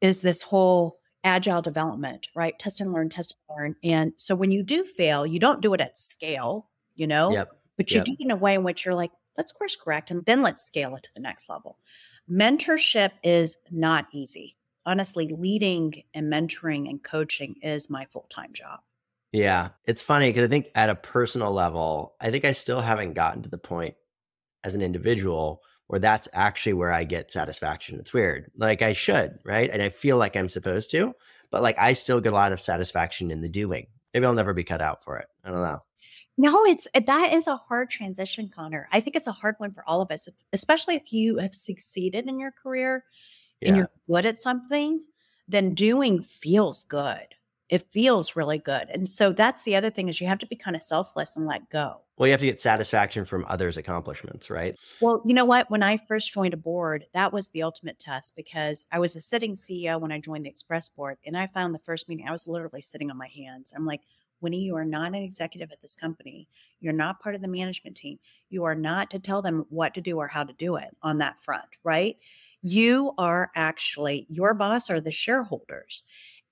is 0.00 0.20
this 0.20 0.42
whole 0.42 0.98
agile 1.24 1.62
development, 1.62 2.28
right? 2.36 2.58
Test 2.58 2.80
and 2.80 2.92
learn, 2.92 3.08
test 3.08 3.34
and 3.48 3.56
learn. 3.56 3.76
And 3.82 4.12
so 4.16 4.34
when 4.34 4.50
you 4.50 4.62
do 4.62 4.84
fail, 4.84 5.26
you 5.26 5.38
don't 5.38 5.62
do 5.62 5.72
it 5.74 5.80
at 5.80 5.96
scale, 5.96 6.68
you 6.94 7.06
know, 7.06 7.32
Yep. 7.32 7.50
but 7.78 7.90
you 7.90 7.98
Yep. 7.98 8.04
do 8.04 8.12
it 8.12 8.20
in 8.20 8.30
a 8.30 8.36
way 8.36 8.54
in 8.54 8.64
which 8.64 8.84
you're 8.84 8.94
like, 8.94 9.12
let's 9.38 9.52
course 9.52 9.76
correct 9.76 10.10
and 10.10 10.24
then 10.26 10.42
let's 10.42 10.62
scale 10.62 10.94
it 10.96 11.04
to 11.04 11.08
the 11.14 11.20
next 11.20 11.48
level. 11.48 11.78
Mentorship 12.30 13.12
is 13.22 13.56
not 13.70 14.06
easy. 14.12 14.56
Honestly, 14.86 15.28
leading 15.28 16.02
and 16.12 16.30
mentoring 16.30 16.88
and 16.90 17.02
coaching 17.02 17.56
is 17.62 17.88
my 17.88 18.04
full 18.06 18.26
time 18.28 18.52
job. 18.52 18.80
Yeah. 19.34 19.70
It's 19.84 20.00
funny 20.00 20.28
because 20.28 20.44
I 20.44 20.48
think 20.48 20.68
at 20.76 20.90
a 20.90 20.94
personal 20.94 21.52
level, 21.52 22.14
I 22.20 22.30
think 22.30 22.44
I 22.44 22.52
still 22.52 22.80
haven't 22.80 23.14
gotten 23.14 23.42
to 23.42 23.48
the 23.48 23.58
point 23.58 23.96
as 24.62 24.76
an 24.76 24.80
individual 24.80 25.60
where 25.88 25.98
that's 25.98 26.28
actually 26.32 26.74
where 26.74 26.92
I 26.92 27.02
get 27.02 27.32
satisfaction. 27.32 27.98
It's 27.98 28.14
weird. 28.14 28.52
Like 28.56 28.80
I 28.80 28.92
should, 28.92 29.40
right? 29.44 29.68
And 29.68 29.82
I 29.82 29.88
feel 29.88 30.18
like 30.18 30.36
I'm 30.36 30.48
supposed 30.48 30.92
to, 30.92 31.14
but 31.50 31.62
like 31.62 31.76
I 31.80 31.94
still 31.94 32.20
get 32.20 32.32
a 32.32 32.36
lot 32.36 32.52
of 32.52 32.60
satisfaction 32.60 33.32
in 33.32 33.40
the 33.40 33.48
doing. 33.48 33.88
Maybe 34.14 34.24
I'll 34.24 34.34
never 34.34 34.54
be 34.54 34.62
cut 34.62 34.80
out 34.80 35.02
for 35.02 35.18
it. 35.18 35.26
I 35.44 35.50
don't 35.50 35.62
know. 35.62 35.82
No, 36.38 36.64
it's 36.64 36.86
eh, 36.94 37.00
that 37.04 37.32
is 37.32 37.48
a 37.48 37.56
hard 37.56 37.90
transition, 37.90 38.48
Conor. 38.54 38.88
I 38.92 39.00
think 39.00 39.16
it's 39.16 39.26
a 39.26 39.32
hard 39.32 39.56
one 39.58 39.72
for 39.72 39.82
all 39.84 40.00
of 40.00 40.12
us, 40.12 40.28
especially 40.52 40.94
if 40.94 41.12
you 41.12 41.38
have 41.38 41.56
succeeded 41.56 42.28
in 42.28 42.38
your 42.38 42.52
career 42.52 43.04
and 43.60 43.76
you're 43.76 43.90
good 44.08 44.26
at 44.26 44.38
something, 44.38 45.02
then 45.48 45.74
doing 45.74 46.22
feels 46.22 46.84
good. 46.84 47.34
It 47.74 47.90
feels 47.90 48.36
really 48.36 48.58
good. 48.58 48.88
And 48.90 49.08
so 49.08 49.32
that's 49.32 49.64
the 49.64 49.74
other 49.74 49.90
thing 49.90 50.08
is 50.08 50.20
you 50.20 50.28
have 50.28 50.38
to 50.38 50.46
be 50.46 50.54
kind 50.54 50.76
of 50.76 50.82
selfless 50.82 51.34
and 51.34 51.44
let 51.44 51.68
go. 51.70 52.02
Well, 52.16 52.28
you 52.28 52.30
have 52.30 52.38
to 52.38 52.46
get 52.46 52.60
satisfaction 52.60 53.24
from 53.24 53.44
others' 53.48 53.76
accomplishments, 53.76 54.48
right? 54.48 54.76
Well, 55.00 55.20
you 55.26 55.34
know 55.34 55.44
what? 55.44 55.68
When 55.72 55.82
I 55.82 55.96
first 55.96 56.32
joined 56.32 56.54
a 56.54 56.56
board, 56.56 57.06
that 57.14 57.32
was 57.32 57.48
the 57.48 57.64
ultimate 57.64 57.98
test 57.98 58.36
because 58.36 58.86
I 58.92 59.00
was 59.00 59.16
a 59.16 59.20
sitting 59.20 59.56
CEO 59.56 60.00
when 60.00 60.12
I 60.12 60.20
joined 60.20 60.44
the 60.44 60.50
Express 60.50 60.88
board. 60.88 61.16
And 61.26 61.36
I 61.36 61.48
found 61.48 61.74
the 61.74 61.80
first 61.80 62.08
meeting, 62.08 62.28
I 62.28 62.30
was 62.30 62.46
literally 62.46 62.80
sitting 62.80 63.10
on 63.10 63.18
my 63.18 63.26
hands. 63.26 63.72
I'm 63.74 63.84
like, 63.84 64.02
Winnie, 64.40 64.62
you 64.62 64.76
are 64.76 64.84
not 64.84 65.08
an 65.08 65.14
executive 65.16 65.72
at 65.72 65.82
this 65.82 65.96
company. 65.96 66.46
You're 66.78 66.92
not 66.92 67.18
part 67.18 67.34
of 67.34 67.40
the 67.40 67.48
management 67.48 67.96
team. 67.96 68.20
You 68.50 68.62
are 68.62 68.76
not 68.76 69.10
to 69.10 69.18
tell 69.18 69.42
them 69.42 69.66
what 69.68 69.94
to 69.94 70.00
do 70.00 70.18
or 70.18 70.28
how 70.28 70.44
to 70.44 70.52
do 70.52 70.76
it 70.76 70.96
on 71.02 71.18
that 71.18 71.42
front, 71.42 71.66
right? 71.82 72.18
You 72.62 73.14
are 73.18 73.50
actually, 73.56 74.26
your 74.30 74.54
boss 74.54 74.88
are 74.90 75.00
the 75.00 75.10
shareholders. 75.10 76.04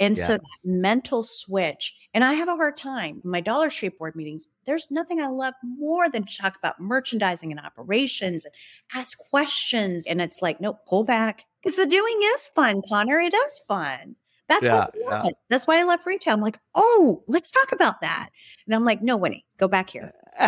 And 0.03 0.19
Yeah. 0.19 0.27
so 0.27 0.33
that 0.35 0.43
mental 0.65 1.23
switch, 1.23 1.95
and 2.13 2.25
I 2.25 2.33
have 2.35 2.49
a 2.49 2.57
hard 2.57 2.77
time. 2.77 3.21
My 3.25 3.41
Dollar 3.41 3.71
Tree 3.71 3.89
board 3.89 4.17
meetings, 4.17 4.49
there's 4.67 4.91
nothing 4.91 5.21
I 5.21 5.29
love 5.29 5.55
more 5.63 6.11
than 6.11 6.25
to 6.25 6.37
talk 6.37 6.57
about 6.57 6.81
merchandising 6.81 7.53
and 7.53 7.61
operations 7.61 8.45
and 8.45 8.53
ask 8.95 9.17
questions. 9.31 10.07
And 10.07 10.21
it's 10.21 10.43
like, 10.43 10.61
no, 10.61 10.75
pull 10.89 11.05
back. 11.05 11.45
Because 11.63 11.77
the 11.77 11.87
doing 11.87 12.19
is 12.35 12.49
fun, 12.49 12.83
Conor. 12.89 13.21
It 13.21 13.33
is 13.33 13.61
fun. 13.69 14.17
That's 14.49 14.65
Yeah, 14.65 14.75
what 14.75 14.95
I 15.09 15.25
yeah. 15.25 15.31
That's 15.49 15.67
why 15.69 15.79
I 15.79 15.85
love 15.85 16.05
retail. 16.05 16.35
I'm 16.35 16.41
like, 16.41 16.59
oh, 16.75 17.23
let's 17.29 17.53
talk 17.53 17.71
about 17.71 18.01
that. 18.01 18.31
And 18.67 18.75
I'm 18.75 18.85
like, 18.85 19.03
no, 19.03 19.17
Winnie, 19.17 19.47
go 19.57 19.69
back 19.69 19.89
here. 19.89 20.13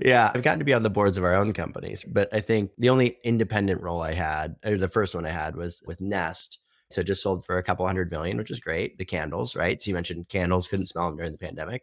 yeah, 0.00 0.32
I've 0.34 0.42
gotten 0.42 0.58
to 0.58 0.64
be 0.64 0.74
on 0.74 0.82
the 0.82 0.90
boards 0.90 1.16
of 1.16 1.24
our 1.24 1.34
own 1.34 1.52
companies, 1.52 2.04
but 2.04 2.32
I 2.34 2.40
think 2.40 2.72
the 2.78 2.88
only 2.88 3.18
independent 3.22 3.80
role 3.80 4.02
I 4.02 4.14
had, 4.14 4.56
or 4.64 4.76
the 4.76 4.88
first 4.88 5.14
one 5.14 5.24
I 5.24 5.30
had, 5.30 5.54
was 5.54 5.82
with 5.86 6.00
Nest. 6.00 6.58
So 6.90 7.02
just 7.02 7.22
sold 7.22 7.44
for 7.44 7.58
a 7.58 7.62
couple 7.62 7.86
hundred 7.86 8.10
million, 8.10 8.38
which 8.38 8.50
is 8.50 8.60
great. 8.60 8.98
The 8.98 9.04
candles, 9.04 9.54
right? 9.54 9.82
So 9.82 9.90
you 9.90 9.94
mentioned 9.94 10.28
candles, 10.28 10.68
couldn't 10.68 10.86
smell 10.86 11.08
them 11.08 11.16
during 11.16 11.32
the 11.32 11.38
pandemic. 11.38 11.82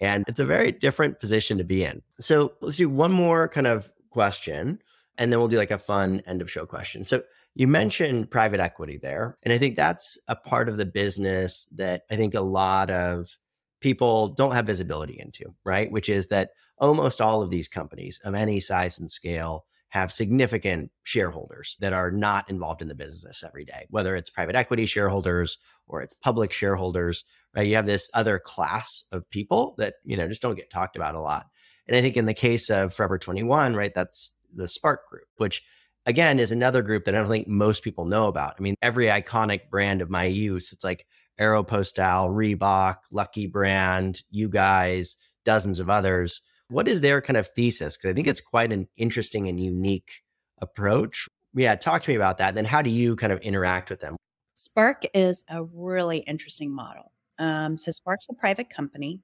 And 0.00 0.24
it's 0.26 0.40
a 0.40 0.46
very 0.46 0.72
different 0.72 1.20
position 1.20 1.58
to 1.58 1.64
be 1.64 1.84
in. 1.84 2.02
So 2.18 2.54
let's 2.60 2.78
do 2.78 2.88
one 2.88 3.12
more 3.12 3.48
kind 3.48 3.66
of 3.66 3.90
question, 4.10 4.82
and 5.18 5.30
then 5.30 5.38
we'll 5.38 5.48
do 5.48 5.58
like 5.58 5.70
a 5.70 5.78
fun 5.78 6.22
end 6.26 6.40
of 6.40 6.50
show 6.50 6.66
question. 6.66 7.04
So 7.04 7.22
you 7.54 7.66
mentioned 7.66 8.30
private 8.30 8.60
equity 8.60 8.98
there. 9.00 9.36
And 9.42 9.52
I 9.52 9.58
think 9.58 9.76
that's 9.76 10.18
a 10.28 10.36
part 10.36 10.68
of 10.68 10.78
the 10.78 10.86
business 10.86 11.68
that 11.76 12.02
I 12.10 12.16
think 12.16 12.34
a 12.34 12.40
lot 12.40 12.90
of 12.90 13.36
people 13.80 14.28
don't 14.28 14.52
have 14.52 14.66
visibility 14.66 15.18
into, 15.18 15.54
right? 15.64 15.90
Which 15.90 16.08
is 16.08 16.28
that 16.28 16.50
almost 16.78 17.20
all 17.20 17.42
of 17.42 17.50
these 17.50 17.68
companies 17.68 18.20
of 18.24 18.34
any 18.34 18.60
size 18.60 18.98
and 18.98 19.10
scale 19.10 19.64
have 19.90 20.12
significant 20.12 20.90
shareholders 21.02 21.76
that 21.80 21.92
are 21.92 22.10
not 22.10 22.48
involved 22.48 22.80
in 22.80 22.88
the 22.88 22.94
business 22.94 23.44
every 23.44 23.64
day, 23.64 23.86
whether 23.90 24.16
it's 24.16 24.30
private 24.30 24.56
equity 24.56 24.86
shareholders 24.86 25.58
or 25.86 26.00
it's 26.00 26.14
public 26.22 26.52
shareholders, 26.52 27.24
right? 27.54 27.66
You 27.66 27.76
have 27.76 27.86
this 27.86 28.10
other 28.14 28.38
class 28.38 29.04
of 29.12 29.28
people 29.30 29.74
that, 29.78 29.94
you 30.04 30.16
know, 30.16 30.28
just 30.28 30.42
don't 30.42 30.54
get 30.54 30.70
talked 30.70 30.96
about 30.96 31.16
a 31.16 31.20
lot. 31.20 31.46
And 31.88 31.96
I 31.96 32.00
think 32.00 32.16
in 32.16 32.26
the 32.26 32.34
case 32.34 32.70
of 32.70 32.94
Forever 32.94 33.18
21, 33.18 33.74
right, 33.74 33.92
that's 33.94 34.32
the 34.54 34.68
SPARC 34.68 34.98
Group, 35.10 35.26
which 35.36 35.62
again 36.06 36.38
is 36.38 36.52
another 36.52 36.82
group 36.82 37.04
that 37.04 37.14
I 37.14 37.18
don't 37.18 37.28
think 37.28 37.48
most 37.48 37.82
people 37.82 38.04
know 38.04 38.28
about. 38.28 38.54
I 38.58 38.62
mean, 38.62 38.76
every 38.80 39.06
iconic 39.06 39.70
brand 39.70 40.02
of 40.02 40.10
my 40.10 40.24
youth, 40.24 40.68
it's 40.72 40.84
like 40.84 41.06
Aeropostale, 41.40 42.30
Reebok, 42.30 42.96
Lucky 43.10 43.46
Brand, 43.46 44.22
you 44.30 44.48
guys, 44.48 45.16
dozens 45.44 45.80
of 45.80 45.90
others. 45.90 46.42
What 46.70 46.86
is 46.86 47.00
their 47.00 47.20
kind 47.20 47.36
of 47.36 47.48
thesis? 47.48 47.96
Because 47.96 48.10
I 48.10 48.14
think 48.14 48.28
it's 48.28 48.40
quite 48.40 48.72
an 48.72 48.88
interesting 48.96 49.48
and 49.48 49.58
unique 49.58 50.22
approach. 50.58 51.26
Yeah, 51.52 51.74
talk 51.74 52.02
to 52.02 52.10
me 52.10 52.14
about 52.14 52.38
that. 52.38 52.54
Then 52.54 52.64
how 52.64 52.80
do 52.80 52.90
you 52.90 53.16
kind 53.16 53.32
of 53.32 53.40
interact 53.40 53.90
with 53.90 54.00
them? 54.00 54.16
SPARC 54.56 55.06
is 55.12 55.44
a 55.48 55.64
really 55.64 56.18
interesting 56.18 56.70
model. 56.72 57.12
Um, 57.38 57.76
so 57.76 57.90
SPARC's 57.90 58.28
a 58.30 58.34
private 58.34 58.70
company, 58.70 59.20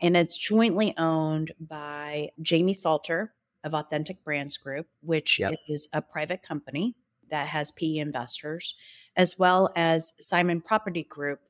and 0.00 0.16
it's 0.16 0.36
jointly 0.36 0.94
owned 0.96 1.52
by 1.60 2.30
Jamie 2.42 2.74
Salter 2.74 3.34
of 3.62 3.74
Authentic 3.74 4.24
Brands 4.24 4.56
Group, 4.56 4.86
which 5.02 5.38
Yep. 5.38 5.54
is 5.68 5.88
a 5.92 6.02
private 6.02 6.42
company 6.42 6.96
that 7.30 7.48
has 7.48 7.70
PE 7.70 7.98
investors, 7.98 8.74
as 9.14 9.38
well 9.38 9.70
as 9.76 10.12
Simon 10.18 10.60
Property 10.60 11.04
Group 11.04 11.40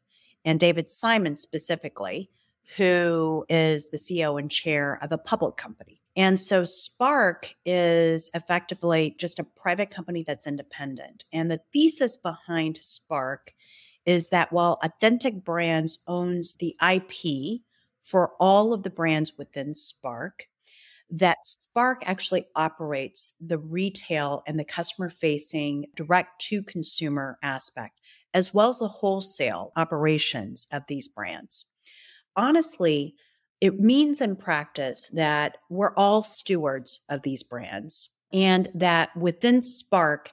and 0.44 0.60
David 0.60 0.90
Simon 0.90 1.36
specifically, 1.36 2.30
who 2.76 3.44
is 3.48 3.90
the 3.90 3.96
CEO 3.96 4.38
and 4.38 4.50
chair 4.50 4.98
of 5.02 5.12
a 5.12 5.18
public 5.18 5.56
company. 5.56 6.00
And 6.16 6.40
so 6.40 6.62
SPARC 6.62 7.54
is 7.64 8.30
effectively 8.34 9.14
just 9.18 9.38
a 9.38 9.44
private 9.44 9.90
company 9.90 10.24
that's 10.24 10.46
independent. 10.46 11.24
And 11.32 11.50
the 11.50 11.60
thesis 11.72 12.16
behind 12.16 12.78
SPARC 12.78 13.54
is 14.06 14.28
that 14.30 14.52
while 14.52 14.78
Authentic 14.82 15.44
Brands 15.44 16.00
owns 16.06 16.56
the 16.56 16.76
IP 16.82 17.60
for 18.02 18.32
all 18.40 18.72
of 18.72 18.82
the 18.82 18.90
brands 18.90 19.32
within 19.38 19.74
SPARC, 19.74 20.42
that 21.10 21.38
SPARC 21.44 22.02
actually 22.04 22.46
operates 22.54 23.34
the 23.40 23.58
retail 23.58 24.42
and 24.46 24.58
the 24.58 24.64
customer 24.64 25.10
facing 25.10 25.86
direct 25.94 26.40
to 26.42 26.62
consumer 26.62 27.38
aspect, 27.42 28.00
as 28.32 28.54
well 28.54 28.68
as 28.68 28.78
the 28.78 28.88
wholesale 28.88 29.72
operations 29.76 30.66
of 30.72 30.82
these 30.88 31.08
brands. 31.08 31.66
Honestly, 32.36 33.14
it 33.60 33.78
means 33.78 34.20
in 34.20 34.36
practice 34.36 35.08
that 35.12 35.58
we're 35.68 35.94
all 35.94 36.22
stewards 36.22 37.00
of 37.10 37.22
these 37.22 37.42
brands 37.42 38.08
and 38.32 38.70
that 38.74 39.14
within 39.16 39.60
SPARC, 39.60 40.28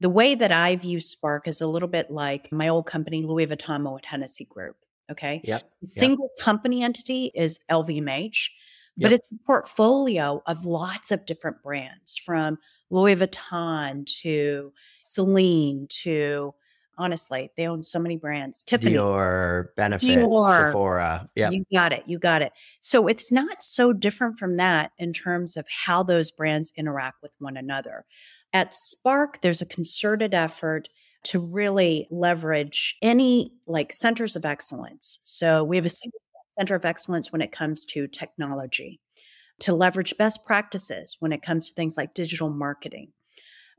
the 0.00 0.08
way 0.08 0.34
that 0.34 0.52
I 0.52 0.76
view 0.76 0.98
SPARC 0.98 1.46
is 1.46 1.60
a 1.60 1.66
little 1.66 1.88
bit 1.88 2.10
like 2.10 2.50
my 2.50 2.68
old 2.68 2.86
company, 2.86 3.22
Louis 3.22 3.46
Vuitton 3.46 3.82
Moet 3.82 4.06
Hennessy 4.06 4.46
Group. 4.46 4.76
Okay. 5.10 5.42
Yep. 5.44 5.70
The 5.82 5.88
single 5.88 6.30
company 6.38 6.82
entity 6.82 7.32
is 7.34 7.60
LVMH, 7.70 8.48
but 8.96 9.10
Yep. 9.10 9.12
it's 9.12 9.32
a 9.32 9.36
portfolio 9.44 10.42
of 10.46 10.64
lots 10.64 11.10
of 11.10 11.26
different 11.26 11.62
brands 11.62 12.16
from 12.16 12.58
Louis 12.90 13.16
Vuitton 13.16 14.06
to 14.22 14.72
Celine 15.02 15.86
to 16.02 16.54
honestly, 17.00 17.50
they 17.56 17.66
own 17.66 17.82
so 17.82 17.98
many 17.98 18.16
brands. 18.16 18.62
Tiffany. 18.62 18.94
Dior, 18.94 19.68
Benefit, 19.74 20.06
Dior. 20.06 20.66
Sephora. 20.66 21.28
Yeah. 21.34 21.50
You 21.50 21.64
got 21.72 21.92
it. 21.92 22.04
You 22.06 22.18
got 22.18 22.42
it. 22.42 22.52
So 22.80 23.08
it's 23.08 23.32
not 23.32 23.62
so 23.62 23.92
different 23.92 24.38
from 24.38 24.58
that 24.58 24.92
in 24.98 25.12
terms 25.12 25.56
of 25.56 25.66
how 25.68 26.02
those 26.02 26.30
brands 26.30 26.72
interact 26.76 27.22
with 27.22 27.32
one 27.38 27.56
another. 27.56 28.04
At 28.52 28.74
SPARC, 28.74 29.40
there's 29.40 29.62
a 29.62 29.66
concerted 29.66 30.34
effort 30.34 30.88
to 31.22 31.38
really 31.38 32.06
leverage 32.10 32.96
any 33.02 33.52
like 33.66 33.92
centers 33.92 34.36
of 34.36 34.44
excellence. 34.44 35.18
So 35.24 35.64
we 35.64 35.76
have 35.76 35.86
a 35.86 35.88
mm-hmm. 35.88 36.10
center 36.58 36.74
of 36.74 36.84
excellence 36.84 37.32
when 37.32 37.42
it 37.42 37.52
comes 37.52 37.84
to 37.86 38.06
technology, 38.08 39.00
to 39.60 39.72
leverage 39.72 40.16
best 40.18 40.44
practices 40.44 41.16
when 41.20 41.32
it 41.32 41.42
comes 41.42 41.68
to 41.68 41.74
things 41.74 41.96
like 41.96 42.14
digital 42.14 42.50
marketing. 42.50 43.12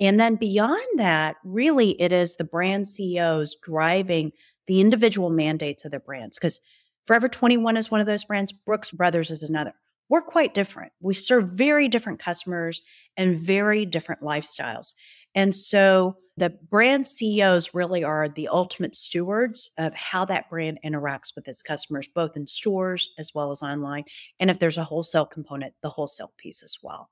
And 0.01 0.19
then 0.19 0.35
beyond 0.35 0.85
that, 0.97 1.37
really 1.45 1.91
it 2.01 2.11
is 2.11 2.35
the 2.35 2.43
brand 2.43 2.87
CEOs 2.87 3.55
driving 3.63 4.33
the 4.67 4.81
individual 4.81 5.29
mandates 5.29 5.85
of 5.85 5.91
their 5.91 5.99
brands. 5.99 6.37
Because 6.37 6.59
Forever 7.07 7.27
21 7.27 7.77
is 7.77 7.89
one 7.89 7.99
of 7.99 8.07
those 8.07 8.23
brands, 8.23 8.51
Brooks 8.51 8.91
Brothers 8.91 9.31
is 9.31 9.43
another. 9.43 9.73
We're 10.09 10.21
quite 10.21 10.53
different. 10.53 10.91
We 11.01 11.13
serve 11.13 11.49
very 11.49 11.87
different 11.87 12.19
customers 12.19 12.81
and 13.17 13.39
very 13.39 13.85
different 13.85 14.21
lifestyles. 14.21 14.93
And 15.33 15.55
so 15.55 16.17
the 16.37 16.49
brand 16.69 17.07
CEOs 17.07 17.73
really 17.73 18.03
are 18.03 18.27
the 18.27 18.49
ultimate 18.49 18.95
stewards 18.95 19.71
of 19.77 19.93
how 19.93 20.25
that 20.25 20.49
brand 20.49 20.79
interacts 20.85 21.35
with 21.35 21.47
its 21.47 21.61
customers, 21.61 22.07
both 22.07 22.35
in 22.35 22.47
stores 22.47 23.09
as 23.17 23.31
well 23.33 23.51
as 23.51 23.61
online. 23.61 24.03
And 24.39 24.49
if 24.49 24.59
there's 24.59 24.77
a 24.77 24.83
wholesale 24.83 25.25
component, 25.25 25.73
the 25.81 25.89
wholesale 25.89 26.33
piece 26.37 26.61
as 26.61 26.77
well. 26.83 27.09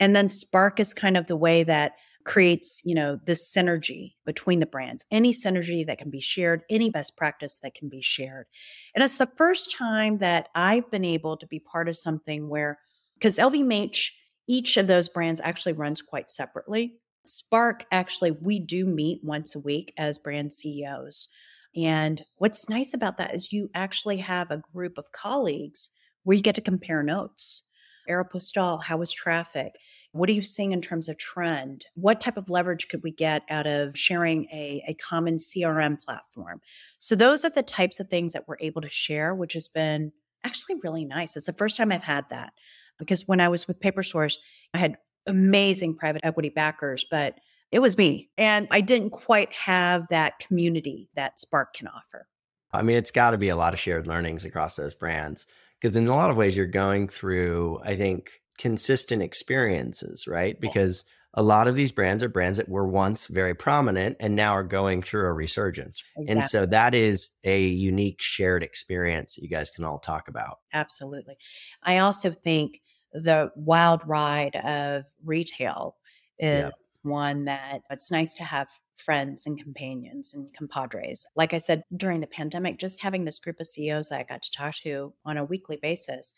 And 0.00 0.14
then 0.14 0.28
SPARC 0.28 0.80
is 0.80 0.92
kind 0.92 1.16
of 1.16 1.26
the 1.26 1.36
way 1.36 1.62
that 1.64 1.92
creates, 2.24 2.80
you 2.84 2.94
know, 2.94 3.20
this 3.26 3.52
synergy 3.54 4.14
between 4.24 4.60
the 4.60 4.66
brands, 4.66 5.04
any 5.10 5.32
synergy 5.32 5.86
that 5.86 5.98
can 5.98 6.10
be 6.10 6.20
shared, 6.20 6.62
any 6.70 6.90
best 6.90 7.16
practice 7.16 7.58
that 7.62 7.74
can 7.74 7.88
be 7.88 8.00
shared. 8.00 8.46
And 8.94 9.04
it's 9.04 9.18
the 9.18 9.30
first 9.36 9.76
time 9.76 10.18
that 10.18 10.48
I've 10.54 10.90
been 10.90 11.04
able 11.04 11.36
to 11.36 11.46
be 11.46 11.60
part 11.60 11.88
of 11.88 11.96
something 11.96 12.48
where, 12.48 12.78
because 13.14 13.36
LVMH, 13.36 14.10
each 14.46 14.76
of 14.76 14.86
those 14.86 15.08
brands 15.08 15.40
actually 15.44 15.74
runs 15.74 16.00
quite 16.00 16.30
separately. 16.30 16.94
SPARC, 17.26 17.82
actually, 17.92 18.30
we 18.30 18.58
do 18.58 18.86
meet 18.86 19.22
once 19.22 19.54
a 19.54 19.60
week 19.60 19.92
as 19.98 20.18
brand 20.18 20.52
CEOs. 20.52 21.28
And 21.76 22.24
what's 22.36 22.68
nice 22.68 22.94
about 22.94 23.18
that 23.18 23.34
is 23.34 23.52
you 23.52 23.70
actually 23.74 24.18
have 24.18 24.50
a 24.50 24.62
group 24.72 24.96
of 24.96 25.12
colleagues 25.12 25.90
where 26.22 26.36
you 26.36 26.42
get 26.42 26.54
to 26.54 26.60
compare 26.60 27.02
notes. 27.02 27.64
Aeropostale, 28.08 28.82
how 28.82 28.98
was 28.98 29.12
traffic? 29.12 29.74
What 30.14 30.28
are 30.28 30.32
you 30.32 30.42
seeing 30.42 30.70
in 30.70 30.80
terms 30.80 31.08
of 31.08 31.18
trend? 31.18 31.86
What 31.96 32.20
type 32.20 32.36
of 32.36 32.48
leverage 32.48 32.86
could 32.86 33.02
we 33.02 33.10
get 33.10 33.42
out 33.50 33.66
of 33.66 33.98
sharing 33.98 34.44
a, 34.44 34.80
a 34.86 34.94
common 34.94 35.38
CRM 35.38 36.00
platform? 36.00 36.60
So, 37.00 37.16
those 37.16 37.44
are 37.44 37.50
the 37.50 37.64
types 37.64 37.98
of 37.98 38.08
things 38.08 38.32
that 38.32 38.46
we're 38.46 38.58
able 38.60 38.80
to 38.82 38.88
share, 38.88 39.34
which 39.34 39.54
has 39.54 39.66
been 39.66 40.12
actually 40.44 40.76
really 40.84 41.04
nice. 41.04 41.36
It's 41.36 41.46
the 41.46 41.52
first 41.52 41.76
time 41.76 41.90
I've 41.90 42.04
had 42.04 42.26
that 42.30 42.52
because 42.96 43.26
when 43.26 43.40
I 43.40 43.48
was 43.48 43.66
with 43.66 43.80
PaperSource, 43.80 44.36
I 44.72 44.78
had 44.78 44.98
amazing 45.26 45.96
private 45.96 46.24
equity 46.24 46.50
backers, 46.50 47.04
but 47.10 47.34
it 47.72 47.80
was 47.80 47.98
me. 47.98 48.30
And 48.38 48.68
I 48.70 48.82
didn't 48.82 49.10
quite 49.10 49.52
have 49.52 50.06
that 50.10 50.38
community 50.38 51.10
that 51.16 51.38
SPARC 51.38 51.72
can 51.74 51.88
offer. 51.88 52.28
I 52.72 52.82
mean, 52.82 52.96
it's 52.96 53.10
got 53.10 53.32
to 53.32 53.38
be 53.38 53.48
a 53.48 53.56
lot 53.56 53.74
of 53.74 53.80
shared 53.80 54.06
learnings 54.06 54.44
across 54.44 54.76
those 54.76 54.94
brands 54.94 55.48
because 55.80 55.96
in 55.96 56.06
a 56.06 56.14
lot 56.14 56.30
of 56.30 56.36
ways 56.36 56.56
you're 56.56 56.66
going 56.66 57.08
through, 57.08 57.80
I 57.82 57.96
think, 57.96 58.42
consistent 58.58 59.22
experiences, 59.22 60.26
right? 60.26 60.60
Because 60.60 61.04
yes. 61.06 61.14
a 61.34 61.42
lot 61.42 61.68
of 61.68 61.74
these 61.74 61.92
brands 61.92 62.22
are 62.22 62.28
brands 62.28 62.58
that 62.58 62.68
were 62.68 62.86
once 62.86 63.26
very 63.26 63.54
prominent 63.54 64.16
and 64.20 64.36
now 64.36 64.52
are 64.52 64.64
going 64.64 65.02
through 65.02 65.26
a 65.26 65.32
resurgence. 65.32 66.02
Exactly. 66.16 66.32
And 66.32 66.44
so 66.44 66.66
that 66.66 66.94
is 66.94 67.30
a 67.42 67.62
unique 67.62 68.20
shared 68.20 68.62
experience 68.62 69.34
that 69.34 69.42
you 69.42 69.48
guys 69.48 69.70
can 69.70 69.84
all 69.84 69.98
talk 69.98 70.28
about. 70.28 70.58
Absolutely. 70.72 71.36
I 71.82 71.98
also 71.98 72.30
think 72.30 72.80
the 73.12 73.50
wild 73.56 74.02
ride 74.06 74.56
of 74.56 75.04
retail 75.24 75.96
is 76.38 76.64
yeah. 76.64 76.70
one 77.02 77.44
that 77.44 77.82
it's 77.90 78.10
nice 78.10 78.34
to 78.34 78.44
have 78.44 78.68
friends 78.96 79.46
and 79.46 79.60
companions 79.60 80.34
and 80.34 80.52
compadres. 80.56 81.26
Like 81.36 81.52
I 81.52 81.58
said, 81.58 81.84
during 81.96 82.20
the 82.20 82.26
pandemic, 82.26 82.78
just 82.78 83.02
having 83.02 83.24
this 83.24 83.38
group 83.38 83.60
of 83.60 83.66
CEOs 83.66 84.08
that 84.08 84.20
I 84.20 84.22
got 84.22 84.42
to 84.42 84.50
talk 84.50 84.74
to 84.82 85.12
on 85.24 85.36
a 85.36 85.44
weekly 85.44 85.78
basis 85.80 86.32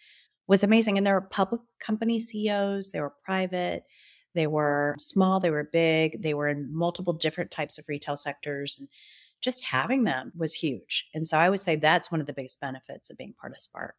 was 0.48 0.62
amazing. 0.62 0.96
And 0.96 1.06
there 1.06 1.14
were 1.14 1.20
public 1.20 1.60
company 1.80 2.20
CEOs, 2.20 2.90
they 2.90 3.00
were 3.00 3.14
private, 3.24 3.84
they 4.34 4.46
were 4.46 4.94
small, 4.98 5.40
they 5.40 5.50
were 5.50 5.68
big, 5.72 6.22
they 6.22 6.34
were 6.34 6.48
in 6.48 6.68
multiple 6.74 7.12
different 7.12 7.50
types 7.50 7.78
of 7.78 7.84
retail 7.88 8.16
sectors. 8.16 8.76
And 8.78 8.88
just 9.42 9.64
having 9.64 10.04
them 10.04 10.32
was 10.36 10.54
huge. 10.54 11.06
And 11.14 11.26
so 11.26 11.38
I 11.38 11.50
would 11.50 11.60
say 11.60 11.76
that's 11.76 12.10
one 12.10 12.20
of 12.20 12.26
the 12.26 12.32
biggest 12.32 12.60
benefits 12.60 13.10
of 13.10 13.16
being 13.16 13.34
part 13.40 13.52
of 13.52 13.58
SPARC. 13.58 13.92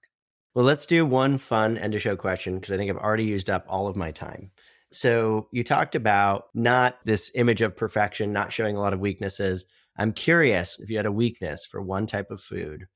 Well, 0.53 0.65
let's 0.65 0.85
do 0.85 1.05
one 1.05 1.37
fun 1.37 1.77
end 1.77 1.93
of 1.93 2.01
show 2.01 2.15
question 2.15 2.55
because 2.55 2.71
I 2.71 2.77
think 2.77 2.89
I've 2.89 2.97
already 2.97 3.25
used 3.25 3.49
up 3.49 3.65
all 3.67 3.87
of 3.87 3.95
my 3.95 4.11
time. 4.11 4.51
So 4.91 5.49
you 5.51 5.63
talked 5.63 5.95
about 5.95 6.45
not 6.53 6.97
this 7.05 7.31
image 7.35 7.61
of 7.61 7.75
perfection, 7.75 8.33
not 8.33 8.51
showing 8.51 8.75
a 8.75 8.79
lot 8.79 8.93
of 8.93 8.99
weaknesses. 8.99 9.65
I'm 9.97 10.13
curious 10.13 10.79
if 10.79 10.89
you 10.89 10.97
had 10.97 11.05
a 11.05 11.11
weakness 11.11 11.65
for 11.65 11.81
one 11.81 12.05
type 12.05 12.31
of 12.31 12.41
food, 12.41 12.87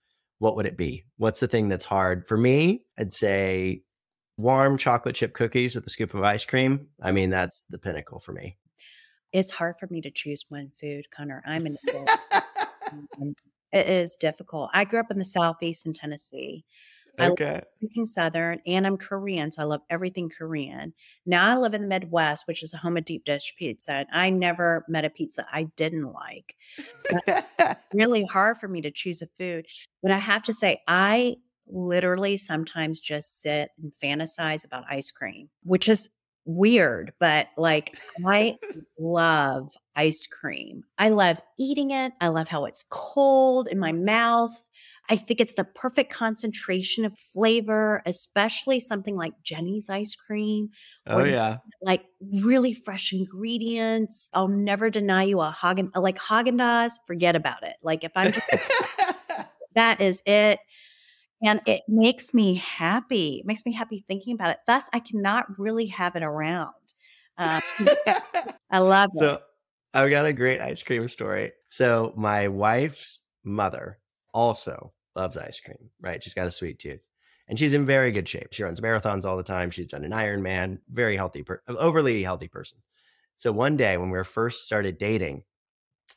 what 0.41 0.55
would 0.55 0.65
it 0.65 0.75
be? 0.75 1.05
What's 1.17 1.39
the 1.39 1.47
thing 1.47 1.69
that's 1.69 1.85
hard? 1.85 2.25
For 2.25 2.35
me, 2.35 2.81
I'd 2.97 3.13
say 3.13 3.83
warm 4.37 4.75
chocolate 4.75 5.13
chip 5.13 5.35
cookies 5.35 5.75
with 5.75 5.85
a 5.85 5.89
scoop 5.91 6.15
of 6.15 6.23
ice 6.23 6.47
cream. 6.47 6.87
I 6.99 7.11
mean, 7.11 7.29
that's 7.29 7.63
the 7.69 7.77
pinnacle 7.77 8.19
for 8.19 8.31
me. 8.33 8.57
It's 9.31 9.51
hard 9.51 9.75
for 9.79 9.85
me 9.91 10.01
to 10.01 10.09
choose 10.09 10.43
one 10.49 10.71
food, 10.81 11.05
Conor. 11.11 11.43
I'm 11.45 11.67
an 11.67 11.77
um, 12.91 13.35
it 13.71 13.87
is 13.87 14.15
difficult. 14.15 14.71
I 14.73 14.83
grew 14.83 14.99
up 14.99 15.11
in 15.11 15.19
the 15.19 15.25
southeast 15.25 15.85
in 15.85 15.93
Tennessee. 15.93 16.65
Okay. 17.19 17.25
I 17.25 17.27
love 17.27 17.65
everything 17.81 18.05
Southern 18.05 18.61
and 18.65 18.87
I'm 18.87 18.97
Korean, 18.97 19.51
so 19.51 19.61
I 19.61 19.65
love 19.65 19.81
everything 19.89 20.29
Korean. 20.29 20.93
Now 21.25 21.49
I 21.49 21.57
live 21.57 21.73
in 21.73 21.81
the 21.81 21.87
Midwest, 21.87 22.47
which 22.47 22.63
is 22.63 22.73
a 22.73 22.77
home 22.77 22.97
of 22.97 23.05
deep 23.05 23.25
dish 23.25 23.53
pizza. 23.57 23.91
And 23.91 24.07
I 24.11 24.29
never 24.29 24.85
met 24.87 25.05
a 25.05 25.09
pizza 25.09 25.45
I 25.51 25.63
didn't 25.75 26.11
like. 26.11 26.55
really 27.93 28.25
hard 28.25 28.57
for 28.57 28.67
me 28.67 28.81
to 28.81 28.91
choose 28.91 29.21
a 29.21 29.27
food. 29.37 29.65
But 30.01 30.11
I 30.11 30.17
have 30.17 30.43
to 30.43 30.53
say, 30.53 30.81
I 30.87 31.35
literally 31.67 32.37
sometimes 32.37 32.99
just 32.99 33.41
sit 33.41 33.69
and 33.81 33.91
fantasize 34.03 34.65
about 34.65 34.85
ice 34.89 35.11
cream, 35.11 35.49
which 35.63 35.89
is 35.89 36.09
weird, 36.45 37.13
but 37.19 37.47
like 37.57 37.97
I 38.25 38.57
love 38.99 39.71
ice 39.95 40.27
cream. 40.27 40.83
I 40.97 41.09
love 41.09 41.41
eating 41.59 41.91
it. 41.91 42.13
I 42.19 42.29
love 42.29 42.47
how 42.47 42.65
it's 42.65 42.85
cold 42.89 43.67
in 43.67 43.79
my 43.79 43.91
mouth. 43.91 44.53
I 45.09 45.17
think 45.17 45.41
it's 45.41 45.53
the 45.53 45.63
perfect 45.63 46.11
concentration 46.11 47.05
of 47.05 47.13
flavor, 47.33 48.01
especially 48.05 48.79
something 48.79 49.15
like 49.15 49.33
Jeni's 49.43 49.89
ice 49.89 50.15
cream. 50.15 50.69
Oh 51.07 51.23
yeah. 51.23 51.57
Like 51.81 52.03
really 52.21 52.73
fresh 52.73 53.11
ingredients. 53.11 54.29
I'll 54.33 54.47
never 54.47 54.89
deny 54.89 55.23
you 55.23 55.41
a 55.41 55.51
Hagen 55.51 55.91
like 55.95 56.17
Haagen 56.17 56.55
Dazs, 56.55 56.93
forget 57.07 57.35
about 57.35 57.63
it. 57.63 57.75
Like 57.81 58.03
if 58.03 58.11
I'm 58.15 58.31
just 58.31 58.45
that 59.75 60.01
is 60.01 60.21
it. 60.25 60.59
And 61.43 61.59
it 61.65 61.81
makes 61.87 62.33
me 62.33 62.55
happy. 62.55 63.39
It 63.39 63.47
makes 63.47 63.65
me 63.65 63.73
happy 63.73 64.05
thinking 64.07 64.35
about 64.35 64.51
it. 64.51 64.59
Thus, 64.67 64.87
I 64.93 64.99
cannot 64.99 65.47
really 65.57 65.87
have 65.87 66.15
it 66.15 66.21
around. 66.21 66.69
Um, 67.37 67.61
I 68.69 68.79
love 68.79 69.09
it. 69.15 69.19
So 69.19 69.39
I've 69.93 70.11
got 70.11 70.25
a 70.25 70.33
great 70.33 70.61
ice 70.61 70.83
cream 70.83 71.09
story. 71.09 71.51
So 71.69 72.13
my 72.15 72.47
wife's 72.47 73.21
mother 73.43 73.97
also 74.33 74.93
loves 75.15 75.37
ice 75.37 75.59
cream, 75.59 75.89
right? 75.99 76.23
She's 76.23 76.33
got 76.33 76.47
a 76.47 76.51
sweet 76.51 76.79
tooth 76.79 77.07
and 77.47 77.59
she's 77.59 77.73
in 77.73 77.85
very 77.85 78.11
good 78.11 78.29
shape. 78.29 78.53
She 78.53 78.63
runs 78.63 78.79
marathons 78.79 79.25
all 79.25 79.37
the 79.37 79.43
time. 79.43 79.71
She's 79.71 79.87
done 79.87 80.05
an 80.05 80.11
Ironman, 80.11 80.79
very 80.89 81.17
healthy, 81.17 81.43
per- 81.43 81.61
overly 81.67 82.23
healthy 82.23 82.47
person. 82.47 82.79
So 83.35 83.51
one 83.51 83.75
day 83.75 83.97
when 83.97 84.09
we 84.09 84.17
were 84.17 84.23
first 84.23 84.65
started 84.65 84.97
dating, 84.97 85.43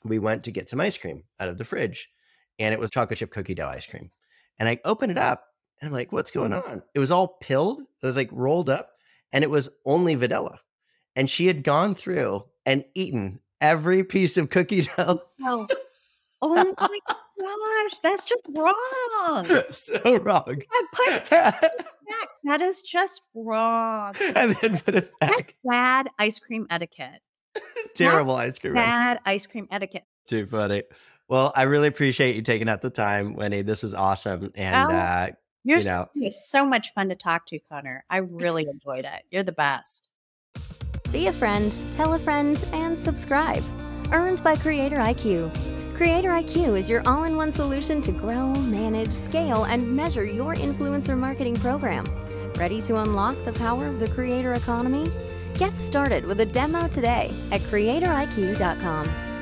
we 0.05 0.19
went 0.19 0.45
to 0.45 0.53
get 0.53 0.71
some 0.71 0.81
ice 0.81 0.97
cream 0.97 1.25
out 1.41 1.49
of 1.49 1.59
the 1.59 1.65
fridge 1.65 2.11
and 2.59 2.73
it 2.73 2.79
was 2.79 2.91
chocolate 2.91 3.19
chip 3.19 3.31
cookie 3.31 3.55
dough 3.55 3.69
ice 3.69 3.87
cream. 3.87 4.11
And 4.59 4.69
I 4.69 4.79
opened 4.85 5.13
it 5.13 5.19
up 5.19 5.47
and 5.81 5.89
I'm 5.89 5.93
like, 5.93 6.13
what's 6.13 6.31
going 6.31 6.53
on? 6.53 6.83
It 6.95 6.99
was 6.99 7.11
all 7.11 7.37
pilled. 7.41 7.81
It 7.81 8.07
was 8.07 8.17
like 8.17 8.31
rolled 8.31 8.71
up 8.71 8.91
and 9.33 9.43
it 9.43 9.51
was 9.51 9.69
only 9.85 10.15
vanilla. 10.15 10.61
And 11.17 11.29
she 11.29 11.47
had 11.47 11.65
gone 11.65 11.95
through 11.95 12.45
and 12.65 12.85
eaten 12.95 13.41
every 13.61 14.05
piece 14.05 14.37
of 14.37 14.51
cookie 14.51 14.83
dough. 14.83 15.23
Oh, 15.43 15.67
oh 16.43 16.75
my 16.79 17.15
gosh, 17.41 17.99
that's 17.99 18.25
just 18.25 18.47
wrong. 18.55 19.47
so 19.73 20.19
wrong. 20.19 20.63
that 21.31 22.61
is 22.61 22.83
just 22.83 23.23
wrong. 23.35 24.15
And 24.35 24.57
then 24.57 24.79
put 24.79 24.95
it 24.95 25.13
back. 25.21 25.31
That's 25.31 25.53
bad 25.65 26.11
ice 26.19 26.39
cream 26.39 26.67
etiquette. 26.71 27.21
Terrible 27.95 28.35
ice 28.35 28.59
cream. 28.59 28.75
Bad 28.75 29.21
ice 29.25 29.47
cream 29.47 29.69
etiquette. 29.71 30.05
Too 30.27 30.47
funny. 30.47 30.83
Well, 31.29 31.53
I 31.55 31.63
really 31.63 31.89
appreciate 31.89 32.37
you 32.37 32.43
taking 32.43 32.69
out 32.69 32.83
the 32.83 32.91
time, 32.91 33.35
Winnie. 33.35 33.63
This 33.63 33.85
is 33.85 33.95
awesome. 33.95 34.51
And 34.55 34.93
oh, 34.93 34.95
uh, 34.95 35.29
you're 35.65 35.79
you 35.79 35.85
know, 35.85 36.09
so, 36.15 36.31
so 36.31 36.67
much 36.67 36.93
fun 36.95 37.09
to 37.09 37.15
talk 37.15 37.47
to, 37.47 37.59
Conor. 37.59 38.05
I 38.11 38.19
really 38.19 38.67
enjoyed 38.69 39.05
it. 39.05 39.23
You're 39.31 39.43
the 39.43 39.53
best. 39.53 40.09
Be 41.11 41.29
a 41.29 41.33
friend, 41.33 41.73
tell 41.93 42.13
a 42.13 42.19
friend, 42.19 42.63
and 42.73 43.01
subscribe. 43.01 43.63
Earned 44.13 44.43
by 44.43 44.57
CreatorIQ. 44.57 45.84
CreatorIQ 45.95 46.77
is 46.77 46.91
your 46.91 47.03
all 47.07 47.23
in 47.23 47.37
one 47.37 47.53
solution 47.53 48.01
to 48.01 48.11
grow, 48.11 48.53
manage, 48.53 49.13
scale, 49.13 49.63
and 49.63 49.95
measure 49.95 50.25
your 50.25 50.57
influencer 50.57 51.17
marketing 51.17 51.55
program. 51.55 52.05
Ready 52.57 52.81
to 52.83 52.97
unlock 52.97 53.37
the 53.45 53.53
power 53.53 53.87
of 53.87 54.01
the 54.01 54.09
creator 54.09 54.55
economy? 54.55 55.07
Get 55.55 55.77
started 55.77 56.25
with 56.25 56.41
a 56.41 56.47
demo 56.47 56.89
today 56.89 57.33
at 57.53 57.61
creatoriq.com. 57.61 59.34